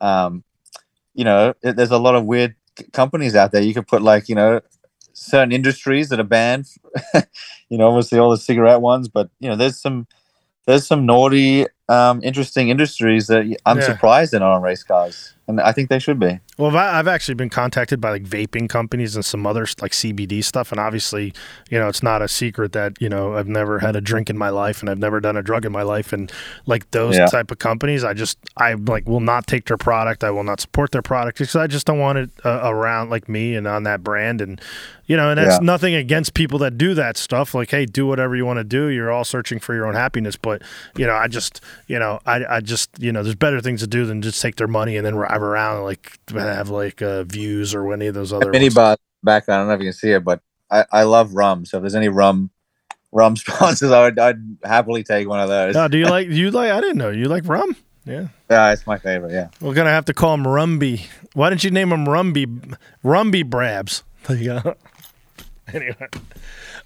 Um, 0.00 0.44
you 1.14 1.24
know, 1.24 1.54
it, 1.62 1.76
there's 1.76 1.90
a 1.90 1.98
lot 1.98 2.14
of 2.14 2.24
weird 2.24 2.54
companies 2.92 3.34
out 3.34 3.52
there. 3.52 3.62
You 3.62 3.74
could 3.74 3.86
put 3.88 4.02
like 4.02 4.28
you 4.28 4.34
know 4.34 4.60
certain 5.12 5.52
industries 5.52 6.08
that 6.08 6.20
are 6.20 6.24
banned. 6.24 6.66
you 7.68 7.78
know, 7.78 7.88
obviously 7.88 8.18
all 8.18 8.30
the 8.30 8.36
cigarette 8.36 8.80
ones, 8.80 9.08
but 9.08 9.30
you 9.40 9.48
know, 9.48 9.56
there's 9.56 9.80
some 9.80 10.06
there's 10.66 10.86
some 10.86 11.06
naughty, 11.06 11.66
um, 11.88 12.20
interesting 12.22 12.68
industries 12.68 13.26
that 13.28 13.42
I'm 13.66 13.78
Yeah. 13.78 13.84
surprised 13.86 14.32
they're 14.32 14.40
not 14.40 14.52
on 14.52 14.62
race 14.62 14.82
cars, 14.82 15.34
and 15.48 15.60
I 15.60 15.72
think 15.72 15.88
they 15.88 15.98
should 15.98 16.18
be. 16.20 16.40
Well, 16.60 16.76
I've 16.76 17.08
actually 17.08 17.36
been 17.36 17.48
contacted 17.48 18.00
by 18.00 18.10
like 18.10 18.24
vaping 18.24 18.68
companies 18.68 19.16
and 19.16 19.24
some 19.24 19.46
other 19.46 19.66
like 19.80 19.92
CBD 19.92 20.44
stuff, 20.44 20.70
and 20.72 20.78
obviously, 20.78 21.32
you 21.70 21.78
know, 21.78 21.88
it's 21.88 22.02
not 22.02 22.20
a 22.20 22.28
secret 22.28 22.72
that 22.72 23.00
you 23.00 23.08
know 23.08 23.34
I've 23.34 23.48
never 23.48 23.78
had 23.78 23.96
a 23.96 24.00
drink 24.02 24.28
in 24.28 24.36
my 24.36 24.50
life 24.50 24.80
and 24.80 24.90
I've 24.90 24.98
never 24.98 25.20
done 25.20 25.36
a 25.38 25.42
drug 25.42 25.64
in 25.64 25.72
my 25.72 25.82
life, 25.82 26.12
and 26.12 26.30
like 26.66 26.90
those 26.90 27.16
Yeah. 27.16 27.26
type 27.26 27.50
of 27.50 27.58
companies, 27.58 28.04
I 28.04 28.12
just 28.12 28.36
I 28.58 28.74
like 28.74 29.08
will 29.08 29.20
not 29.20 29.46
take 29.46 29.64
their 29.64 29.78
product. 29.78 30.22
I 30.22 30.30
will 30.30 30.44
not 30.44 30.60
support 30.60 30.90
their 30.92 31.02
product 31.02 31.38
because 31.38 31.56
I 31.56 31.66
just 31.66 31.86
don't 31.86 31.98
want 31.98 32.18
it 32.18 32.30
uh, 32.44 32.60
around 32.64 33.08
like 33.10 33.28
me 33.28 33.54
and 33.56 33.66
on 33.66 33.84
that 33.84 34.04
brand, 34.04 34.42
and 34.42 34.60
you 35.06 35.16
know, 35.16 35.30
and 35.30 35.38
that's 35.38 35.54
Yeah. 35.60 35.64
nothing 35.64 35.94
against 35.94 36.34
people 36.34 36.58
that 36.60 36.78
do 36.78 36.94
that 36.94 37.16
stuff. 37.16 37.52
Like, 37.54 37.70
hey, 37.72 37.84
do 37.86 38.06
whatever 38.06 38.36
you 38.36 38.46
want 38.46 38.58
to 38.58 38.64
do. 38.64 38.86
You're 38.88 39.10
all 39.10 39.24
searching 39.24 39.58
for 39.58 39.74
your 39.74 39.86
own 39.86 39.94
happiness, 39.94 40.36
but 40.36 40.62
you 40.96 41.06
know, 41.06 41.14
I 41.14 41.26
just 41.26 41.60
you 41.88 41.98
know, 41.98 42.20
I 42.26 42.44
I 42.56 42.60
just 42.60 42.90
you 42.98 43.10
know, 43.12 43.22
there's 43.22 43.34
better 43.34 43.60
things 43.60 43.80
to 43.80 43.86
do 43.86 44.04
than 44.04 44.20
just 44.20 44.40
take 44.42 44.56
their 44.56 44.68
money 44.68 44.96
and 44.98 45.06
then 45.06 45.14
drive 45.14 45.42
around 45.42 45.84
like 45.84 46.18
have 46.54 46.68
like 46.70 47.02
uh, 47.02 47.24
views 47.24 47.74
or 47.74 47.92
any 47.92 48.06
of 48.06 48.14
those 48.14 48.32
other. 48.32 48.50
mini 48.50 48.68
bar 48.70 48.96
background. 49.22 49.58
I 49.58 49.60
don't 49.62 49.68
know 49.68 49.74
if 49.74 49.80
you 49.80 49.86
can 49.86 49.92
see 49.92 50.10
it, 50.12 50.24
but 50.24 50.40
I, 50.70 50.84
I 50.92 51.02
love 51.04 51.34
rum. 51.34 51.64
So 51.64 51.78
if 51.78 51.82
there's 51.82 51.94
any 51.94 52.08
rum 52.08 52.50
rum 53.12 53.36
sponsors, 53.36 53.90
I 53.90 54.02
would 54.02 54.18
I'd 54.18 54.36
happily 54.64 55.02
take 55.02 55.28
one 55.28 55.40
of 55.40 55.48
those. 55.48 55.76
Oh, 55.76 55.88
do 55.88 55.98
you 55.98 56.06
like 56.10 56.28
do 56.28 56.34
you 56.34 56.50
like? 56.50 56.70
I 56.70 56.80
didn't 56.80 56.98
know 56.98 57.10
you 57.10 57.26
like 57.26 57.46
rum. 57.46 57.76
Yeah, 58.06 58.28
Yeah, 58.50 58.72
it's 58.72 58.86
my 58.86 58.96
favorite. 58.98 59.32
Yeah. 59.32 59.48
we're 59.60 59.74
gonna 59.74 59.90
have 59.90 60.06
to 60.06 60.14
call 60.14 60.32
him 60.34 60.44
Rumby. 60.44 61.06
Why 61.34 61.50
didn't 61.50 61.64
you 61.64 61.70
name 61.70 61.92
him 61.92 62.06
Rumby? 62.06 62.76
Rumby 63.04 63.44
Brabs. 63.48 64.02
There 64.26 64.36
you 64.36 64.60
go. 64.62 64.74
anyway. 65.72 66.08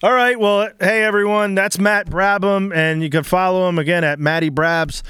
All 0.02 0.12
right. 0.12 0.38
Well, 0.38 0.70
hey 0.80 1.02
everyone, 1.02 1.54
that's 1.54 1.78
Matt 1.78 2.08
Brabham, 2.08 2.74
and 2.74 3.02
you 3.02 3.10
can 3.10 3.22
follow 3.24 3.68
him 3.68 3.78
again 3.78 4.04
at 4.04 4.18
Matty 4.18 4.50
Brabs. 4.50 5.02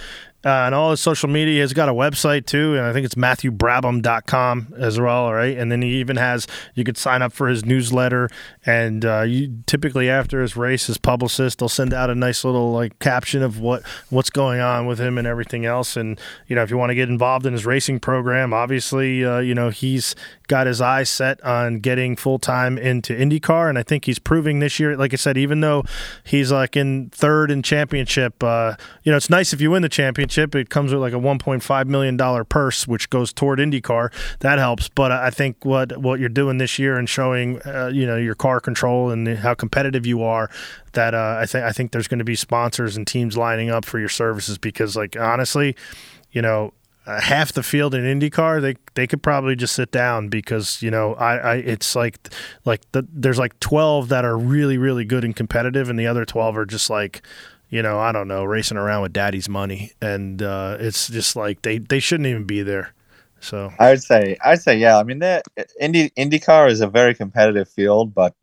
Uh, 0.45 0.67
and 0.67 0.75
all 0.75 0.91
his 0.91 1.01
social 1.01 1.29
media. 1.29 1.63
He's 1.63 1.73
got 1.73 1.89
a 1.89 1.95
website 1.95 2.47
too, 2.47 2.77
and 2.77 2.85
I 2.85 2.93
think 2.93 3.05
it's 3.05 3.15
MatthewBrabham.com 3.15 4.75
as 4.77 5.01
well. 5.01 5.33
Right, 5.33 5.57
and 5.57 5.71
then 5.73 5.83
he 5.83 6.01
even 6.01 6.17
has 6.17 6.47
you 6.75 6.85
could 6.85 6.97
sign 6.97 7.23
up 7.23 7.33
for 7.33 7.49
his 7.49 7.65
newsletter, 7.65 8.29
and 8.67 9.05
uh, 9.05 9.23
you 9.23 9.63
typically 9.67 10.11
after 10.11 10.43
his 10.43 10.57
race, 10.57 10.87
his 10.87 10.99
publicist 10.99 11.59
they'll 11.59 11.69
send 11.69 11.95
out 11.95 12.11
a 12.11 12.15
nice 12.15 12.45
little 12.45 12.73
like 12.73 12.99
caption 12.99 13.43
of 13.43 13.59
what 13.61 13.83
what's 14.11 14.31
going 14.31 14.61
on 14.61 14.87
with 14.87 14.99
him 14.99 15.19
and 15.19 15.27
everything 15.27 15.65
else. 15.65 15.97
And 15.97 16.21
you 16.47 16.57
know, 16.57 16.63
if 16.63 16.71
you 16.71 16.77
want 16.77 16.91
to 16.91 16.95
get 16.95 17.09
involved 17.09 17.47
in 17.47 17.53
his 17.53 17.65
racing 17.65 18.01
program, 18.01 18.53
obviously, 18.53 19.25
uh, 19.25 19.39
you 19.39 19.55
know 19.55 19.71
he's 19.71 20.15
got 20.49 20.67
his 20.67 20.81
eyes 20.81 21.09
set 21.09 21.43
on 21.43 21.79
getting 21.79 22.17
full 22.17 22.39
time 22.39 22.77
into 22.79 23.15
IndyCar, 23.15 23.69
and 23.69 23.79
I 23.79 23.83
think 23.83 24.05
he's 24.05 24.19
proving 24.19 24.59
this 24.59 24.79
year. 24.79 24.97
Like 24.97 25.13
I 25.13 25.17
said, 25.17 25.37
even 25.39 25.61
though 25.61 25.85
he's 26.25 26.53
like 26.53 26.77
in 26.77 27.11
third 27.11 27.51
in 27.51 27.63
championship, 27.63 28.43
uh, 28.43 28.75
you 29.03 29.11
know, 29.11 29.17
it's 29.17 29.31
nice 29.31 29.53
if 29.53 29.61
you 29.61 29.71
win 29.71 29.83
the 29.83 29.89
championship. 29.89 30.55
It 30.55 30.71
comes 30.71 30.93
with 30.93 31.01
like 31.01 31.13
a 31.13 31.17
1.5 31.17 31.87
million 31.87 32.17
dollar 32.17 32.45
purse, 32.45 32.87
which 32.87 33.11
goes 33.11 33.33
toward 33.33 33.59
IndyCar. 33.59 34.13
That 34.41 34.59
helps. 34.59 34.89
But 34.89 35.13
I 35.13 35.31
think 35.31 35.65
what 35.65 35.97
what 35.99 36.21
you're 36.21 36.29
doing 36.29 36.59
this 36.59 36.79
year 36.79 36.97
and 36.97 37.09
showing, 37.09 37.61
uh, 37.63 37.91
you 37.93 38.07
know, 38.07 38.17
your 38.17 38.35
car 38.35 38.61
control 38.61 39.11
and 39.11 39.27
how 39.39 39.55
competitive 39.55 40.07
you 40.07 40.23
are. 40.23 40.51
That 40.93 41.15
uh, 41.15 41.39
I 41.41 41.47
think 41.47 41.65
I 41.65 41.73
think 41.73 41.93
there's 41.93 42.09
going 42.09 42.19
to 42.19 42.25
be 42.25 42.37
sponsors 42.37 42.97
and 42.97 43.07
teams 43.07 43.37
lining 43.37 43.71
up 43.71 43.85
for 43.85 43.99
your 43.99 44.09
services 44.09 44.59
because, 44.59 44.97
like, 44.97 45.17
honestly, 45.17 45.75
you 46.31 46.41
know, 46.43 46.73
uh, 47.07 47.21
half 47.21 47.53
the 47.53 47.63
field 47.63 47.95
in 47.95 48.03
IndyCar, 48.03 48.63
they 48.63 48.77
they 48.95 49.07
could 49.07 49.23
probably 49.23 49.57
just 49.57 49.75
sit 49.75 49.91
down 49.91 50.29
because 50.29 50.81
you 50.83 50.91
know 50.91 51.15
I, 51.15 51.37
I 51.37 51.55
it's 51.57 51.95
like 51.95 52.29
like 52.65 52.81
the, 52.93 53.07
there's 53.13 53.39
like 53.39 53.59
twelve 53.61 54.09
that 54.09 54.25
are 54.25 54.39
really 54.39 54.79
really 54.79 55.05
good 55.05 55.25
and 55.25 55.37
competitive, 55.37 55.91
and 55.91 55.99
the 55.99 56.07
other 56.07 56.25
twelve 56.25 56.57
are 56.57 56.67
just 56.67 56.89
like 56.89 57.23
you 57.69 57.83
know 57.83 57.99
I 57.99 58.13
don't 58.13 58.29
know 58.29 58.45
racing 58.45 58.79
around 58.79 59.03
with 59.03 59.13
daddy's 59.13 59.49
money, 59.49 59.93
and 60.01 60.43
uh, 60.43 60.79
it's 60.81 61.09
just 61.09 61.37
like 61.37 61.63
they 61.63 61.79
they 61.79 62.01
shouldn't 62.01 62.27
even 62.27 62.45
be 62.45 62.63
there. 62.63 62.95
So 63.41 63.71
I 63.79 63.91
would 63.91 64.03
say 64.03 64.39
I'd 64.43 64.63
say 64.63 64.79
yeah. 64.79 64.99
I 64.99 65.03
mean, 65.03 65.19
the 65.19 65.43
Indy 65.79 66.11
IndyCar 66.11 66.71
is 66.71 66.81
a 66.81 66.87
very 66.87 67.15
competitive 67.15 67.69
field, 67.69 68.15
but 68.15 68.35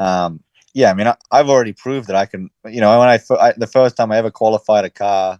um, 0.00 0.42
yeah, 0.74 0.90
I 0.90 0.94
mean, 0.94 1.06
I, 1.06 1.16
I've 1.30 1.48
already 1.48 1.72
proved 1.72 2.08
that 2.08 2.16
I 2.16 2.26
can. 2.26 2.50
You 2.68 2.80
know, 2.80 2.98
when 2.98 3.08
I, 3.08 3.20
I 3.38 3.52
the 3.56 3.68
first 3.68 3.96
time 3.96 4.10
I 4.10 4.16
ever 4.16 4.32
qualified 4.32 4.84
a 4.84 4.90
car, 4.90 5.38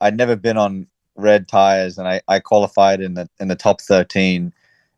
I'd 0.00 0.16
never 0.18 0.36
been 0.36 0.58
on 0.58 0.88
red 1.22 1.48
tires, 1.48 1.98
and 1.98 2.06
I, 2.08 2.20
I 2.28 2.40
qualified 2.40 3.00
in 3.00 3.14
the 3.14 3.28
in 3.40 3.48
the 3.48 3.56
top 3.56 3.80
thirteen, 3.80 4.52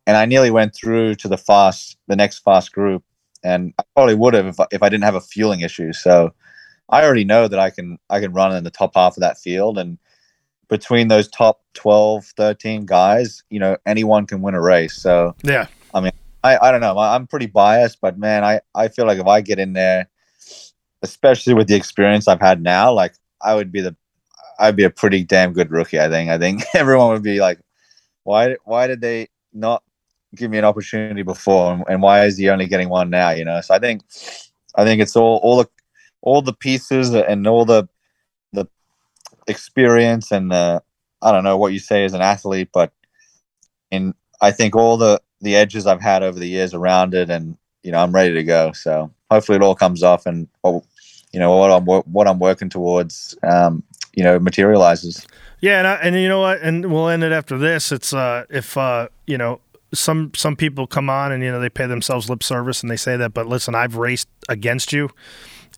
and 0.06 0.16
I 0.16 0.26
nearly 0.26 0.50
went 0.50 0.74
through 0.74 1.14
to 1.16 1.28
the 1.28 1.38
fast 1.38 1.96
the 2.08 2.16
next 2.16 2.38
fast 2.38 2.72
group, 2.72 3.04
and 3.42 3.72
I 3.78 3.82
probably 3.94 4.14
would 4.14 4.34
have 4.34 4.46
if, 4.46 4.60
I- 4.60 4.66
if 4.72 4.82
I 4.82 4.88
didn't 4.88 5.04
have 5.04 5.14
a 5.14 5.20
fueling 5.20 5.60
issue. 5.60 5.92
So 5.92 6.34
I 6.88 7.04
already 7.04 7.24
know 7.24 7.48
that 7.48 7.58
I 7.58 7.70
can 7.70 7.98
I 8.10 8.20
can 8.20 8.32
run 8.32 8.54
in 8.56 8.64
the 8.64 8.70
top 8.70 8.92
half 8.94 9.16
of 9.16 9.20
that 9.20 9.38
field, 9.38 9.78
and 9.78 9.98
between 10.68 11.08
those 11.08 11.28
top 11.28 11.60
12 11.74 12.24
13 12.36 12.86
guys 12.86 13.42
you 13.50 13.60
know 13.60 13.76
anyone 13.86 14.26
can 14.26 14.40
win 14.42 14.54
a 14.54 14.60
race. 14.62 14.94
So 14.94 15.36
yeah, 15.42 15.66
I, 15.92 16.00
mean, 16.00 16.12
I 16.42 16.56
I 16.56 16.70
don't 16.70 16.80
know. 16.80 16.98
I'm 16.98 17.26
pretty 17.26 17.46
biased 17.46 18.00
but 18.00 18.18
man 18.18 18.44
I, 18.44 18.60
I 18.74 18.88
feel 18.88 19.06
like 19.06 19.18
if 19.18 19.26
i 19.26 19.40
get 19.40 19.58
in 19.58 19.72
there 19.74 20.08
especially 21.02 21.54
with 21.54 21.68
the 21.68 21.74
experience 21.74 22.26
i've 22.26 22.40
had 22.40 22.62
now 22.62 22.92
like 22.92 23.14
i 23.42 23.54
would 23.54 23.70
be 23.70 23.82
the 23.82 23.94
i'd 24.58 24.76
be 24.76 24.84
a 24.84 24.90
pretty 24.90 25.24
damn 25.24 25.52
good 25.52 25.70
rookie 25.70 26.00
i 26.00 26.08
think. 26.08 26.30
I 26.30 26.38
think 26.38 26.62
everyone 26.74 27.10
would 27.10 27.22
be 27.22 27.40
like 27.40 27.58
why 28.24 28.56
why 28.64 28.86
did 28.86 29.00
they 29.00 29.28
not 29.52 29.82
give 30.34 30.50
me 30.50 30.58
an 30.58 30.64
opportunity 30.64 31.22
before? 31.22 31.74
And, 31.74 31.84
and 31.88 32.02
why 32.02 32.24
is 32.24 32.36
he 32.36 32.48
only 32.48 32.66
getting 32.66 32.88
one 32.88 33.10
now 33.10 33.30
you 33.30 33.44
know? 33.44 33.60
So 33.60 33.74
i 33.74 33.78
think 33.78 34.02
i 34.74 34.84
think 34.84 35.00
it's 35.00 35.16
all 35.16 35.40
all 35.42 35.58
the 35.58 35.68
all 36.22 36.40
the 36.42 36.54
pieces 36.54 37.14
and 37.14 37.46
all 37.46 37.64
the 37.64 37.86
the 38.52 38.66
experience 39.46 40.32
and 40.32 40.50
the 40.50 40.82
I 41.24 41.32
don't 41.32 41.44
know 41.44 41.56
what 41.56 41.72
you 41.72 41.78
say 41.78 42.04
as 42.04 42.12
an 42.12 42.20
athlete, 42.20 42.68
but 42.72 42.92
in 43.90 44.14
I 44.40 44.50
think 44.50 44.76
all 44.76 44.96
the 44.98 45.20
the 45.40 45.56
edges 45.56 45.86
I've 45.86 46.02
had 46.02 46.22
over 46.22 46.38
the 46.38 46.48
years 46.48 46.74
around 46.74 47.14
it, 47.14 47.30
and 47.30 47.56
you 47.82 47.90
know 47.90 47.98
I'm 47.98 48.14
ready 48.14 48.34
to 48.34 48.44
go. 48.44 48.72
So 48.72 49.10
hopefully 49.30 49.56
it 49.56 49.62
all 49.62 49.74
comes 49.74 50.02
off, 50.02 50.26
and 50.26 50.46
what 50.60 50.84
you 51.34 51.40
know 51.40 51.56
what 51.56 51.72
I'm 51.72 51.84
what 51.84 52.28
I'm 52.28 52.38
working 52.38 52.68
towards, 52.68 53.36
um, 53.42 53.82
you 54.14 54.22
know, 54.22 54.38
materializes. 54.38 55.26
Yeah, 55.60 55.78
and, 55.78 55.86
I, 55.88 55.94
and 55.96 56.14
you 56.14 56.28
know 56.28 56.40
what? 56.40 56.60
And 56.60 56.92
we'll 56.92 57.08
end 57.08 57.24
it 57.24 57.32
after 57.32 57.58
this. 57.58 57.90
It's 57.90 58.12
uh, 58.12 58.44
if 58.50 58.76
uh, 58.76 59.08
you 59.26 59.36
know 59.36 59.60
some 59.92 60.30
some 60.36 60.54
people 60.54 60.86
come 60.86 61.10
on 61.10 61.32
and 61.32 61.42
you 61.42 61.50
know 61.50 61.58
they 61.58 61.68
pay 61.68 61.86
themselves 61.86 62.30
lip 62.30 62.44
service 62.44 62.82
and 62.82 62.90
they 62.90 62.96
say 62.96 63.16
that, 63.16 63.34
but 63.34 63.48
listen, 63.48 63.74
I've 63.74 63.96
raced 63.96 64.28
against 64.48 64.92
you 64.92 65.10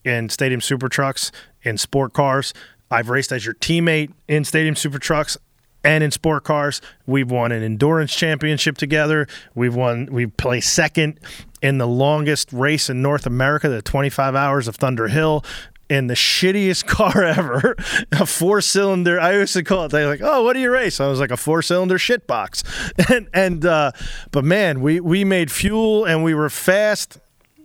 in 0.05 0.29
stadium 0.29 0.61
super 0.61 0.91
trucks 0.91 1.33
in 1.63 1.79
sport 1.79 2.13
cars. 2.13 2.53
I've 2.91 3.09
raced 3.09 3.33
as 3.33 3.47
your 3.47 3.55
teammate 3.55 4.13
in 4.29 4.45
stadium 4.45 4.77
super 4.77 4.99
trucks 4.99 5.39
and 5.87 6.03
in 6.05 6.11
sport 6.11 6.45
cars. 6.45 6.81
We've 7.07 7.31
won 7.31 7.53
an 7.53 7.63
endurance 7.63 8.15
championship 8.15 8.77
together. 8.77 9.27
We've 9.55 9.75
won. 9.75 10.07
We 10.11 10.27
placed 10.27 10.75
second 10.75 11.19
in 11.63 11.79
the 11.79 11.87
longest 11.87 12.53
race 12.53 12.91
in 12.91 13.01
North 13.03 13.27
America, 13.27 13.69
the 13.69 13.83
25 13.83 14.35
Hours 14.35 14.69
of 14.69 14.77
Thunderhill. 14.77 15.45
In 15.89 16.09
the 16.09 16.15
shittiest 16.15 16.85
car 16.89 17.23
ever, 17.23 17.77
a 18.11 18.27
four 18.27 18.61
cylinder. 18.61 19.21
I 19.21 19.35
used 19.35 19.53
to 19.53 19.63
call 19.63 19.85
it. 19.85 19.93
They 19.93 20.05
like, 20.05 20.21
oh, 20.21 20.43
what 20.43 20.55
do 20.55 20.59
you 20.59 20.69
race? 20.73 20.99
I 20.99 21.07
was 21.07 21.21
like 21.21 21.31
a 21.31 21.37
four 21.37 21.63
cylinder 21.63 21.97
shit 21.97 22.27
box, 22.27 22.65
and 23.09 23.29
and 23.33 23.65
uh, 23.65 23.93
but 24.33 24.45
man, 24.45 24.81
we 24.81 24.99
we 24.99 25.23
made 25.25 25.53
fuel 25.53 26.05
and 26.05 26.25
we 26.25 26.35
were 26.35 26.51
fast. 26.51 27.19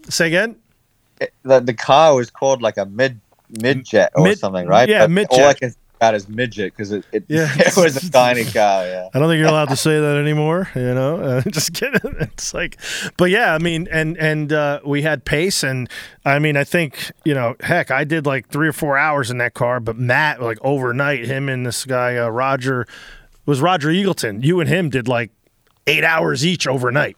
Say 0.08 0.28
again. 0.28 0.56
It- 1.20 1.34
the 1.42 1.62
the 1.62 1.74
car 1.74 2.14
was 2.16 2.30
called 2.30 2.62
like 2.62 2.78
a 2.78 2.86
mid 2.86 3.20
mid 3.60 3.86
jet 3.86 4.12
or 4.16 4.24
Mid- 4.26 4.38
something, 4.38 4.68
right? 4.68 4.88
yeah, 4.88 5.08
mid 5.08 5.28
jet. 5.32 5.74
Bad 6.02 6.16
as 6.16 6.28
midget 6.28 6.74
because 6.74 6.92
it, 6.92 7.06
it, 7.12 7.24
Yeah. 7.28 7.48
it 7.58 7.78
was 7.78 7.96
a 7.96 8.12
tiny 8.12 8.44
car. 8.60 8.86
Yeah. 8.86 9.08
I 9.14 9.20
don't 9.20 9.30
think 9.30 9.38
you're 9.40 9.48
allowed 9.48 9.70
to 9.70 9.76
say 9.76 10.00
that 10.00 10.18
anymore. 10.18 10.68
You 10.76 10.94
know, 10.96 11.18
uh, 11.22 11.42
just 11.50 11.74
kidding. 11.74 12.02
It's 12.20 12.54
like, 12.54 12.78
but 13.18 13.30
yeah, 13.30 13.54
I 13.54 13.60
mean, 13.60 13.88
and 13.92 14.18
and 14.18 14.52
uh, 14.52 14.80
we 14.84 15.04
had 15.04 15.24
pace, 15.24 15.64
and 15.64 15.88
I 16.26 16.40
mean, 16.40 16.58
I 16.58 16.64
think 16.64 17.12
you 17.24 17.36
know, 17.36 17.56
heck, 17.62 17.92
I 17.92 18.04
did 18.04 18.26
like 18.26 18.50
three 18.50 18.68
or 18.68 18.74
four 18.74 18.98
hours 18.98 19.30
in 19.30 19.38
that 19.38 19.54
car, 19.54 19.80
but 19.80 19.96
Matt, 19.96 20.42
like 20.42 20.58
overnight, 20.62 21.26
him 21.26 21.48
and 21.48 21.66
this 21.66 21.86
guy 21.86 22.18
uh, 22.18 22.30
Roger 22.30 22.88
was 23.46 23.62
Roger 23.62 23.90
Eagleton. 23.90 24.44
You 24.44 24.60
and 24.60 24.68
him 24.68 24.90
did 24.90 25.08
like 25.08 25.30
eight 25.86 26.04
hours 26.04 26.44
each 26.44 26.68
overnight. 26.68 27.16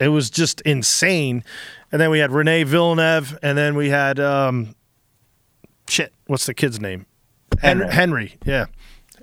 It 0.00 0.08
was 0.08 0.28
just 0.28 0.60
insane. 0.62 1.44
And 1.92 2.00
then 2.00 2.10
we 2.10 2.18
had 2.18 2.32
Renee 2.32 2.64
Villeneuve, 2.64 3.38
and 3.44 3.56
then 3.56 3.76
we 3.76 3.90
had 3.90 4.18
um, 4.18 4.74
shit. 5.88 6.12
What's 6.26 6.46
the 6.46 6.54
kid's 6.54 6.80
name? 6.80 7.06
Henry. 7.64 7.84
Henry. 7.86 7.94
Henry. 7.94 8.34
Yeah. 8.44 8.66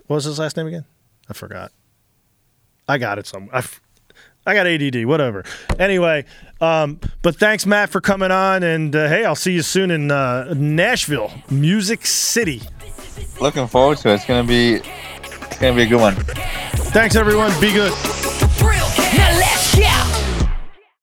What 0.08 0.16
was 0.16 0.26
his 0.26 0.40
last 0.40 0.58
name 0.58 0.68
again? 0.68 0.86
I 1.30 1.34
forgot. 1.34 1.72
I 2.88 2.98
got 2.98 3.18
it 3.20 3.26
somewhere. 3.28 3.56
I, 3.56 3.60
f- 3.60 3.82
I 4.46 4.54
got 4.54 4.68
ADD. 4.68 5.06
Whatever. 5.06 5.46
Anyway, 5.80 6.26
um, 6.60 7.00
but 7.22 7.36
thanks, 7.38 7.66
Matt, 7.66 7.90
for 7.90 8.02
coming 8.02 8.32
on. 8.32 8.64
And 8.64 8.96
uh, 8.96 9.08
hey, 9.08 9.24
I'll 9.24 9.36
see 9.36 9.54
you 9.54 9.62
soon 9.62 9.92
in 9.92 10.12
uh, 10.12 10.54
Nashville, 10.58 11.32
Music 11.50 12.06
City. 12.06 12.62
Looking 13.40 13.68
forward 13.68 14.00
to 14.00 14.10
it. 14.10 14.16
It's 14.16 14.26
gonna 14.26 14.48
be 14.48 14.76
it's 14.76 15.60
gonna 15.60 15.76
be 15.76 15.84
a 15.84 15.88
good 15.88 16.02
one. 16.02 16.16
Thanks, 16.16 17.16
everyone. 17.16 17.52
Be 17.62 17.72
good. 17.72 17.94
Thrill 17.94 18.88